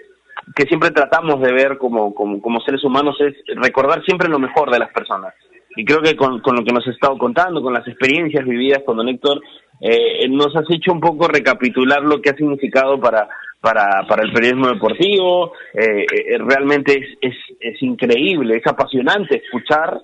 que 0.54 0.64
siempre 0.64 0.90
tratamos 0.90 1.40
de 1.40 1.52
ver 1.52 1.78
como, 1.78 2.14
como, 2.14 2.40
como, 2.40 2.60
seres 2.60 2.82
humanos 2.84 3.16
es 3.20 3.34
recordar 3.56 4.04
siempre 4.04 4.28
lo 4.28 4.38
mejor 4.38 4.70
de 4.70 4.78
las 4.78 4.92
personas. 4.92 5.34
Y 5.76 5.84
creo 5.84 6.00
que 6.00 6.14
con, 6.16 6.40
con 6.40 6.56
lo 6.56 6.64
que 6.64 6.72
nos 6.72 6.86
has 6.86 6.94
estado 6.94 7.18
contando, 7.18 7.62
con 7.62 7.72
las 7.72 7.86
experiencias 7.88 8.44
vividas 8.44 8.82
con 8.84 8.96
don 8.96 9.08
Héctor, 9.08 9.40
eh, 9.80 10.28
nos 10.28 10.54
has 10.54 10.70
hecho 10.70 10.92
un 10.92 11.00
poco 11.00 11.26
recapitular 11.26 12.02
lo 12.02 12.20
que 12.20 12.30
ha 12.30 12.36
significado 12.36 13.00
para, 13.00 13.28
para, 13.60 14.06
para 14.06 14.22
el 14.22 14.32
periodismo 14.32 14.68
deportivo. 14.68 15.52
Eh, 15.72 16.06
eh 16.10 16.38
realmente 16.38 16.92
es, 16.92 17.18
es, 17.20 17.36
es 17.60 17.82
increíble, 17.82 18.56
es 18.56 18.66
apasionante 18.66 19.42
escuchar 19.44 20.00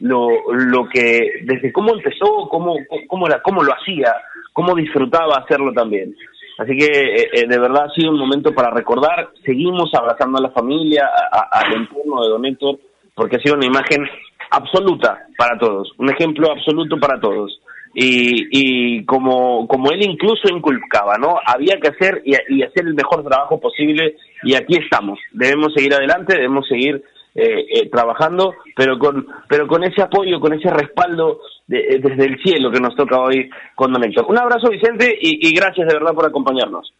lo, 0.00 0.28
lo 0.52 0.88
que, 0.88 1.42
desde 1.44 1.72
cómo 1.72 1.94
empezó, 1.94 2.48
cómo, 2.50 2.76
cómo, 3.06 3.28
la, 3.28 3.40
cómo 3.40 3.62
lo 3.62 3.72
hacía, 3.72 4.12
cómo 4.52 4.74
disfrutaba 4.74 5.38
hacerlo 5.38 5.72
también. 5.72 6.14
Así 6.58 6.76
que 6.76 6.86
eh, 6.86 7.30
eh, 7.32 7.46
de 7.48 7.58
verdad 7.58 7.86
ha 7.86 7.94
sido 7.94 8.10
un 8.10 8.18
momento 8.18 8.54
para 8.54 8.70
recordar, 8.70 9.30
seguimos 9.44 9.90
abrazando 9.94 10.38
a 10.38 10.42
la 10.42 10.50
familia, 10.50 11.08
al 11.50 11.72
entorno 11.72 12.22
de 12.22 12.28
Don 12.28 12.44
Héctor, 12.44 12.78
porque 13.14 13.36
ha 13.36 13.40
sido 13.40 13.56
una 13.56 13.66
imagen 13.66 14.06
absoluta 14.50 15.26
para 15.36 15.58
todos, 15.58 15.92
un 15.98 16.10
ejemplo 16.10 16.50
absoluto 16.50 16.98
para 16.98 17.20
todos. 17.20 17.58
Y, 17.94 18.48
y 18.50 19.04
como, 19.04 19.68
como 19.68 19.90
él 19.90 20.02
incluso 20.02 20.48
inculcaba, 20.48 21.18
¿no? 21.18 21.36
Había 21.44 21.76
que 21.78 21.88
hacer 21.88 22.22
y, 22.24 22.32
y 22.48 22.62
hacer 22.62 22.86
el 22.86 22.94
mejor 22.94 23.22
trabajo 23.22 23.60
posible 23.60 24.16
y 24.44 24.54
aquí 24.54 24.78
estamos. 24.78 25.18
Debemos 25.32 25.74
seguir 25.74 25.92
adelante, 25.92 26.34
debemos 26.34 26.66
seguir 26.66 27.04
eh, 27.34 27.64
eh, 27.74 27.88
trabajando, 27.90 28.54
pero 28.76 28.98
con, 28.98 29.26
pero 29.48 29.66
con 29.66 29.82
ese 29.84 30.02
apoyo, 30.02 30.38
con 30.38 30.52
ese 30.52 30.70
respaldo 30.70 31.40
de, 31.66 31.98
desde 31.98 32.26
el 32.26 32.42
cielo 32.42 32.70
que 32.70 32.80
nos 32.80 32.94
toca 32.94 33.18
hoy 33.18 33.48
con 33.74 33.92
Don 33.92 34.04
Héctor. 34.04 34.26
Un 34.28 34.38
abrazo, 34.38 34.68
Vicente, 34.68 35.16
y, 35.20 35.48
y 35.48 35.54
gracias 35.54 35.88
de 35.88 35.94
verdad 35.94 36.14
por 36.14 36.26
acompañarnos. 36.26 36.92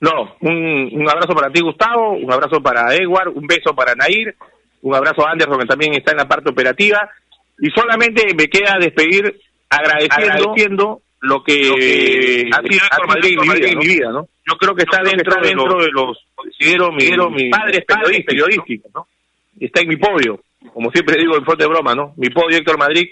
No, 0.00 0.36
un, 0.40 0.90
un, 0.92 1.08
abrazo 1.08 1.32
para 1.32 1.50
ti, 1.50 1.60
Gustavo, 1.62 2.12
un 2.12 2.32
abrazo 2.32 2.60
para 2.60 2.92
Edward, 2.94 3.28
un 3.34 3.46
beso 3.46 3.74
para 3.74 3.94
Nair, 3.94 4.34
un 4.82 4.94
abrazo 4.94 5.26
a 5.26 5.30
Anderson, 5.30 5.60
que 5.60 5.66
también 5.66 5.94
está 5.94 6.10
en 6.10 6.18
la 6.18 6.28
parte 6.28 6.50
operativa, 6.50 7.08
y 7.58 7.70
solamente 7.70 8.34
me 8.36 8.48
queda 8.48 8.76
despedir 8.80 9.40
agradeciendo, 9.70 10.32
agradeciendo 10.32 11.02
lo, 11.20 11.42
que 11.44 11.68
lo 11.68 11.76
que, 11.76 12.50
ha 12.52 12.60
sido 12.62 12.84
Héctor 12.84 13.06
Madrid, 13.06 13.76
mi 13.76 13.86
vida, 13.86 14.10
¿no? 14.10 14.28
Yo 14.44 14.56
creo 14.58 14.74
que 14.74 14.82
está, 14.82 14.98
dentro, 15.02 15.16
que 15.16 15.30
está 15.30 15.40
dentro, 15.40 15.78
de 15.78 15.90
los, 15.92 16.18
considero, 16.34 16.88
considero 16.88 17.30
mis 17.30 17.48
padres 17.48 17.84
periodísticos, 17.86 18.26
periodísticos, 18.26 18.92
¿no? 18.92 19.06
Está 19.64 19.80
en 19.80 19.88
mi 19.88 19.96
podio, 19.96 20.40
como 20.72 20.90
siempre 20.90 21.16
digo 21.18 21.36
en 21.36 21.44
fuerte 21.44 21.66
broma, 21.66 21.94
¿no? 21.94 22.14
Mi 22.16 22.30
podio 22.30 22.58
Héctor 22.58 22.78
Madrid, 22.78 23.08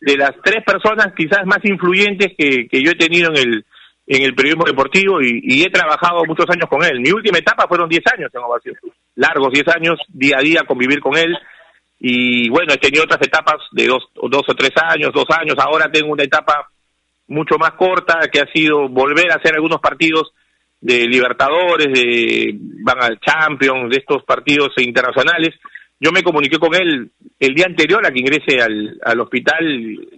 de 0.00 0.16
las 0.16 0.32
tres 0.42 0.64
personas 0.64 1.12
quizás 1.16 1.44
más 1.46 1.58
influyentes 1.64 2.32
que, 2.36 2.66
que 2.68 2.82
yo 2.82 2.90
he 2.90 2.96
tenido 2.96 3.30
en 3.30 3.36
el 3.36 3.64
en 4.06 4.22
el 4.22 4.34
periodismo 4.34 4.64
deportivo 4.64 5.20
y, 5.22 5.62
he 5.62 5.70
trabajado 5.70 6.24
muchos 6.26 6.46
años 6.50 6.68
con 6.68 6.84
él. 6.84 7.00
Mi 7.00 7.10
última 7.10 7.38
etapa 7.38 7.66
fueron 7.68 7.88
10 7.88 8.02
años 8.14 8.30
en 8.34 8.42
Ovación, 8.42 8.76
largos 9.14 9.52
10 9.52 9.68
años, 9.76 9.98
día 10.08 10.36
a 10.38 10.42
día 10.42 10.64
convivir 10.66 11.00
con 11.00 11.16
él. 11.16 11.36
Y 12.00 12.48
bueno, 12.50 12.72
he 12.74 12.78
tenido 12.78 13.04
otras 13.04 13.22
etapas 13.22 13.56
de 13.70 13.86
dos, 13.86 14.08
dos 14.14 14.42
o 14.48 14.54
tres 14.54 14.72
años, 14.82 15.12
dos 15.14 15.26
años. 15.30 15.54
Ahora 15.58 15.90
tengo 15.90 16.12
una 16.12 16.24
etapa 16.24 16.68
mucho 17.28 17.56
más 17.58 17.72
corta 17.72 18.28
que 18.30 18.40
ha 18.40 18.52
sido 18.52 18.88
volver 18.88 19.30
a 19.30 19.36
hacer 19.36 19.54
algunos 19.54 19.80
partidos 19.80 20.32
de 20.80 21.06
Libertadores, 21.06 21.86
de 21.92 22.58
van 22.82 23.00
al 23.02 23.20
Champions, 23.20 23.88
de 23.88 23.98
estos 23.98 24.24
partidos 24.24 24.70
internacionales. 24.78 25.54
Yo 26.02 26.10
me 26.10 26.24
comuniqué 26.24 26.58
con 26.58 26.74
él 26.74 27.12
el 27.38 27.54
día 27.54 27.66
anterior 27.66 28.04
a 28.04 28.10
que 28.10 28.18
ingrese 28.18 28.60
al, 28.60 28.98
al 29.04 29.20
hospital 29.20 29.64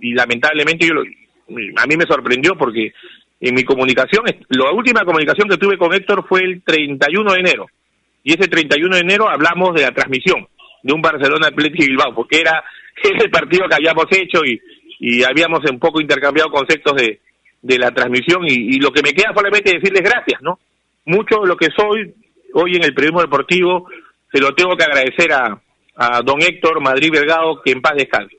y 0.01 0.14
lamentablemente 0.14 0.87
yo 0.87 0.95
a 1.76 1.87
mí 1.87 1.97
me 1.99 2.07
sorprendió 2.07 2.55
porque 2.57 2.95
en 3.39 3.55
mi 3.55 3.64
comunicación, 3.64 4.24
la 4.49 4.72
última 4.72 5.05
comunicación 5.05 5.47
que 5.47 5.59
tuve 5.59 5.76
con 5.76 5.93
Héctor 5.93 6.24
fue 6.26 6.41
el 6.41 6.62
31 6.62 7.32
de 7.35 7.39
enero. 7.41 7.66
Y 8.22 8.32
ese 8.32 8.49
31 8.49 8.97
de 8.97 9.03
enero 9.03 9.28
hablamos 9.28 9.74
de 9.74 9.82
la 9.82 9.93
transmisión 9.93 10.49
de 10.82 10.95
un 10.95 11.03
Barcelona 11.03 11.49
Atlético 11.49 11.85
Bilbao, 11.85 12.14
porque 12.14 12.41
era 12.41 12.64
ese 13.03 13.28
partido 13.28 13.68
que 13.68 13.74
habíamos 13.74 14.07
hecho 14.11 14.41
y, 14.43 14.59
y 15.01 15.22
habíamos 15.22 15.61
un 15.70 15.78
poco 15.78 16.01
intercambiado 16.01 16.51
conceptos 16.51 16.95
de, 16.97 17.20
de 17.64 17.78
la 17.78 17.91
transmisión 17.91 18.45
y, 18.47 18.78
lo 18.78 18.91
que 18.91 19.03
me 19.03 19.12
queda 19.12 19.32
solamente 19.35 19.72
decirles 19.74 20.03
gracias, 20.03 20.41
¿no? 20.43 20.59
Mucho 21.07 21.41
de 21.43 21.49
lo 21.49 21.57
que 21.57 21.68
soy 21.76 22.14
hoy 22.53 22.76
en 22.76 22.85
el 22.85 22.95
periodismo 22.95 23.22
deportivo 23.22 23.89
se 24.30 24.39
lo 24.39 24.55
tengo 24.55 24.76
que 24.76 24.85
agradecer 24.85 25.32
a, 25.32 25.61
a 25.97 26.21
don 26.23 26.41
Héctor 26.41 26.81
Madrid 26.81 27.11
Vergado, 27.13 27.61
que 27.63 27.73
en 27.73 27.83
paz 27.83 27.95
descanse. 27.97 28.37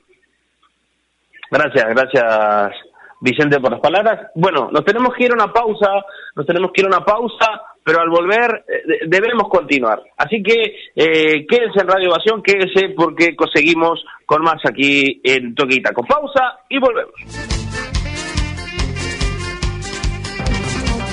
Gracias, 1.50 1.84
gracias 1.88 2.74
Vicente, 3.20 3.60
por 3.60 3.70
las 3.70 3.80
palabras. 3.80 4.30
Bueno, 4.34 4.68
nos 4.70 4.84
tenemos 4.84 5.14
que 5.14 5.24
ir 5.24 5.30
a 5.32 5.34
una 5.34 5.52
pausa, 5.52 6.04
nos 6.34 6.46
tenemos 6.46 6.70
que 6.72 6.82
ir 6.82 6.86
a 6.86 6.96
una 6.96 7.04
pausa, 7.04 7.62
pero 7.82 8.00
al 8.00 8.10
volver 8.10 8.64
eh, 8.68 9.06
debemos 9.06 9.48
continuar. 9.48 10.02
Así 10.16 10.42
que 10.42 10.76
eh, 10.94 11.46
quédense 11.46 11.80
en 11.80 11.88
Radio 11.88 12.08
Evasión, 12.08 12.42
quédense 12.42 12.90
porque 12.96 13.34
conseguimos 13.34 14.04
con 14.26 14.42
más 14.42 14.60
aquí 14.68 15.20
en 15.24 15.54
Toquita. 15.54 15.92
Con 15.92 16.06
pausa 16.06 16.60
y 16.68 16.78
volvemos. 16.78 17.65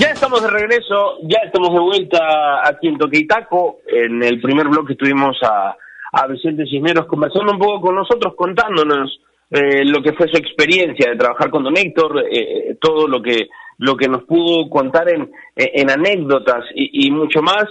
Ya 0.00 0.12
estamos 0.12 0.42
de 0.42 0.48
regreso, 0.48 1.18
ya 1.24 1.40
estamos 1.44 1.74
de 1.74 1.78
vuelta 1.78 2.66
aquí 2.66 2.88
en 2.88 2.96
Toqueitaco. 2.96 3.80
En 3.86 4.22
el 4.22 4.40
primer 4.40 4.66
bloque 4.68 4.94
estuvimos 4.94 5.36
a, 5.42 5.76
a 6.12 6.26
Vicente 6.26 6.64
Cisneros 6.64 7.04
conversando 7.04 7.52
un 7.52 7.58
poco 7.58 7.82
con 7.82 7.96
nosotros, 7.96 8.32
contándonos 8.34 9.20
eh, 9.50 9.84
lo 9.84 10.02
que 10.02 10.14
fue 10.14 10.26
su 10.28 10.38
experiencia 10.38 11.10
de 11.10 11.18
trabajar 11.18 11.50
con 11.50 11.64
Don 11.64 11.76
Héctor, 11.76 12.24
eh, 12.30 12.76
todo 12.80 13.06
lo 13.06 13.20
que 13.20 13.50
lo 13.76 13.94
que 13.94 14.08
nos 14.08 14.24
pudo 14.24 14.70
contar 14.70 15.06
en, 15.10 15.30
en 15.54 15.90
anécdotas 15.90 16.64
y, 16.74 17.10
mucho 17.10 17.42
más. 17.42 17.64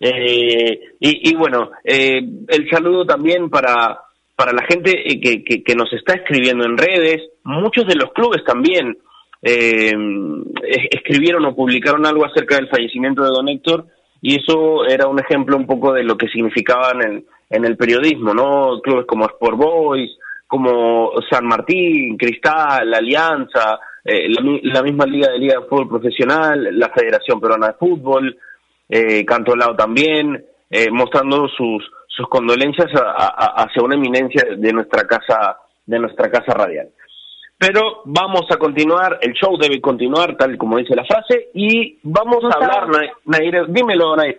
Eh, 0.00 0.80
y, 1.00 1.34
bueno, 1.34 1.70
el 1.84 2.70
saludo 2.70 3.04
también 3.04 3.50
para, 3.50 4.00
para 4.36 4.52
la 4.52 4.64
gente 4.64 5.04
que, 5.22 5.44
que, 5.44 5.62
que 5.62 5.74
nos 5.74 5.92
está 5.92 6.14
escribiendo 6.14 6.64
en 6.64 6.78
redes, 6.78 7.28
muchos 7.44 7.86
de 7.86 7.96
los 7.96 8.10
clubes 8.12 8.42
también 8.44 8.96
eh, 9.44 9.92
escribieron 10.90 11.44
o 11.44 11.54
publicaron 11.54 12.06
algo 12.06 12.24
acerca 12.24 12.56
del 12.56 12.68
fallecimiento 12.68 13.22
de 13.22 13.28
don 13.28 13.48
Héctor 13.48 13.86
y 14.22 14.40
eso 14.40 14.86
era 14.86 15.06
un 15.06 15.20
ejemplo 15.20 15.54
un 15.54 15.66
poco 15.66 15.92
de 15.92 16.02
lo 16.02 16.16
que 16.16 16.28
significaban 16.28 17.24
en, 17.50 17.64
el 17.64 17.76
periodismo, 17.76 18.32
¿no? 18.32 18.80
Clubes 18.80 19.04
como 19.06 19.26
Sport 19.26 19.56
Boys, 19.58 20.10
como 20.46 21.12
San 21.30 21.46
Martín, 21.46 22.16
Cristal, 22.16 22.92
Alianza, 22.94 23.78
eh, 24.02 24.26
la, 24.62 24.82
misma 24.82 25.04
Liga 25.04 25.30
de 25.30 25.38
Liga 25.38 25.60
de 25.60 25.66
Fútbol 25.66 25.88
Profesional, 25.88 26.70
la 26.72 26.88
Federación 26.88 27.38
Peruana 27.38 27.68
de 27.68 27.74
Fútbol, 27.74 28.36
eh, 28.88 29.26
Cantolao 29.26 29.76
también, 29.76 30.42
eh, 30.70 30.90
mostrando 30.90 31.46
sus, 31.48 31.84
sus 32.08 32.26
condolencias 32.28 32.88
hacia 32.92 33.82
una 33.82 33.94
eminencia 33.94 34.42
de 34.56 34.72
nuestra 34.72 35.06
casa, 35.06 35.58
de 35.84 35.98
nuestra 35.98 36.30
casa 36.30 36.54
radial. 36.54 36.88
Pero 37.58 38.02
vamos 38.04 38.46
a 38.50 38.56
continuar, 38.56 39.18
el 39.22 39.32
show 39.32 39.56
debe 39.56 39.80
continuar 39.80 40.36
tal 40.36 40.58
como 40.58 40.76
dice 40.78 40.94
la 40.94 41.04
frase 41.04 41.48
y 41.54 41.98
vamos 42.02 42.44
a 42.44 42.56
hablar, 42.56 42.88
Nair, 43.24 43.66
dímelo 43.68 44.16
Nair. 44.16 44.38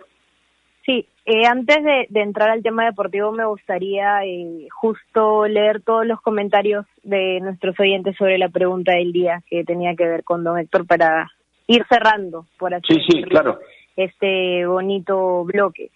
Sí, 0.84 1.06
eh, 1.24 1.44
antes 1.44 1.82
de, 1.82 2.20
entrar 2.20 2.50
al 2.50 2.62
tema 2.62 2.84
deportivo 2.84 3.32
me 3.32 3.44
gustaría 3.44 4.24
eh, 4.24 4.68
justo 4.70 5.46
leer 5.48 5.82
todos 5.82 6.06
los 6.06 6.20
comentarios 6.20 6.86
de 7.02 7.40
nuestros 7.40 7.78
oyentes 7.80 8.16
sobre 8.16 8.38
la 8.38 8.48
pregunta 8.48 8.92
del 8.92 9.12
día 9.12 9.42
que 9.48 9.64
tenía 9.64 9.96
que 9.96 10.06
ver 10.06 10.22
con 10.22 10.44
don 10.44 10.58
Héctor 10.58 10.86
para 10.86 11.28
ir 11.66 11.84
cerrando, 11.88 12.46
por 12.58 12.74
así 12.74 12.94
sí, 12.94 13.00
sí, 13.08 13.22
claro. 13.24 13.58
este 13.96 14.64
bonito 14.66 15.42
bloque. 15.44 15.90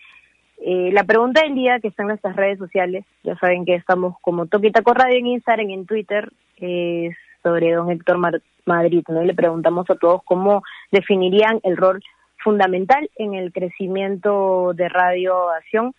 Eh, 0.62 0.90
la 0.92 1.04
pregunta 1.04 1.42
del 1.42 1.54
día 1.54 1.80
que 1.80 1.88
está 1.88 2.02
en 2.02 2.08
nuestras 2.08 2.36
redes 2.36 2.58
sociales, 2.58 3.04
ya 3.22 3.36
saben 3.36 3.64
que 3.64 3.74
estamos 3.74 4.16
como 4.20 4.46
Toquitaco 4.46 4.92
Radio 4.92 5.18
en 5.18 5.26
Instagram 5.28 5.70
y 5.70 5.74
en 5.74 5.86
Twitter, 5.86 6.30
es 6.58 7.16
sobre 7.42 7.72
don 7.72 7.90
Héctor 7.90 8.18
Madrid, 8.66 9.02
¿no? 9.08 9.24
Le 9.24 9.34
preguntamos 9.34 9.88
a 9.88 9.94
todos 9.94 10.22
cómo 10.24 10.62
definirían 10.92 11.60
el 11.62 11.78
rol 11.78 12.02
fundamental 12.44 13.08
en 13.16 13.34
el 13.34 13.52
crecimiento 13.52 14.72
de 14.74 14.88
Radio 14.90 15.50
Acción. 15.50 15.94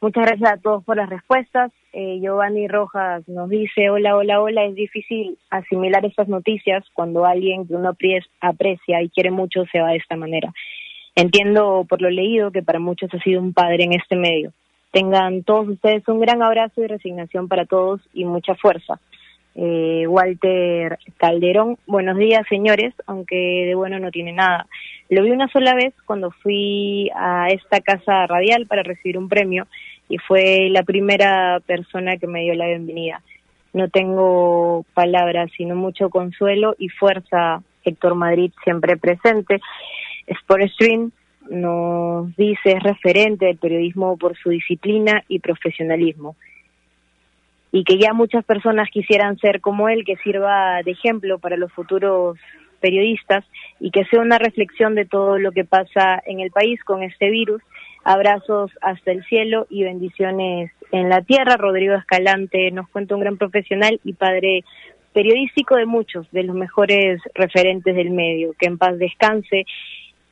Muchas 0.00 0.26
gracias 0.26 0.52
a 0.52 0.56
todos 0.58 0.84
por 0.84 0.96
las 0.96 1.10
respuestas. 1.10 1.72
Eh, 1.92 2.20
Giovanni 2.20 2.68
Rojas 2.68 3.26
nos 3.26 3.48
dice, 3.48 3.90
hola, 3.90 4.16
hola, 4.16 4.40
hola, 4.40 4.64
es 4.64 4.76
difícil 4.76 5.36
asimilar 5.50 6.04
estas 6.04 6.28
noticias 6.28 6.84
cuando 6.94 7.24
alguien 7.24 7.66
que 7.66 7.74
uno 7.74 7.96
aprecia 8.40 9.02
y 9.02 9.08
quiere 9.08 9.32
mucho 9.32 9.64
se 9.72 9.80
va 9.80 9.88
de 9.88 9.96
esta 9.96 10.14
manera. 10.14 10.52
Entiendo 11.18 11.84
por 11.88 12.00
lo 12.00 12.10
leído 12.10 12.52
que 12.52 12.62
para 12.62 12.78
muchos 12.78 13.12
ha 13.12 13.18
sido 13.18 13.40
un 13.40 13.52
padre 13.52 13.82
en 13.82 13.92
este 13.92 14.14
medio. 14.14 14.52
Tengan 14.92 15.42
todos 15.42 15.66
ustedes 15.66 16.06
un 16.06 16.20
gran 16.20 16.44
abrazo 16.44 16.80
y 16.80 16.86
resignación 16.86 17.48
para 17.48 17.66
todos 17.66 18.00
y 18.14 18.24
mucha 18.24 18.54
fuerza. 18.54 19.00
Eh, 19.56 20.06
Walter 20.06 20.96
Calderón, 21.16 21.76
buenos 21.88 22.18
días 22.18 22.46
señores, 22.48 22.94
aunque 23.08 23.34
de 23.66 23.74
bueno 23.74 23.98
no 23.98 24.12
tiene 24.12 24.32
nada. 24.32 24.68
Lo 25.08 25.24
vi 25.24 25.32
una 25.32 25.48
sola 25.48 25.74
vez 25.74 25.92
cuando 26.06 26.30
fui 26.30 27.10
a 27.16 27.48
esta 27.48 27.80
casa 27.80 28.28
radial 28.28 28.68
para 28.68 28.84
recibir 28.84 29.18
un 29.18 29.28
premio 29.28 29.66
y 30.08 30.18
fue 30.18 30.68
la 30.70 30.84
primera 30.84 31.58
persona 31.66 32.18
que 32.18 32.28
me 32.28 32.42
dio 32.42 32.54
la 32.54 32.68
bienvenida. 32.68 33.22
No 33.72 33.88
tengo 33.88 34.86
palabras, 34.94 35.50
sino 35.56 35.74
mucho 35.74 36.10
consuelo 36.10 36.76
y 36.78 36.90
fuerza. 36.90 37.60
Héctor 37.82 38.14
Madrid 38.14 38.52
siempre 38.62 38.96
presente. 38.96 39.60
Sport 40.28 40.68
Stream 40.72 41.12
nos 41.50 42.34
dice 42.36 42.72
es 42.72 42.82
referente 42.82 43.46
del 43.46 43.58
periodismo 43.58 44.16
por 44.16 44.36
su 44.36 44.50
disciplina 44.50 45.24
y 45.28 45.38
profesionalismo 45.38 46.36
y 47.72 47.84
que 47.84 47.98
ya 47.98 48.12
muchas 48.12 48.44
personas 48.44 48.88
quisieran 48.90 49.38
ser 49.38 49.60
como 49.60 49.88
él, 49.88 50.04
que 50.04 50.16
sirva 50.16 50.82
de 50.82 50.92
ejemplo 50.92 51.38
para 51.38 51.56
los 51.56 51.72
futuros 51.72 52.38
periodistas 52.80 53.44
y 53.80 53.90
que 53.90 54.04
sea 54.04 54.20
una 54.20 54.38
reflexión 54.38 54.94
de 54.94 55.04
todo 55.04 55.38
lo 55.38 55.52
que 55.52 55.64
pasa 55.64 56.22
en 56.24 56.40
el 56.40 56.50
país 56.50 56.82
con 56.84 57.02
este 57.02 57.30
virus. 57.30 57.62
Abrazos 58.04 58.70
hasta 58.80 59.10
el 59.10 59.24
cielo 59.24 59.66
y 59.68 59.82
bendiciones 59.82 60.70
en 60.92 61.08
la 61.08 61.20
tierra. 61.22 61.56
Rodrigo 61.56 61.94
Escalante 61.94 62.70
nos 62.70 62.88
cuenta 62.88 63.14
un 63.14 63.20
gran 63.20 63.36
profesional 63.36 64.00
y 64.04 64.14
padre 64.14 64.64
periodístico 65.12 65.76
de 65.76 65.86
muchos, 65.86 66.30
de 66.30 66.44
los 66.44 66.56
mejores 66.56 67.20
referentes 67.34 67.94
del 67.94 68.10
medio. 68.10 68.54
Que 68.58 68.66
en 68.66 68.78
paz 68.78 68.98
descanse 68.98 69.64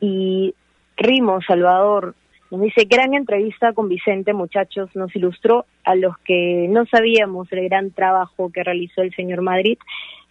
y 0.01 0.55
Rimo 0.97 1.41
Salvador 1.43 2.15
nos 2.51 2.61
dice, 2.61 2.85
gran 2.85 3.15
entrevista 3.15 3.73
con 3.73 3.89
Vicente, 3.89 4.33
muchachos, 4.33 4.89
nos 4.95 5.15
ilustró 5.17 5.67
a 5.85 5.97
los 5.97 6.17
que 6.19 6.67
no 6.71 6.87
sabíamos 6.87 7.51
el 7.53 7.69
gran 7.69 7.91
trabajo 7.91 8.51
que 8.53 8.63
realizó 8.63 9.03
el 9.03 9.15
señor 9.15 9.43
Madrid. 9.43 9.79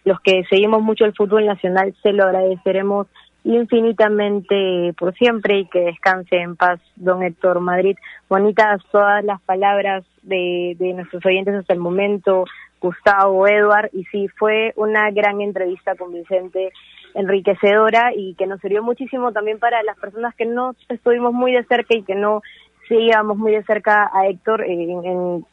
Los 0.04 0.20
que 0.20 0.44
seguimos 0.48 0.82
mucho 0.82 1.04
el 1.04 1.14
fútbol 1.14 1.46
nacional 1.46 1.94
se 2.02 2.12
lo 2.12 2.24
agradeceremos 2.24 3.06
infinitamente 3.44 4.94
por 4.98 5.14
siempre 5.14 5.58
y 5.58 5.66
que 5.66 5.80
descanse 5.80 6.36
en 6.36 6.56
paz 6.56 6.80
don 6.96 7.22
Héctor 7.22 7.60
Madrid. 7.60 7.96
Bonitas 8.28 8.82
todas 8.90 9.22
las 9.22 9.40
palabras 9.42 10.04
de, 10.22 10.74
de 10.78 10.94
nuestros 10.94 11.24
oyentes 11.24 11.54
hasta 11.54 11.74
el 11.74 11.80
momento, 11.80 12.44
Gustavo, 12.80 13.46
Edward, 13.46 13.90
y 13.92 14.04
sí, 14.04 14.28
fue 14.36 14.72
una 14.76 15.10
gran 15.10 15.40
entrevista 15.40 15.94
con 15.96 16.12
Vicente 16.12 16.72
enriquecedora 17.16 18.12
y 18.14 18.34
que 18.34 18.46
nos 18.46 18.60
sirvió 18.60 18.82
muchísimo 18.82 19.32
también 19.32 19.58
para 19.58 19.82
las 19.82 19.98
personas 19.98 20.34
que 20.34 20.46
no 20.46 20.74
estuvimos 20.88 21.32
muy 21.32 21.52
de 21.52 21.64
cerca 21.64 21.96
y 21.96 22.02
que 22.02 22.14
no 22.14 22.42
seguíamos 22.88 23.36
muy 23.36 23.52
de 23.52 23.64
cerca 23.64 24.10
a 24.12 24.28
Héctor 24.28 24.64
en, 24.64 25.44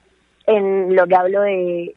en, 0.46 0.96
lo 0.96 1.08
que 1.08 1.16
habló 1.16 1.42
de, 1.42 1.96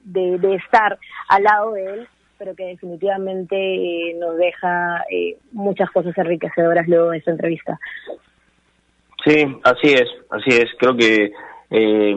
estar 0.56 0.98
al 1.28 1.42
lado 1.42 1.72
de 1.72 1.84
él, 1.84 2.08
pero 2.38 2.54
que 2.54 2.66
definitivamente 2.66 3.56
eh, 3.56 4.14
nos 4.18 4.36
deja 4.36 5.04
eh, 5.10 5.36
muchas 5.52 5.90
cosas 5.90 6.16
enriquecedoras 6.16 6.86
luego 6.86 7.10
de 7.10 7.18
esa 7.18 7.32
entrevista. 7.32 7.78
Sí, 9.24 9.44
así 9.64 9.92
es, 9.92 10.08
así 10.30 10.50
es. 10.50 10.66
Creo 10.78 10.96
que 10.96 11.32
eh, 11.70 12.12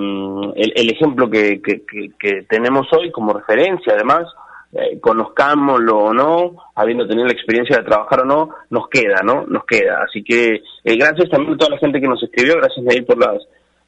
el, 0.56 0.74
el, 0.76 0.92
ejemplo 0.92 1.30
que, 1.30 1.60
que, 1.62 1.82
que, 2.20 2.44
tenemos 2.44 2.88
hoy 2.94 3.12
como 3.12 3.34
referencia, 3.34 3.94
además, 3.94 4.28
eh, 4.72 5.00
conozcámoslo 5.00 5.98
o 5.98 6.14
no, 6.14 6.56
habiendo 6.76 7.08
tenido 7.08 7.26
la 7.26 7.34
experiencia 7.34 7.78
de 7.78 7.84
trabajar 7.84 8.22
o 8.22 8.26
no, 8.26 8.50
nos 8.70 8.88
queda, 8.88 9.22
¿no? 9.24 9.46
Nos 9.48 9.66
queda. 9.66 10.04
Así 10.08 10.24
que 10.24 10.62
eh, 10.84 10.96
gracias 10.96 11.30
también 11.30 11.56
a 11.56 11.58
toda 11.58 11.72
la 11.72 11.80
gente 11.80 12.00
que 12.00 12.08
nos 12.08 12.22
escribió, 12.22 12.56
gracias 12.58 12.86
ahí 12.88 13.02
por 13.02 13.18
las 13.18 13.42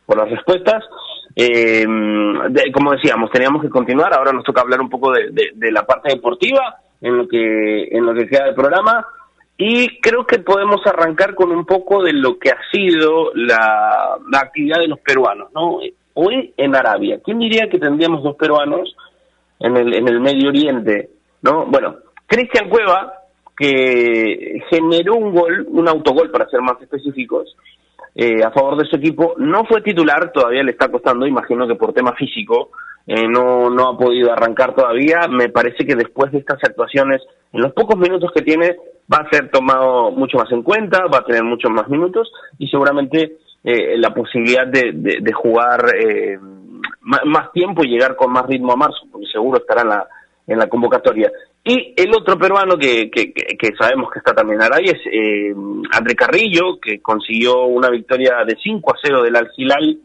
por 0.06 0.18
las 0.18 0.30
respuestas. 0.30 0.84
Eh, 1.36 1.86
como 2.74 2.92
decíamos, 2.92 3.30
teníamos 3.32 3.62
que 3.62 3.70
continuar. 3.70 4.14
Ahora 4.14 4.34
nos 4.34 4.44
toca 4.44 4.62
hablar 4.62 4.82
un 4.82 4.90
poco 4.90 5.12
de, 5.12 5.52
de, 5.54 5.72
la 5.72 5.86
parte 5.86 6.10
deportiva 6.10 6.78
en 7.00 7.16
lo 7.16 7.28
que 7.28 7.84
en 7.92 8.06
lo 8.06 8.14
que 8.14 8.28
queda 8.28 8.46
del 8.46 8.56
programa 8.56 9.06
y 9.58 10.00
creo 10.00 10.26
que 10.26 10.40
podemos 10.40 10.82
arrancar 10.88 11.36
con 11.36 11.52
un 11.52 11.66
poco 11.66 12.02
de 12.02 12.14
lo 12.14 12.40
que 12.40 12.50
ha 12.50 12.58
sido 12.72 13.32
la, 13.36 14.18
la 14.32 14.40
actividad 14.40 14.80
de 14.80 14.88
los 14.88 15.00
peruanos, 15.00 15.50
¿no? 15.54 15.80
Hoy 16.16 16.54
en 16.58 16.76
Arabia, 16.76 17.20
¿quién 17.24 17.38
diría 17.38 17.70
que 17.70 17.78
tendríamos 17.78 18.24
dos 18.24 18.36
peruanos 18.36 18.96
en 19.62 19.78
el, 19.78 19.94
en 19.94 20.08
el 20.08 20.20
Medio 20.20 20.50
Oriente, 20.50 21.10
¿no? 21.42 21.66
Bueno, 21.66 21.98
Cristian 22.26 22.70
Cueva, 22.70 23.14
que 23.56 24.64
generó 24.70 25.16
un 25.16 25.34
gol, 25.34 25.66
un 25.70 25.88
autogol 25.88 26.32
para 26.32 26.50
ser 26.50 26.62
más 26.62 26.82
específicos, 26.82 27.56
eh, 28.16 28.44
a 28.44 28.52
favor 28.52 28.78
de 28.78 28.90
su 28.90 28.98
equipo, 28.98 29.36
no 29.38 29.64
fue 29.66 29.82
titular, 29.82 30.32
todavía 30.32 30.64
le 30.64 30.72
está 30.72 30.90
costando, 30.90 31.26
imagino 31.26 31.68
que 31.68 31.76
por 31.76 31.94
tema 31.94 32.14
físico, 32.14 32.72
eh, 33.08 33.28
no, 33.28 33.70
no 33.70 33.90
ha 33.90 33.98
podido 33.98 34.32
arrancar 34.32 34.76
todavía, 34.76 35.28
me 35.30 35.50
parece 35.50 35.86
que 35.86 35.96
después 35.96 36.32
de 36.32 36.40
estas 36.40 36.60
actuaciones, 36.64 37.22
en 37.54 37.62
los 37.62 37.74
pocos 37.74 37.98
minutos 37.98 38.32
que 38.34 38.42
tiene, 38.42 38.76
va 39.12 39.18
a 39.18 39.30
ser 39.30 39.50
tomado 39.50 40.12
mucho 40.12 40.38
más 40.38 40.52
en 40.52 40.64
cuenta, 40.64 41.06
va 41.06 41.20
a 41.20 41.26
tener 41.26 41.44
muchos 41.44 41.72
más 41.72 41.88
minutos 41.90 42.32
y 42.58 42.68
seguramente 42.68 43.38
eh, 43.64 43.98
la 43.98 44.14
posibilidad 44.14 44.68
de, 44.68 44.92
de, 44.94 45.18
de 45.22 45.34
jugar 45.34 45.86
eh, 46.82 47.26
más 47.26 47.52
tiempo 47.52 47.84
y 47.84 47.90
llegar 47.90 48.16
con 48.16 48.32
más 48.32 48.46
ritmo 48.48 48.74
a 48.74 48.78
marzo, 48.78 49.08
porque 49.12 49.28
seguro 49.28 49.60
estará 49.60 49.82
en 49.82 49.90
la, 49.90 50.08
en 50.48 50.60
la 50.60 50.68
convocatoria. 50.68 51.32
Y 51.64 51.94
el 51.96 52.14
otro 52.16 52.38
peruano 52.40 52.76
que, 52.78 53.12
que, 53.12 53.70
sabemos 53.80 54.12
que 54.12 54.20
está 54.20 54.34
también 54.34 54.62
ahí 54.62 54.86
es 54.86 55.00
eh, 55.12 55.54
André 55.92 56.16
Carrillo, 56.16 56.80
que 56.82 57.02
consiguió 57.02 57.66
una 57.66 57.90
victoria 57.90 58.44
de 58.46 58.58
5 58.62 58.92
a 58.92 58.98
0 59.02 59.24
del 59.24 59.36
Al 59.36 59.52
Hilal 59.56 60.00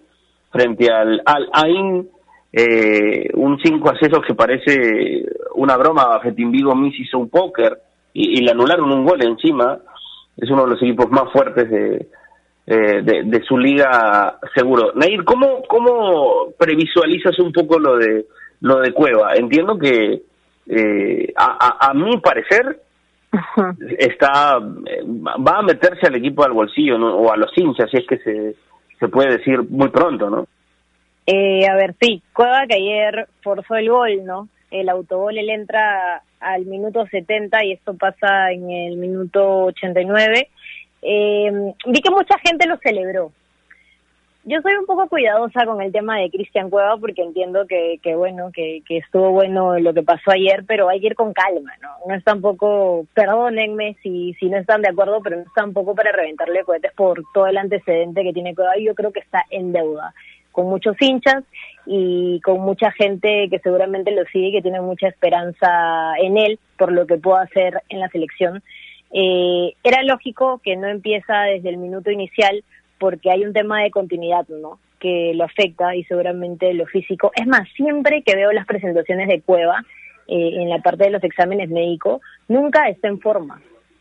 frente 0.51 0.91
al 0.91 1.23
Al 1.25 1.49
Ain, 1.53 2.09
eh, 2.53 3.31
un 3.35 3.59
5 3.59 3.89
a 3.89 3.95
0 3.99 4.21
que 4.27 4.35
parece 4.35 5.25
una 5.55 5.77
broma, 5.79 6.21
Fetin 6.21 6.51
Vigo 6.51 6.75
Miss 6.75 6.99
hizo 7.01 7.19
un 7.19 7.31
póker 7.31 7.79
y, 8.13 8.39
y 8.39 8.43
le 8.43 8.51
anularon 8.51 8.93
un 8.93 9.05
gol 9.05 9.23
encima, 9.23 9.79
es 10.37 10.51
uno 10.51 10.65
de 10.65 10.71
los 10.71 10.83
equipos 10.83 11.11
más 11.11 11.33
fuertes 11.33 11.71
de, 11.71 12.07
eh, 12.67 13.03
de, 13.03 13.43
su 13.45 13.57
liga 13.57 14.39
seguro. 14.55 14.93
Nair, 14.95 15.25
¿cómo, 15.25 15.63
¿cómo 15.69 16.53
previsualizas 16.59 17.39
un 17.39 17.53
poco 17.53 17.79
lo 17.79 17.97
de 17.97 18.27
lo 18.61 18.81
de 18.81 18.93
Cueva? 18.93 19.35
Entiendo 19.37 19.79
que 19.79 20.23
eh, 20.67 21.33
a, 21.37 21.91
a, 21.91 21.95
mi 21.95 22.17
parecer 22.19 22.81
está 23.99 24.59
va 24.59 25.59
a 25.59 25.63
meterse 25.63 26.09
al 26.09 26.17
equipo 26.17 26.45
al 26.45 26.53
bolsillo 26.53 26.97
o 26.97 27.33
a 27.33 27.37
los 27.37 27.57
hinchas, 27.57 27.89
si 27.91 27.99
es 27.99 28.07
que 28.07 28.19
se, 28.19 28.57
se 28.99 29.09
puede 29.09 29.37
decir 29.39 29.63
muy 29.69 29.89
pronto, 29.91 30.29
¿no? 30.29 30.47
Eh, 31.27 31.69
a 31.69 31.75
ver, 31.77 31.95
sí, 32.01 32.23
Cueva 32.33 32.67
que 32.69 32.77
ayer 32.77 33.29
forzó 33.43 33.77
el 33.77 33.91
gol, 33.91 34.25
¿no? 34.25 34.49
El 34.71 34.89
autogol 34.89 35.39
él 35.39 35.51
entra 35.51 36.23
al 36.41 36.67
minuto 36.67 37.07
70 37.07 37.65
y 37.65 37.73
esto 37.73 37.95
pasa 37.95 38.51
en 38.51 38.71
el 38.71 38.97
minuto 38.97 39.67
89 39.67 40.49
eh, 41.03 41.75
vi 41.87 42.01
que 42.01 42.11
mucha 42.11 42.39
gente 42.39 42.67
lo 42.67 42.77
celebró. 42.79 43.33
Yo 44.49 44.61
soy 44.63 44.75
un 44.75 44.87
poco 44.87 45.09
cuidadosa 45.09 45.67
con 45.67 45.83
el 45.83 45.91
tema 45.91 46.19
de 46.19 46.31
Cristian 46.31 46.71
Cueva 46.71 46.97
porque 46.99 47.21
entiendo 47.21 47.67
que, 47.67 47.99
que 48.01 48.15
bueno, 48.15 48.51
que, 48.53 48.81
que, 48.87 48.99
estuvo 48.99 49.33
bueno 49.33 49.77
lo 49.81 49.93
que 49.93 50.05
pasó 50.05 50.31
ayer, 50.31 50.65
pero 50.69 50.89
hay 50.89 51.01
que 51.01 51.09
ir 51.09 51.17
con 51.17 51.33
calma, 51.33 51.73
¿no? 51.83 52.15
Es 52.15 52.23
tampoco, 52.23 53.07
perdónenme 53.13 53.97
si, 54.05 54.35
si 54.35 54.49
no 54.49 54.57
están 54.57 54.83
de 54.83 54.91
acuerdo, 54.91 55.21
pero 55.21 55.37
no 55.39 55.43
es 55.43 55.53
tampoco 55.53 55.97
para 55.97 56.13
reventarle 56.13 56.63
cohetes 56.63 56.93
por 56.93 57.25
todo 57.35 57.49
el 57.49 57.57
antecedente 57.57 58.23
que 58.23 58.33
tiene 58.33 58.55
Cueva 58.55 58.79
y 58.79 58.85
yo 58.85 58.95
creo 58.95 59.11
que 59.11 59.19
está 59.19 59.45
en 59.51 59.73
deuda 59.73 60.15
con 60.57 60.71
muchos 60.71 60.97
hinchas 61.01 61.45
y 61.85 62.41
con 62.41 62.61
mucha 62.61 62.91
gente 62.93 63.49
que 63.51 63.59
seguramente 63.59 64.11
lo 64.11 64.25
sigue 64.33 64.49
y 64.49 64.53
que 64.53 64.63
tiene 64.63 64.81
mucha 64.81 65.07
esperanza 65.07 66.15
en 66.19 66.39
él 66.39 66.59
por 66.79 66.93
lo 66.93 67.07
que 67.07 67.19
pueda 67.19 67.43
hacer 67.43 67.83
en 67.91 68.01
la 68.01 68.09
selección. 68.09 68.63
Eh, 69.13 69.75
era 69.83 70.03
lógico 70.03 70.61
que 70.63 70.77
no 70.77 70.89
empieza 70.89 71.43
desde 71.43 71.69
el 71.69 71.79
minuto 71.79 72.11
inicial 72.11 72.65
porque 72.99 73.31
hay 73.31 73.45
un 73.45 73.53
tema 73.53 73.83
de 73.83 73.91
continuidad, 73.91 74.47
¿no? 74.49 74.79
Que 74.99 75.33
lo 75.35 75.45
afecta 75.45 75.95
y 75.95 76.05
seguramente 76.05 76.73
lo 76.75 76.87
físico. 76.87 77.31
Es 77.35 77.47
más, 77.47 77.69
siempre 77.77 78.23
que 78.23 78.35
veo 78.35 78.53
las 78.53 78.67
presentaciones 78.67 79.29
de 79.29 79.41
Cueva 79.41 79.85
eh, 80.29 80.51
en 80.55 80.69
la 80.69 80.79
parte 80.79 81.05
de 81.05 81.11
los 81.11 81.23
exámenes 81.23 81.69
médicos, 81.69 82.21
nunca 82.49 82.89
está 82.89 83.09
en 83.09 83.21
forma. 83.21 83.61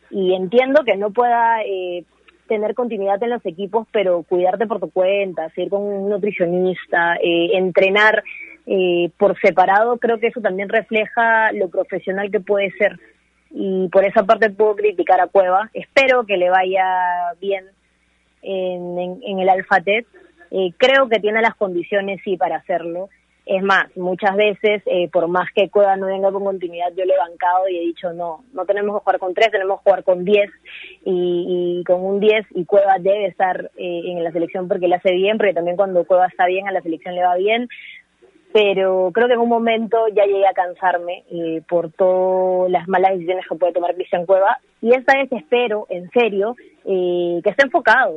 Y 0.09 0.33
entiendo 0.33 0.83
que 0.83 0.95
no 0.95 1.11
pueda 1.11 1.61
eh, 1.63 2.03
tener 2.47 2.75
continuidad 2.75 3.21
en 3.23 3.31
los 3.31 3.45
equipos, 3.45 3.87
pero 3.91 4.23
cuidarte 4.23 4.67
por 4.67 4.79
tu 4.79 4.89
cuenta, 4.89 5.49
seguir 5.49 5.69
con 5.69 5.81
un 5.81 6.09
nutricionista, 6.09 7.15
eh, 7.15 7.57
entrenar 7.57 8.23
eh, 8.67 9.09
por 9.17 9.39
separado, 9.39 9.97
creo 9.97 10.19
que 10.19 10.27
eso 10.27 10.41
también 10.41 10.69
refleja 10.69 11.51
lo 11.51 11.69
profesional 11.69 12.31
que 12.31 12.39
puede 12.39 12.71
ser. 12.71 12.99
Y 13.51 13.87
por 13.89 14.05
esa 14.05 14.23
parte 14.23 14.49
puedo 14.49 14.75
criticar 14.75 15.21
a 15.21 15.27
Cueva. 15.27 15.69
Espero 15.73 16.25
que 16.25 16.37
le 16.37 16.49
vaya 16.49 17.33
bien 17.39 17.65
en, 18.41 18.99
en, 18.99 19.19
en 19.23 19.39
el 19.39 19.49
Alfatet. 19.49 20.05
Eh, 20.51 20.71
creo 20.77 21.09
que 21.09 21.19
tiene 21.19 21.41
las 21.41 21.55
condiciones, 21.55 22.19
sí, 22.23 22.37
para 22.37 22.57
hacerlo. 22.57 23.09
Es 23.45 23.61
más, 23.61 23.95
muchas 23.95 24.35
veces, 24.35 24.81
eh, 24.87 25.07
por 25.13 25.27
más 25.27 25.47
que 25.53 25.69
Cueva 25.69 25.95
no 25.97 26.07
venga 26.07 26.31
con 26.31 26.43
continuidad, 26.43 26.91
yo 26.97 27.05
le 27.05 27.13
he 27.13 27.17
bancado 27.17 27.69
y 27.69 27.77
he 27.77 27.81
dicho, 27.81 28.11
no, 28.11 28.43
no 28.53 28.65
tenemos 28.65 28.95
que 28.95 29.03
jugar 29.03 29.19
con 29.19 29.35
tres, 29.35 29.51
tenemos 29.51 29.77
que 29.77 29.83
jugar 29.83 30.03
con 30.03 30.25
diez 30.25 30.49
y, 31.05 31.79
y 31.79 31.83
con 31.83 32.03
un 32.03 32.19
diez 32.19 32.43
y 32.55 32.65
Cueva 32.65 32.95
debe 32.99 33.27
estar 33.27 33.69
eh, 33.77 34.01
en 34.05 34.23
la 34.23 34.31
selección 34.31 34.67
porque 34.67 34.87
le 34.87 34.95
hace 34.95 35.11
bien, 35.11 35.37
porque 35.37 35.53
también 35.53 35.77
cuando 35.77 36.05
Cueva 36.05 36.25
está 36.25 36.47
bien 36.47 36.67
a 36.67 36.71
la 36.71 36.81
selección 36.81 37.13
le 37.13 37.21
va 37.21 37.35
bien, 37.35 37.69
pero 38.55 39.11
creo 39.13 39.27
que 39.27 39.33
en 39.33 39.41
un 39.41 39.49
momento 39.49 39.97
ya 40.15 40.23
llegué 40.23 40.47
a 40.47 40.53
cansarme 40.53 41.25
eh, 41.29 41.61
por 41.67 41.91
todas 41.91 42.71
las 42.71 42.87
malas 42.87 43.11
decisiones 43.11 43.45
que 43.49 43.55
puede 43.55 43.73
tomar 43.73 43.93
Cristian 43.95 44.25
Cueva 44.25 44.59
y 44.81 44.93
esta 44.93 45.17
vez 45.17 45.29
espero, 45.33 45.87
en 45.89 46.09
serio, 46.11 46.55
eh, 46.85 47.41
que 47.43 47.49
esté 47.49 47.63
enfocado 47.63 48.15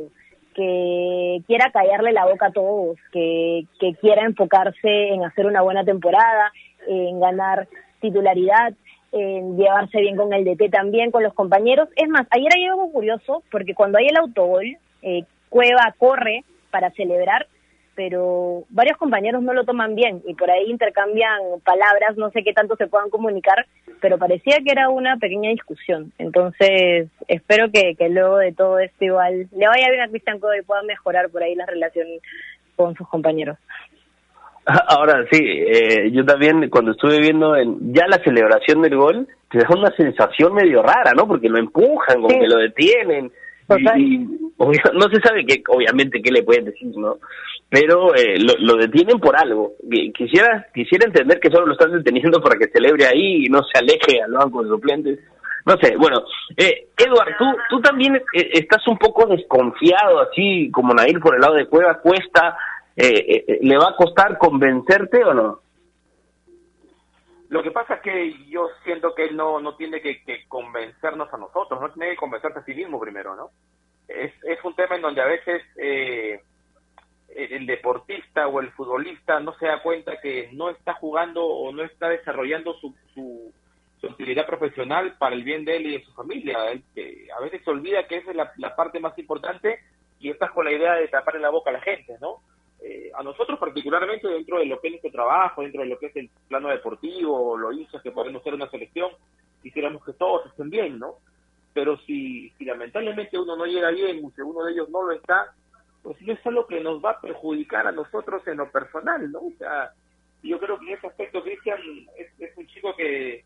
que 0.55 1.41
quiera 1.45 1.71
callarle 1.73 2.13
la 2.13 2.25
boca 2.25 2.47
a 2.47 2.51
todos, 2.53 2.97
que, 3.11 3.65
que 3.81 3.95
quiera 3.95 4.23
enfocarse 4.25 5.09
en 5.09 5.25
hacer 5.25 5.45
una 5.45 5.61
buena 5.61 5.83
temporada, 5.83 6.53
en 6.87 7.19
ganar 7.19 7.67
titularidad, 7.99 8.73
en 9.11 9.57
llevarse 9.57 9.99
bien 9.99 10.15
con 10.15 10.31
el 10.31 10.45
DT 10.45 10.71
también, 10.71 11.11
con 11.11 11.23
los 11.23 11.33
compañeros. 11.33 11.89
Es 11.97 12.07
más, 12.07 12.25
ayer 12.31 12.49
hay 12.55 12.65
algo 12.65 12.89
curioso, 12.93 13.43
porque 13.51 13.75
cuando 13.75 13.97
hay 13.97 14.07
el 14.07 14.17
autogol, 14.17 14.77
eh, 15.01 15.23
Cueva 15.49 15.93
corre 15.97 16.43
para 16.71 16.91
celebrar, 16.91 17.47
pero 17.99 18.63
varios 18.69 18.95
compañeros 18.95 19.43
no 19.43 19.51
lo 19.51 19.65
toman 19.65 19.93
bien 19.93 20.21
y 20.25 20.33
por 20.33 20.49
ahí 20.49 20.71
intercambian 20.71 21.59
palabras, 21.65 22.15
no 22.15 22.29
sé 22.29 22.43
qué 22.43 22.53
tanto 22.53 22.77
se 22.77 22.87
puedan 22.87 23.09
comunicar, 23.09 23.65
pero 23.99 24.17
parecía 24.17 24.59
que 24.63 24.71
era 24.71 24.87
una 24.87 25.17
pequeña 25.17 25.49
discusión. 25.49 26.13
Entonces, 26.17 27.09
espero 27.27 27.69
que, 27.73 27.95
que 27.95 28.07
luego 28.07 28.37
de 28.37 28.53
todo 28.53 28.79
esto 28.79 29.03
igual 29.03 29.49
le 29.51 29.67
vaya 29.67 29.89
bien 29.89 29.99
a 29.99 30.07
Cristian 30.07 30.39
Codo 30.39 30.55
y 30.55 30.61
pueda 30.61 30.81
mejorar 30.83 31.29
por 31.29 31.43
ahí 31.43 31.55
la 31.55 31.65
relación 31.65 32.07
con 32.77 32.95
sus 32.95 33.05
compañeros. 33.09 33.57
Ahora 34.87 35.25
sí, 35.29 35.41
eh, 35.43 36.09
yo 36.13 36.23
también 36.23 36.69
cuando 36.69 36.91
estuve 36.91 37.19
viendo 37.19 37.57
en, 37.57 37.93
ya 37.93 38.07
la 38.07 38.23
celebración 38.23 38.81
del 38.81 38.95
gol, 38.95 39.27
te 39.51 39.57
da 39.57 39.67
una 39.77 39.91
sensación 39.97 40.53
medio 40.53 40.81
rara, 40.83 41.11
¿no? 41.17 41.27
Porque 41.27 41.49
lo 41.49 41.59
empujan, 41.59 42.21
como 42.21 42.29
Sí. 42.29 42.39
que 42.39 42.47
lo 42.47 42.59
detienen. 42.59 43.29
Y, 43.97 44.17
no 44.57 45.09
se 45.13 45.21
sabe 45.21 45.45
qué, 45.45 45.61
obviamente 45.67 46.21
qué 46.23 46.31
le 46.31 46.43
pueden 46.43 46.65
decir, 46.65 46.91
¿no? 46.97 47.17
Pero 47.69 48.15
eh, 48.15 48.39
lo, 48.39 48.53
lo 48.57 48.75
detienen 48.77 49.19
por 49.19 49.37
algo. 49.37 49.73
Qui- 49.83 50.11
Quisiera 50.13 50.65
quisiera 50.73 51.05
entender 51.05 51.39
que 51.39 51.51
solo 51.51 51.67
lo 51.67 51.73
están 51.73 51.91
deteniendo 51.91 52.41
para 52.41 52.57
que 52.57 52.67
celebre 52.69 53.05
ahí 53.05 53.45
y 53.45 53.49
no 53.49 53.61
se 53.63 53.77
aleje 53.77 54.21
al 54.23 54.31
banco 54.31 54.63
de 54.63 54.69
suplentes. 54.69 55.19
No 55.65 55.77
sé, 55.77 55.95
bueno, 55.97 56.23
eh, 56.57 56.87
Edward, 56.97 57.35
tú, 57.37 57.45
tú 57.69 57.81
también 57.81 58.15
eh, 58.15 58.49
estás 58.53 58.87
un 58.87 58.97
poco 58.97 59.27
desconfiado, 59.27 60.19
así 60.19 60.71
como 60.71 60.93
Nair 60.93 61.19
por 61.19 61.35
el 61.35 61.41
lado 61.41 61.53
de 61.55 61.67
Cueva, 61.67 61.99
cuesta, 61.99 62.57
eh, 62.95 63.43
eh, 63.47 63.59
¿le 63.61 63.77
va 63.77 63.89
a 63.89 63.95
costar 63.95 64.37
convencerte 64.39 65.23
o 65.23 65.33
no? 65.33 65.59
Lo 67.49 67.61
que 67.61 67.71
pasa 67.71 67.95
es 67.95 68.01
que 68.01 68.33
yo 68.47 68.67
siento 68.83 69.13
que 69.13 69.25
él 69.25 69.35
no, 69.35 69.59
no 69.59 69.75
tiene 69.75 70.01
que, 70.01 70.21
convencernos 70.47 71.31
a 71.33 71.37
nosotros, 71.37 71.79
no 71.81 71.89
tiene 71.91 72.11
que 72.11 72.17
convencerse 72.17 72.59
a 72.59 72.63
sí 72.63 72.73
mismo 72.73 72.99
primero, 72.99 73.35
¿no? 73.35 73.49
Es, 74.07 74.31
es 74.43 74.63
un 74.63 74.75
tema 74.75 74.95
en 74.95 75.01
donde 75.01 75.21
a 75.21 75.25
veces 75.25 75.61
eh, 75.75 76.41
el 77.35 77.65
deportista 77.65 78.47
o 78.47 78.59
el 78.59 78.71
futbolista 78.71 79.39
no 79.39 79.53
se 79.57 79.67
da 79.67 79.81
cuenta 79.81 80.19
que 80.21 80.49
no 80.53 80.69
está 80.69 80.93
jugando 80.95 81.45
o 81.45 81.71
no 81.71 81.83
está 81.83 82.09
desarrollando 82.09 82.73
su, 82.75 82.95
su, 83.13 83.53
su 84.01 84.07
actividad 84.07 84.45
profesional 84.45 85.15
para 85.17 85.35
el 85.35 85.43
bien 85.43 85.65
de 85.65 85.77
él 85.77 85.85
y 85.87 85.97
de 85.97 86.05
su 86.05 86.13
familia. 86.13 86.57
Que 86.93 87.27
a 87.37 87.41
veces 87.41 87.61
se 87.63 87.69
olvida 87.69 88.07
que 88.07 88.17
esa 88.17 88.31
es 88.31 88.37
la, 88.37 88.75
parte 88.75 88.99
más 88.99 89.17
importante 89.17 89.79
y 90.19 90.29
estás 90.29 90.51
con 90.51 90.65
la 90.65 90.71
idea 90.71 90.95
de 90.95 91.07
taparle 91.07 91.39
la 91.39 91.49
boca 91.49 91.69
a 91.69 91.73
la 91.73 91.81
gente, 91.81 92.17
¿no? 92.19 92.41
eh, 92.81 93.11
a 93.13 93.23
nosotros 93.23 93.59
particularmente 93.59 94.27
dentro 94.27 94.59
de 94.59 94.65
lo 94.65 94.79
que 94.79 94.87
es 94.87 94.91
nuestro 94.93 95.11
trabajo, 95.11 95.61
dentro 95.61 95.81
de 95.81 95.89
lo 95.89 95.99
que 95.99 96.07
es 96.07 96.15
el 96.15 96.29
plano 96.47 96.69
deportivo, 96.69 97.57
lo 97.57 97.71
hinchas 97.71 98.01
que 98.01 98.11
podemos 98.11 98.41
ser 98.43 98.53
una 98.53 98.69
selección, 98.69 99.11
quisiéramos 99.61 100.03
que 100.05 100.13
todos 100.13 100.45
estén 100.47 100.69
bien, 100.69 100.99
¿no? 100.99 101.15
Pero 101.73 101.97
si, 101.99 102.49
si 102.51 102.65
lamentablemente 102.65 103.37
uno 103.37 103.55
no 103.55 103.65
llega 103.65 103.91
bien, 103.91 104.21
si 104.33 104.41
uno 104.41 104.63
de 104.63 104.73
ellos 104.73 104.89
no 104.89 105.03
lo 105.03 105.11
está, 105.11 105.53
pues 106.09 106.23
no 106.23 106.33
es 106.33 106.43
algo 106.47 106.65
que 106.65 106.79
nos 106.79 107.05
va 107.05 107.11
a 107.11 107.21
perjudicar 107.21 107.85
a 107.85 107.91
nosotros 107.91 108.41
en 108.47 108.57
lo 108.57 108.71
personal, 108.71 109.31
¿no? 109.31 109.41
O 109.41 109.53
sea, 109.59 109.91
yo 110.41 110.59
creo 110.59 110.79
que 110.79 110.87
en 110.87 110.97
ese 110.97 111.05
aspecto 111.05 111.43
Cristian 111.43 111.79
es, 112.17 112.27
es 112.39 112.57
un 112.57 112.65
chico 112.65 112.95
que, 112.95 113.43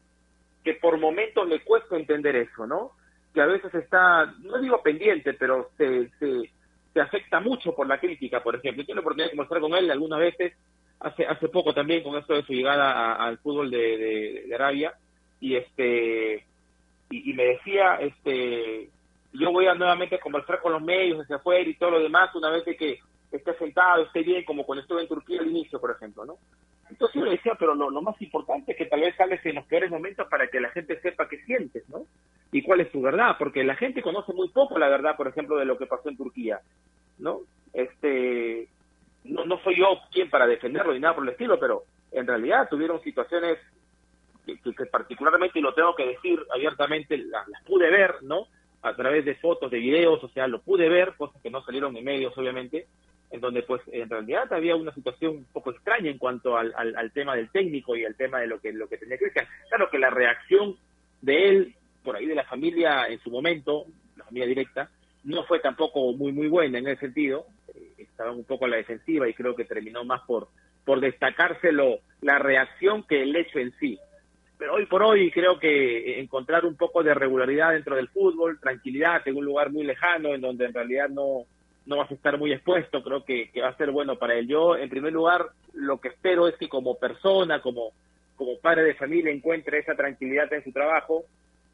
que 0.64 0.76
por 0.76 0.97
momentos 0.97 1.45
le 1.45 1.59
cuesta 1.59 1.97
entender 1.97 2.38
eso, 2.38 2.66
¿no? 2.66 2.91
Que 3.34 3.41
a 3.41 3.47
veces 3.47 3.74
está, 3.74 4.34
no 4.43 4.61
digo 4.61 4.82
pendiente, 4.82 5.34
pero 5.34 5.72
se, 5.78 6.07
se, 6.20 6.49
se 6.93 7.01
afecta 7.01 7.41
mucho 7.41 7.76
por 7.76 7.86
la 7.86 7.99
crítica, 7.99 8.41
por 8.41 8.55
ejemplo. 8.55 8.86
Tuve 8.86 8.95
la 8.95 9.01
oportunidad 9.01 9.32
de 9.32 9.36
conversar 9.36 9.59
con 9.59 9.76
él 9.76 9.91
algunas 9.91 10.20
veces, 10.20 10.53
hace 11.01 11.26
hace 11.26 11.49
poco 11.49 11.74
también, 11.74 12.01
con 12.01 12.16
esto 12.16 12.34
de 12.34 12.43
su 12.43 12.53
llegada 12.53 13.16
al 13.16 13.39
fútbol 13.39 13.72
de, 13.72 13.97
de, 13.97 14.43
de 14.47 14.55
Arabia, 14.55 14.93
y 15.41 15.57
este 15.57 16.45
y, 17.09 17.30
y 17.30 17.34
me 17.34 17.43
decía, 17.43 17.95
este 17.95 18.89
yo 19.34 19.52
voy 19.52 19.66
a 19.68 19.74
nuevamente 19.76 20.20
conversar 20.20 20.62
con 20.62 20.74
los 20.74 20.82
medios 20.82 21.22
hacia 21.22 21.38
afuera 21.38 21.70
y 21.70 21.76
todo 21.76 21.92
lo 21.92 22.00
demás 22.00 22.34
una 22.36 22.50
vez 22.50 22.66
de 22.66 22.76
que 22.76 23.00
esté 23.32 23.54
sentado, 23.58 24.04
esté 24.04 24.22
bien, 24.22 24.44
como 24.46 24.66
cuando 24.66 24.82
estuve 24.84 25.02
en 25.02 25.08
Turquía 25.08 25.40
al 25.42 25.48
inicio, 25.48 25.80
por 25.80 25.92
ejemplo, 25.92 26.26
¿no? 26.26 26.38
Entonces 26.90 27.16
yo 27.20 27.26
le 27.26 27.32
decía, 27.32 27.56
pero 27.58 27.74
lo, 27.74 27.90
más 28.02 28.22
importante 28.22 28.74
es 28.74 28.78
que 28.78 28.86
tal 28.86 29.02
vez 29.02 29.16
sales 29.16 29.44
en 29.46 29.56
los 29.56 29.66
peores 29.66 29.90
momentos 29.90 30.28
para 30.30 30.48
que 30.48 30.60
la 30.60 30.70
gente 30.70 31.00
sepa 31.02 31.28
qué 31.28 31.38
sientes, 31.46 31.88
¿no? 31.90 32.06
Y 32.52 32.62
cuál 32.62 32.82
es 32.82 32.92
tu 32.92 33.02
verdad, 33.02 33.36
porque 33.40 33.64
la 33.64 33.76
gente 33.76 34.04
conoce 34.04 34.32
muy 34.34 34.50
poco 34.50 34.78
la 34.78 34.90
verdad, 34.90 35.16
por 35.18 35.28
ejemplo, 35.28 35.58
de 35.58 35.66
lo 35.66 35.78
que 35.78 35.88
pasó 35.88 36.10
en 36.10 36.18
Turquía, 36.18 36.60
¿no? 37.18 37.40
Este, 37.74 38.68
no, 39.24 39.46
no 39.46 39.60
soy 39.64 39.78
yo 39.80 39.88
quien 40.12 40.30
para 40.30 40.46
defenderlo 40.46 40.94
ni 40.94 41.00
nada 41.00 41.16
por 41.16 41.24
el 41.24 41.32
estilo, 41.32 41.60
pero 41.60 41.84
en 42.12 42.28
realidad 42.28 42.68
tuvieron 42.70 43.02
situaciones 43.02 43.58
que, 44.46 44.60
que- 44.60 44.86
particularmente, 44.86 45.58
y 45.58 45.62
lo 45.64 45.74
tengo 45.74 45.96
que 45.96 46.06
decir 46.06 46.40
abiertamente, 46.54 47.18
las 47.18 47.46
pude 47.66 47.90
ver, 47.90 48.22
¿no? 48.22 48.46
A 48.84 48.96
través 48.96 49.26
de 49.26 49.36
fotos, 49.36 49.72
de 49.72 49.80
videos, 49.80 50.24
o 50.24 50.30
sea, 50.30 50.46
lo 50.48 50.62
pude 50.62 50.90
ver, 50.90 51.14
cosas 51.18 51.42
que 51.42 51.50
no 51.50 51.64
salieron 51.64 51.96
en 51.98 52.04
medios, 52.04 52.38
obviamente, 52.38 52.86
en 53.32 53.40
donde 53.40 53.64
pues 53.64 53.82
en 53.92 54.10
realidad 54.10 54.52
había 54.54 54.76
una 54.76 54.94
situación 54.94 55.38
un 55.38 55.46
poco 55.46 55.72
extraña 55.72 56.12
en 56.12 56.20
cuanto 56.20 56.56
al, 56.56 56.72
al, 56.76 56.96
al 56.96 57.12
tema 57.12 57.36
del 57.36 57.50
técnico 57.50 57.96
y 57.96 58.06
al 58.06 58.16
tema 58.16 58.40
de 58.42 58.48
lo 58.48 58.60
que 58.60 58.72
lo 58.72 58.88
que 58.88 58.98
tenía 58.98 59.18
Cristian. 59.18 59.48
Claro 59.70 59.90
que 59.90 59.98
la 59.98 60.12
reacción 60.12 60.76
de 61.22 61.50
él, 61.50 61.76
por 62.04 62.16
ahí 62.16 62.28
de 62.28 62.36
la 62.36 62.44
familia 62.44 63.08
en 63.08 63.20
su 63.20 63.32
momento, 63.32 63.86
la 64.18 64.26
familia 64.26 64.48
directa, 64.48 64.90
no 65.24 65.46
fue 65.46 65.60
tampoco 65.60 66.12
muy 66.14 66.32
muy 66.32 66.48
buena 66.48 66.78
en 66.78 66.88
ese 66.88 67.08
sentido, 67.08 67.46
Eh, 67.74 68.04
estaban 68.04 68.36
un 68.36 68.44
poco 68.44 68.66
a 68.66 68.68
la 68.68 68.78
defensiva 68.78 69.28
y 69.28 69.34
creo 69.34 69.56
que 69.56 69.66
terminó 69.66 70.04
más 70.04 70.22
por 70.28 70.50
por 70.86 71.00
destacárselo 71.00 72.00
la 72.22 72.38
reacción 72.38 73.04
que 73.04 73.24
el 73.24 73.36
hecho 73.36 73.58
en 73.60 73.72
sí. 73.80 73.98
Pero 74.58 74.76
hoy 74.76 74.86
por 74.86 75.04
hoy 75.04 75.32
creo 75.32 75.60
que 75.60 76.20
encontrar 76.20 76.66
un 76.66 76.76
poco 76.76 77.04
de 77.04 77.14
regularidad 77.14 77.72
dentro 77.74 77.95
del 77.95 78.08
fútbol, 78.10 78.60
tranquilidad 78.60 79.22
en 79.28 79.36
un 79.38 79.45
lugar 79.45 79.72
muy 79.72 79.84
lejano 79.84 80.34
en 80.34 80.41
donde 80.41 80.66
en 80.66 80.74
realidad 80.74 81.10
no 81.10 81.45
no 81.86 81.97
vas 81.97 82.10
a 82.10 82.14
estar 82.14 82.38
muy 82.38 82.54
expuesto, 82.54 83.04
creo 83.04 83.26
que, 83.26 83.49
que 83.51 83.60
va 83.62 83.68
a 83.68 83.76
ser 83.76 83.91
bueno 83.91 84.18
para 84.18 84.36
él. 84.36 84.47
Yo, 84.47 84.78
en 84.78 84.89
primer 84.89 85.12
lugar, 85.12 85.47
lo 85.74 85.99
que 85.99 86.08
espero 86.08 86.47
es 86.47 86.56
que 86.56 86.70
como 86.70 86.97
persona, 86.97 87.62
como, 87.62 87.91
como 88.38 88.58
padre 88.60 88.84
de 88.84 88.93
familia, 88.95 89.34
encuentre 89.34 89.80
esa 89.80 89.93
tranquilidad 89.93 90.51
en 90.54 90.64
su 90.64 90.72
trabajo, 90.72 91.26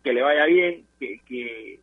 que 0.04 0.12
le 0.14 0.24
vaya 0.24 0.46
bien, 0.46 0.84
que, 1.00 1.20
que, 1.28 1.80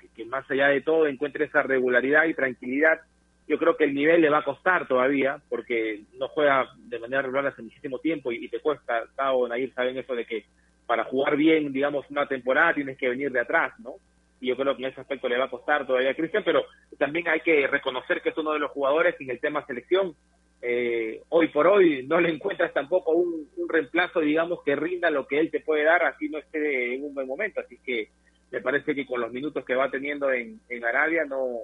que- 0.00 0.08
que 0.08 0.24
más 0.24 0.50
allá 0.50 0.68
de 0.68 0.80
todo 0.80 1.06
encuentre 1.06 1.44
esa 1.44 1.62
regularidad 1.62 2.24
y 2.24 2.34
tranquilidad. 2.34 3.00
Yo 3.48 3.58
creo 3.58 3.76
que 3.76 3.84
el 3.84 3.94
nivel 3.94 4.20
le 4.20 4.30
va 4.30 4.38
a 4.38 4.44
costar 4.44 4.88
todavía, 4.88 5.40
porque 5.48 6.02
no 6.18 6.28
juega 6.28 6.68
de 6.76 6.98
manera 6.98 7.22
regular 7.22 7.46
hace 7.46 7.62
muchísimo 7.62 7.98
tiempo 7.98 8.32
y, 8.32 8.48
te 8.48 8.60
cuesta, 8.60 9.04
Tao, 9.14 9.46
Nair, 9.46 9.72
saben 9.72 9.96
eso 9.96 10.14
de 10.14 10.26
que 10.26 10.44
para 10.86 11.04
jugar 11.04 11.36
bien, 11.36 11.72
digamos, 11.72 12.08
una 12.10 12.26
temporada 12.26 12.74
tienes 12.74 12.96
que 12.98 13.08
venir 13.08 13.30
de 13.30 13.40
atrás, 13.40 13.72
¿no? 13.80 13.94
y 14.40 14.48
yo 14.48 14.56
creo 14.56 14.76
que 14.76 14.82
en 14.82 14.90
ese 14.90 15.00
aspecto 15.00 15.28
le 15.28 15.38
va 15.38 15.46
a 15.46 15.50
costar 15.50 15.86
todavía 15.86 16.10
a 16.10 16.14
Cristian, 16.14 16.44
pero 16.44 16.64
también 16.98 17.28
hay 17.28 17.40
que 17.40 17.66
reconocer 17.66 18.20
que 18.20 18.30
es 18.30 18.38
uno 18.38 18.52
de 18.52 18.58
los 18.58 18.70
jugadores 18.70 19.14
en 19.20 19.30
el 19.30 19.40
tema 19.40 19.64
selección. 19.66 20.14
eh, 20.62 21.22
hoy 21.28 21.48
por 21.48 21.66
hoy 21.66 22.06
no 22.06 22.20
le 22.20 22.30
encuentras 22.30 22.72
tampoco 22.72 23.12
un, 23.12 23.48
un 23.56 23.68
reemplazo, 23.68 24.20
digamos, 24.20 24.62
que 24.64 24.76
rinda 24.76 25.10
lo 25.10 25.26
que 25.26 25.38
él 25.38 25.50
te 25.50 25.60
puede 25.60 25.84
dar, 25.84 26.02
así 26.04 26.28
no 26.28 26.38
esté 26.38 26.94
en 26.94 27.04
un 27.04 27.14
buen 27.14 27.26
momento. 27.26 27.60
Así 27.60 27.78
que 27.84 28.08
me 28.50 28.60
parece 28.60 28.94
que 28.94 29.06
con 29.06 29.20
los 29.20 29.32
minutos 29.32 29.64
que 29.64 29.74
va 29.74 29.90
teniendo 29.90 30.32
en, 30.32 30.60
en 30.68 30.84
Arabia 30.84 31.24
no 31.24 31.60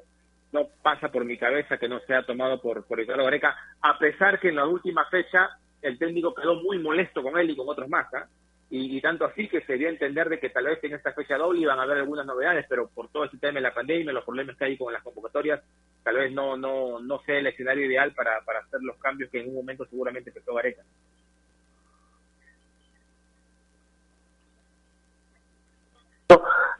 no 0.52 0.68
pasa 0.82 1.10
por 1.10 1.24
mi 1.24 1.38
cabeza 1.38 1.78
que 1.78 1.88
no 1.88 2.00
sea 2.00 2.24
tomado 2.24 2.60
por, 2.60 2.86
por 2.86 2.98
Ricardo 2.98 3.24
Gareca, 3.24 3.56
a 3.80 3.98
pesar 3.98 4.38
que 4.38 4.48
en 4.48 4.56
la 4.56 4.66
última 4.66 5.04
fecha 5.06 5.50
el 5.80 5.98
técnico 5.98 6.34
quedó 6.34 6.56
muy 6.56 6.78
molesto 6.78 7.22
con 7.22 7.38
él 7.38 7.50
y 7.50 7.56
con 7.56 7.68
otros 7.68 7.88
más, 7.88 8.06
¿ah? 8.14 8.26
y, 8.74 9.00
tanto 9.02 9.26
así 9.26 9.48
que 9.48 9.60
se 9.62 9.76
dio 9.76 9.88
a 9.88 9.90
entender 9.90 10.30
de 10.30 10.40
que 10.40 10.48
tal 10.48 10.64
vez 10.64 10.82
en 10.82 10.94
esta 10.94 11.12
fecha 11.12 11.36
doble 11.36 11.60
iban 11.60 11.78
a 11.78 11.82
haber 11.82 11.98
algunas 11.98 12.24
novedades, 12.24 12.64
pero 12.68 12.88
por 12.88 13.10
todo 13.10 13.24
este 13.24 13.36
tema 13.36 13.54
de 13.54 13.60
la 13.60 13.74
pandemia, 13.74 14.12
los 14.12 14.24
problemas 14.24 14.56
que 14.56 14.64
hay 14.64 14.78
con 14.78 14.92
las 14.92 15.02
convocatorias, 15.02 15.60
tal 16.02 16.16
vez 16.16 16.32
no 16.32 16.56
no 16.56 16.98
no 16.98 17.20
sea 17.22 17.38
el 17.38 17.46
escenario 17.48 17.84
ideal 17.84 18.14
para, 18.14 18.40
para 18.46 18.60
hacer 18.60 18.80
los 18.82 18.96
cambios 18.96 19.30
que 19.30 19.40
en 19.40 19.48
un 19.48 19.56
momento 19.56 19.84
seguramente 19.84 20.30
empezó 20.30 20.54
Gareca. 20.54 20.82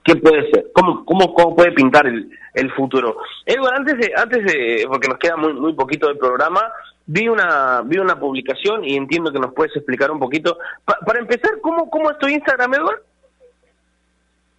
¿Qué 0.05 0.17
puede 0.17 0.51
ser? 0.51 0.71
¿Cómo, 0.73 1.05
cómo, 1.05 1.33
cómo 1.35 1.57
puede 1.57 1.73
pintar 1.73 2.07
el, 2.07 2.31
el 2.55 2.73
futuro? 2.73 3.19
Edward, 3.47 3.75
antes 3.77 3.99
de, 3.99 4.13
antes 4.17 4.45
de, 4.45 4.85
porque 4.89 5.09
nos 5.09 5.19
queda 5.19 5.37
muy, 5.37 5.53
muy 5.53 5.75
poquito 5.75 6.09
del 6.09 6.19
programa, 6.19 6.61
vi 7.07 7.29
una, 7.29 7.83
vi 7.85 7.99
una 7.99 8.19
publicación 8.19 8.85
y 8.85 8.97
entiendo 8.97 9.33
que 9.33 9.39
nos 9.39 9.55
puedes 9.55 9.75
explicar 9.77 10.11
un 10.11 10.19
poquito. 10.19 10.59
para 10.85 11.21
empezar, 11.21 11.61
¿cómo, 11.61 11.89
¿cómo 11.89 12.11
es 12.11 12.19
tu 12.19 12.29
Instagram, 12.29 12.75
Edward? 12.75 13.03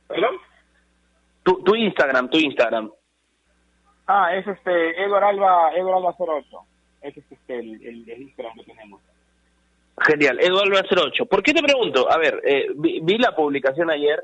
¿Perdón? 0.08 0.36
Tu, 1.44 1.64
tu 1.64 1.76
Instagram, 1.76 2.30
tu 2.30 2.38
Instagram. 2.38 2.92
Ah, 4.08 4.36
es 4.36 4.46
este, 4.48 5.04
Edward 5.04 5.24
Alba, 5.24 5.72
Edward 5.76 5.98
Alba 5.98 6.16
08. 6.18 6.58
Ese 7.02 7.20
es 7.20 7.32
este, 7.32 7.60
el, 7.60 8.08
el, 8.10 8.22
Instagram 8.22 8.56
que 8.56 8.64
tenemos. 8.64 9.02
Genial, 10.00 10.40
Eduardo 10.40 10.76
08. 10.90 11.26
¿Por 11.26 11.44
qué 11.44 11.54
te 11.54 11.62
pregunto? 11.62 12.12
A 12.12 12.18
ver, 12.18 12.42
eh, 12.44 12.68
vi, 12.76 13.18
la 13.18 13.36
publicación 13.36 13.92
ayer 13.92 14.24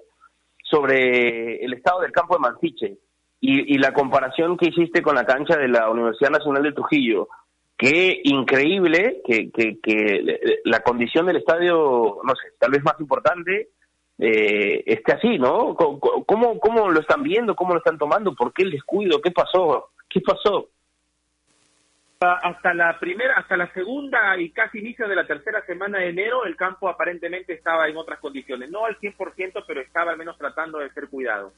sobre 0.69 1.63
el 1.63 1.73
estado 1.73 2.01
del 2.01 2.11
campo 2.11 2.35
de 2.35 2.41
Mansiche 2.41 2.97
y, 3.41 3.77
la 3.77 3.93
comparación 3.93 4.57
que 4.57 4.69
hiciste 4.69 5.01
con 5.01 5.15
la 5.15 5.25
cancha 5.25 5.57
de 5.57 5.69
la 5.69 5.89
Universidad 5.89 6.31
Nacional 6.31 6.63
de 6.63 6.73
Trujillo. 6.73 7.29
Qué 7.77 8.19
increíble 8.25 9.21
que, 9.25 9.49
que, 9.51 9.79
que 9.79 10.59
la 10.65 10.81
condición 10.81 11.25
del 11.25 11.37
estadio, 11.37 12.17
no 12.21 12.35
sé, 12.35 12.53
tal 12.59 12.71
vez 12.71 12.83
más 12.83 12.99
importante, 12.99 13.69
eh, 14.17 14.83
esté 14.85 15.13
así, 15.13 15.39
¿no? 15.39 15.75
¿Cómo, 15.75 16.59
¿Cómo 16.59 16.89
lo 16.89 16.99
están 16.99 17.23
viendo? 17.23 17.55
¿Cómo 17.55 17.73
lo 17.73 17.79
están 17.79 17.97
tomando? 17.97 18.35
¿Por 18.35 18.51
qué 18.51 18.63
el 18.63 18.71
descuido? 18.71 19.21
¿Qué 19.21 19.31
pasó? 19.31 19.91
¿Qué 20.09 20.19
pasó? 20.19 20.67
Hasta 22.21 22.73
la 22.73 22.99
primera, 22.99 23.35
hasta 23.35 23.55
la 23.55 23.71
segunda 23.71 24.37
y 24.37 24.49
casi 24.49 24.79
inicio 24.79 25.07
de 25.07 25.15
la 25.15 25.25
tercera 25.25 25.65
semana 25.65 25.99
de 25.99 26.09
enero, 26.09 26.43
el 26.45 26.57
campo 26.57 26.89
aparentemente 26.89 27.53
estaba 27.53 27.87
en 27.87 27.95
otras 27.95 28.19
condiciones. 28.19 28.69
No 28.69 28.85
al 28.85 28.99
100%, 28.99 29.63
pero 29.65 29.79
estaba 29.79 30.11
al 30.11 30.17
menos 30.17 30.37
tratando 30.37 30.79
de 30.79 30.89
ser 30.89 31.07
cuidado. 31.07 31.53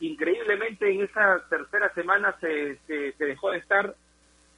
Increíblemente, 0.00 0.90
en 0.90 1.02
esa 1.02 1.46
tercera 1.48 1.94
semana 1.94 2.34
se, 2.40 2.76
se, 2.88 3.24
dejó 3.24 3.52
de 3.52 3.58
estar, 3.58 3.94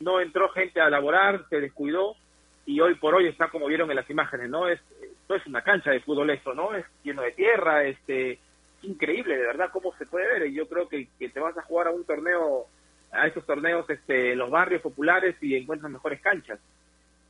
no 0.00 0.20
entró 0.20 0.48
gente 0.50 0.80
a 0.80 0.88
laborar, 0.88 1.44
se 1.50 1.60
descuidó 1.60 2.16
y 2.64 2.80
hoy 2.80 2.94
por 2.94 3.14
hoy 3.14 3.26
está 3.26 3.48
como 3.48 3.66
vieron 3.66 3.90
en 3.90 3.96
las 3.96 4.08
imágenes, 4.08 4.48
¿no? 4.48 4.68
Es, 4.68 4.80
no 5.28 5.36
es 5.36 5.46
una 5.46 5.60
cancha 5.60 5.90
de 5.90 6.00
fútbol 6.00 6.30
esto, 6.30 6.54
¿no? 6.54 6.74
Es 6.74 6.86
lleno 7.02 7.20
de 7.20 7.32
tierra, 7.32 7.84
este, 7.84 8.38
increíble, 8.82 9.36
de 9.36 9.46
verdad, 9.48 9.68
cómo 9.70 9.94
se 9.98 10.06
puede 10.06 10.28
ver. 10.28 10.46
Y 10.46 10.54
yo 10.54 10.66
creo 10.66 10.88
que, 10.88 11.08
que 11.18 11.28
te 11.28 11.40
vas 11.40 11.58
a 11.58 11.62
jugar 11.62 11.88
a 11.88 11.90
un 11.90 12.06
torneo 12.06 12.68
a 13.12 13.26
esos 13.26 13.44
torneos 13.46 13.88
este, 13.88 14.34
los 14.34 14.50
barrios 14.50 14.82
populares 14.82 15.36
y 15.40 15.54
encuentran 15.54 15.92
mejores 15.92 16.20
canchas. 16.20 16.58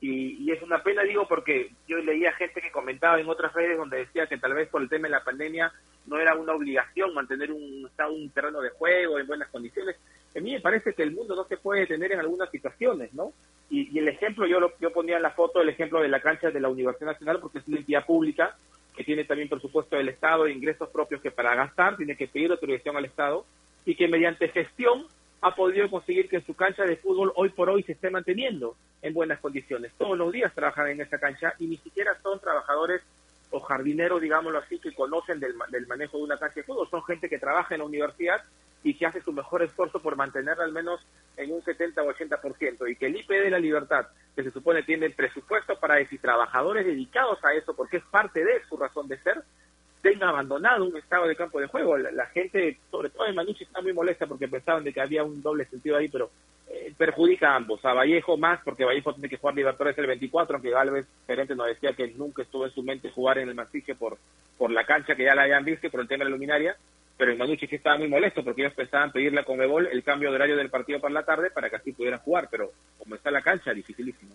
Y, 0.00 0.50
es 0.50 0.60
una 0.62 0.82
pena, 0.82 1.02
digo, 1.02 1.28
porque 1.28 1.70
yo 1.86 1.98
leía 1.98 2.32
gente 2.32 2.60
que 2.60 2.72
comentaba 2.72 3.20
en 3.20 3.28
otras 3.28 3.52
redes 3.52 3.78
donde 3.78 3.98
decía 3.98 4.26
que 4.26 4.36
tal 4.36 4.52
vez 4.52 4.68
por 4.68 4.82
el 4.82 4.88
tema 4.88 5.06
de 5.06 5.12
la 5.12 5.22
pandemia 5.22 5.72
no 6.06 6.18
era 6.18 6.34
una 6.34 6.54
obligación 6.54 7.14
mantener 7.14 7.52
un, 7.52 7.88
un 8.10 8.30
terreno 8.30 8.60
de 8.60 8.70
juego 8.70 9.20
en 9.20 9.28
buenas 9.28 9.48
condiciones. 9.48 9.96
A 10.36 10.40
mí 10.40 10.54
me 10.54 10.60
parece 10.60 10.92
que 10.92 11.04
el 11.04 11.12
mundo 11.12 11.36
no 11.36 11.44
se 11.44 11.56
puede 11.56 11.82
detener 11.82 12.12
en 12.12 12.18
algunas 12.18 12.50
situaciones, 12.50 13.14
¿no? 13.14 13.32
Y, 13.70 13.96
el 13.96 14.08
ejemplo, 14.08 14.44
yo, 14.44 14.58
lo, 14.58 14.76
yo 14.80 14.92
ponía 14.92 15.16
en 15.16 15.22
la 15.22 15.30
foto 15.30 15.62
el 15.62 15.68
ejemplo 15.68 16.00
de 16.00 16.08
la 16.08 16.20
cancha 16.20 16.50
de 16.50 16.60
la 16.60 16.68
Universidad 16.68 17.12
Nacional 17.12 17.38
porque 17.40 17.58
es 17.58 17.68
una 17.68 17.78
entidad 17.78 18.04
pública 18.04 18.56
que 18.96 19.04
tiene 19.04 19.24
también 19.24 19.48
presupuesto 19.48 19.96
del 19.96 20.08
Estado 20.08 20.48
ingresos 20.48 20.88
propios 20.90 21.22
que 21.22 21.30
para 21.30 21.54
gastar 21.54 21.96
tiene 21.96 22.16
que 22.16 22.26
pedir 22.26 22.50
autorización 22.50 22.96
al 22.96 23.04
Estado 23.04 23.46
y 23.86 23.94
que 23.94 24.08
mediante 24.08 24.48
gestión 24.48 25.06
ha 25.42 25.54
podido 25.56 25.90
conseguir 25.90 26.28
que 26.28 26.40
su 26.40 26.54
cancha 26.54 26.84
de 26.84 26.96
fútbol 26.96 27.32
hoy 27.34 27.48
por 27.50 27.68
hoy 27.68 27.82
se 27.82 27.92
esté 27.92 28.10
manteniendo 28.10 28.76
en 29.02 29.12
buenas 29.12 29.40
condiciones. 29.40 29.92
Todos 29.98 30.16
los 30.16 30.32
días 30.32 30.54
trabajan 30.54 30.88
en 30.88 31.00
esa 31.00 31.18
cancha 31.18 31.54
y 31.58 31.66
ni 31.66 31.76
siquiera 31.78 32.16
son 32.22 32.38
trabajadores 32.38 33.02
o 33.50 33.58
jardineros, 33.58 34.20
digámoslo 34.20 34.60
así, 34.60 34.78
que 34.78 34.94
conocen 34.94 35.40
del, 35.40 35.56
manejo 35.88 36.18
de 36.18 36.22
una 36.22 36.38
cancha 36.38 36.60
de 36.60 36.62
fútbol. 36.62 36.88
Son 36.88 37.02
gente 37.02 37.28
que 37.28 37.40
trabaja 37.40 37.74
en 37.74 37.80
la 37.80 37.86
universidad 37.86 38.40
y 38.84 38.94
que 38.94 39.04
hace 39.04 39.20
su 39.20 39.32
mejor 39.32 39.64
esfuerzo 39.64 40.00
por 40.00 40.16
mantenerla 40.16 40.62
al 40.62 40.72
menos 40.72 41.00
en 41.36 41.52
un 41.52 41.62
70 41.62 42.02
o 42.02 42.12
80%. 42.12 42.90
Y 42.90 42.96
que 42.96 43.06
el 43.06 43.16
IP 43.16 43.30
de 43.30 43.50
la 43.50 43.58
Libertad, 43.58 44.06
que 44.36 44.44
se 44.44 44.52
supone 44.52 44.84
tiene 44.84 45.10
presupuesto 45.10 45.78
para 45.80 45.96
decir 45.96 46.20
trabajadores 46.20 46.86
dedicados 46.86 47.44
a 47.44 47.52
eso, 47.52 47.74
porque 47.74 47.96
es 47.96 48.04
parte 48.04 48.44
de 48.44 48.64
su 48.68 48.76
razón 48.76 49.08
de 49.08 49.18
ser, 49.18 49.42
tenga 50.02 50.28
abandonado 50.28 50.84
un 50.84 50.96
estado 50.96 51.26
de 51.26 51.36
campo 51.36 51.60
de 51.60 51.68
juego. 51.68 51.96
La, 51.96 52.26
gente, 52.26 52.76
sobre 52.90 53.08
todo 53.08 53.26
en 53.26 53.36
Manucci, 53.36 53.64
está 53.64 53.80
muy 53.80 53.92
molesta 53.92 54.26
porque 54.26 54.48
pensaban 54.48 54.84
de 54.84 54.92
que 54.92 55.00
había 55.00 55.22
un 55.22 55.40
doble 55.40 55.64
sentido 55.66 55.96
ahí, 55.96 56.08
pero 56.08 56.30
eh, 56.68 56.92
perjudica 56.98 57.52
a 57.52 57.56
ambos. 57.56 57.82
A 57.84 57.94
Vallejo 57.94 58.36
más, 58.36 58.60
porque 58.64 58.84
Vallejo 58.84 59.14
tiene 59.14 59.28
que 59.28 59.36
jugar 59.36 59.54
Libertadores 59.54 59.96
el 59.96 60.08
24, 60.08 60.56
aunque 60.56 60.70
Galvez, 60.70 61.06
gerente, 61.26 61.54
nos 61.54 61.68
decía 61.68 61.92
que 61.92 62.08
nunca 62.08 62.42
estuvo 62.42 62.66
en 62.66 62.72
su 62.72 62.82
mente 62.82 63.10
jugar 63.10 63.38
en 63.38 63.48
el 63.48 63.54
Mansiche 63.54 63.94
por, 63.94 64.18
por 64.58 64.72
la 64.72 64.84
cancha 64.84 65.14
que 65.14 65.24
ya 65.24 65.36
la 65.36 65.42
habían 65.42 65.64
visto 65.64 65.88
por 65.88 66.00
el 66.00 66.08
tema 66.08 66.24
de 66.24 66.30
la 66.30 66.36
luminaria. 66.36 66.76
Pero 67.16 67.30
en 67.30 67.38
Manucci 67.38 67.68
sí 67.68 67.76
estaba 67.76 67.98
muy 67.98 68.08
molesto 68.08 68.42
porque 68.42 68.62
ellos 68.62 68.74
pensaban 68.74 69.12
pedirle 69.12 69.40
a 69.40 69.44
Conmebol 69.44 69.86
el 69.86 70.02
cambio 70.02 70.30
de 70.30 70.34
horario 70.34 70.56
del 70.56 70.70
partido 70.70 71.00
para 71.00 71.14
la 71.14 71.24
tarde 71.24 71.50
para 71.50 71.70
que 71.70 71.76
así 71.76 71.92
pudieran 71.92 72.18
jugar, 72.18 72.48
pero 72.50 72.72
como 72.98 73.14
está 73.14 73.30
la 73.30 73.42
cancha, 73.42 73.72
dificilísimo. 73.72 74.34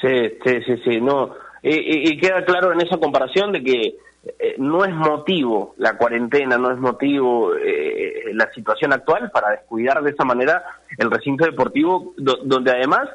Sí, 0.00 0.38
sí, 0.42 0.62
sí, 0.62 0.76
sí, 0.82 1.00
no. 1.00 1.36
Y, 1.62 2.18
queda 2.18 2.44
claro 2.44 2.72
en 2.72 2.80
esa 2.80 2.96
comparación 2.96 3.52
de 3.52 3.62
que 3.62 3.96
eh, 4.38 4.54
no 4.58 4.84
es 4.84 4.92
motivo 4.94 5.74
la 5.78 5.96
cuarentena, 5.96 6.56
no 6.58 6.70
es 6.70 6.78
motivo 6.78 7.54
eh, 7.54 8.30
la 8.34 8.50
situación 8.52 8.92
actual 8.92 9.30
para 9.30 9.50
descuidar 9.50 10.02
de 10.02 10.10
esa 10.10 10.24
manera 10.24 10.62
el 10.96 11.10
recinto 11.10 11.44
deportivo, 11.44 12.14
donde 12.16 12.70
además 12.70 13.08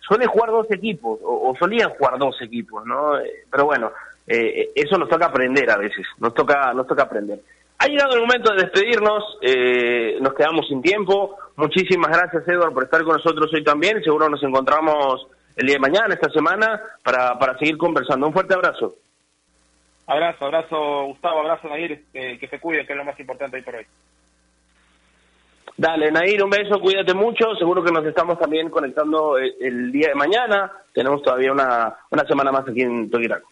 suelen 0.00 0.28
jugar 0.28 0.50
dos 0.50 0.70
equipos, 0.70 1.18
o, 1.22 1.54
solían 1.58 1.90
jugar 1.90 2.18
dos 2.18 2.40
equipos, 2.40 2.84
¿no? 2.86 3.18
Eh, 3.18 3.44
pero 3.50 3.66
bueno, 3.66 3.92
eso 4.26 4.98
nos 4.98 5.08
toca 5.08 5.26
aprender 5.26 5.70
a 5.70 5.78
veces, 5.78 6.06
nos 6.18 6.34
toca, 6.34 6.72
nos 6.74 6.86
toca 6.86 7.04
aprender. 7.04 7.40
Ha 7.78 7.86
llegado 7.86 8.14
el 8.14 8.20
momento 8.20 8.52
de 8.52 8.64
despedirnos, 8.64 9.38
nos 10.20 10.34
quedamos 10.34 10.66
sin 10.68 10.82
tiempo. 10.82 11.36
Muchísimas 11.56 12.10
gracias, 12.10 12.46
Edward, 12.46 12.74
por 12.74 12.84
estar 12.84 13.02
con 13.04 13.16
nosotros 13.16 13.50
hoy 13.54 13.64
también. 13.64 14.02
Seguro 14.02 14.28
nos 14.28 14.42
encontramos 14.42 15.28
el 15.58 15.66
día 15.66 15.74
de 15.74 15.80
mañana, 15.80 16.14
esta 16.14 16.30
semana, 16.30 16.80
para, 17.02 17.38
para 17.38 17.58
seguir 17.58 17.76
conversando. 17.76 18.26
Un 18.26 18.32
fuerte 18.32 18.54
abrazo. 18.54 18.94
Abrazo, 20.06 20.46
abrazo 20.46 21.04
Gustavo, 21.06 21.40
abrazo 21.40 21.68
Nair, 21.68 22.04
que 22.12 22.48
se 22.48 22.58
cuide, 22.58 22.86
que 22.86 22.94
es 22.94 22.96
lo 22.96 23.04
más 23.04 23.18
importante 23.20 23.56
hoy 23.56 23.62
por 23.62 23.74
hoy. 23.74 23.86
Dale, 25.76 26.10
Nair, 26.10 26.42
un 26.42 26.50
beso, 26.50 26.80
cuídate 26.80 27.12
mucho. 27.12 27.54
Seguro 27.56 27.84
que 27.84 27.92
nos 27.92 28.04
estamos 28.06 28.38
también 28.38 28.70
conectando 28.70 29.36
el, 29.36 29.92
día 29.92 30.08
de 30.08 30.14
mañana. 30.14 30.72
Tenemos 30.92 31.22
todavía 31.22 31.52
una, 31.52 31.94
una 32.10 32.24
semana 32.24 32.50
más 32.50 32.68
aquí 32.68 32.82
en 32.82 33.10
Toquiraco. 33.10 33.48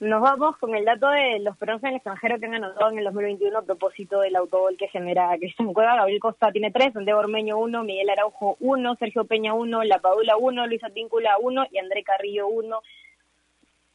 Nos 0.00 0.20
vamos 0.20 0.56
con 0.58 0.74
el 0.74 0.84
dato 0.84 1.08
de 1.08 1.38
los 1.38 1.56
peruanos 1.56 1.82
en 1.84 1.90
el 1.90 1.96
extranjero 1.96 2.38
que 2.38 2.46
han 2.46 2.54
anotado 2.54 2.90
en 2.90 2.98
el 2.98 3.04
2021 3.04 3.56
a 3.56 3.62
propósito 3.62 4.20
del 4.20 4.34
autogol 4.34 4.76
que 4.76 4.88
genera 4.88 5.36
Cristian 5.38 5.72
Cueva. 5.72 5.96
Gabriel 5.96 6.20
Costa 6.20 6.50
tiene 6.50 6.72
tres, 6.72 6.92
Santiago 6.92 7.20
Ormeño 7.20 7.58
uno, 7.58 7.84
Miguel 7.84 8.10
Araujo 8.10 8.56
uno, 8.60 8.96
Sergio 8.96 9.24
Peña 9.24 9.54
uno, 9.54 9.84
La 9.84 10.00
Padula 10.00 10.36
uno, 10.36 10.66
Luisa 10.66 10.90
Tíncula 10.90 11.38
uno 11.40 11.64
y 11.70 11.78
André 11.78 12.02
Carrillo 12.02 12.48
uno. 12.48 12.80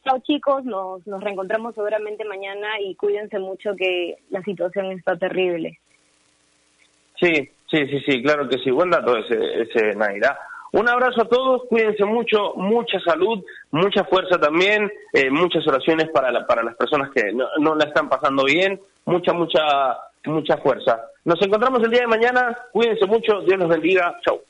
Chao 0.02 0.18
chicos, 0.20 0.64
nos, 0.64 1.06
nos 1.06 1.22
reencontramos 1.22 1.74
seguramente 1.74 2.24
mañana 2.24 2.80
y 2.80 2.94
cuídense 2.94 3.38
mucho 3.38 3.76
que 3.76 4.16
la 4.30 4.42
situación 4.42 4.92
está 4.92 5.16
terrible. 5.16 5.78
Sí, 7.20 7.50
sí, 7.70 7.86
sí, 7.86 8.00
sí, 8.06 8.22
claro 8.22 8.48
que 8.48 8.58
sí. 8.58 8.70
Buen 8.70 8.88
dato 8.88 9.18
ese, 9.18 9.62
ese 9.62 9.94
Naira. 9.94 10.38
Un 10.72 10.88
abrazo 10.88 11.22
a 11.22 11.28
todos, 11.28 11.62
cuídense 11.68 12.04
mucho, 12.04 12.54
mucha 12.54 13.00
salud, 13.00 13.42
mucha 13.72 14.04
fuerza 14.04 14.38
también, 14.38 14.90
eh, 15.12 15.30
muchas 15.30 15.66
oraciones 15.66 16.08
para, 16.10 16.46
para 16.46 16.62
las 16.62 16.76
personas 16.76 17.10
que 17.14 17.32
no, 17.32 17.46
no 17.58 17.74
la 17.74 17.86
están 17.86 18.08
pasando 18.08 18.44
bien, 18.44 18.80
mucha, 19.04 19.32
mucha, 19.32 19.60
mucha 20.24 20.56
fuerza. 20.58 21.00
Nos 21.24 21.42
encontramos 21.42 21.82
el 21.82 21.90
día 21.90 22.02
de 22.02 22.06
mañana, 22.06 22.56
cuídense 22.72 23.06
mucho, 23.06 23.40
Dios 23.40 23.58
los 23.58 23.68
bendiga, 23.68 24.16
chau. 24.24 24.40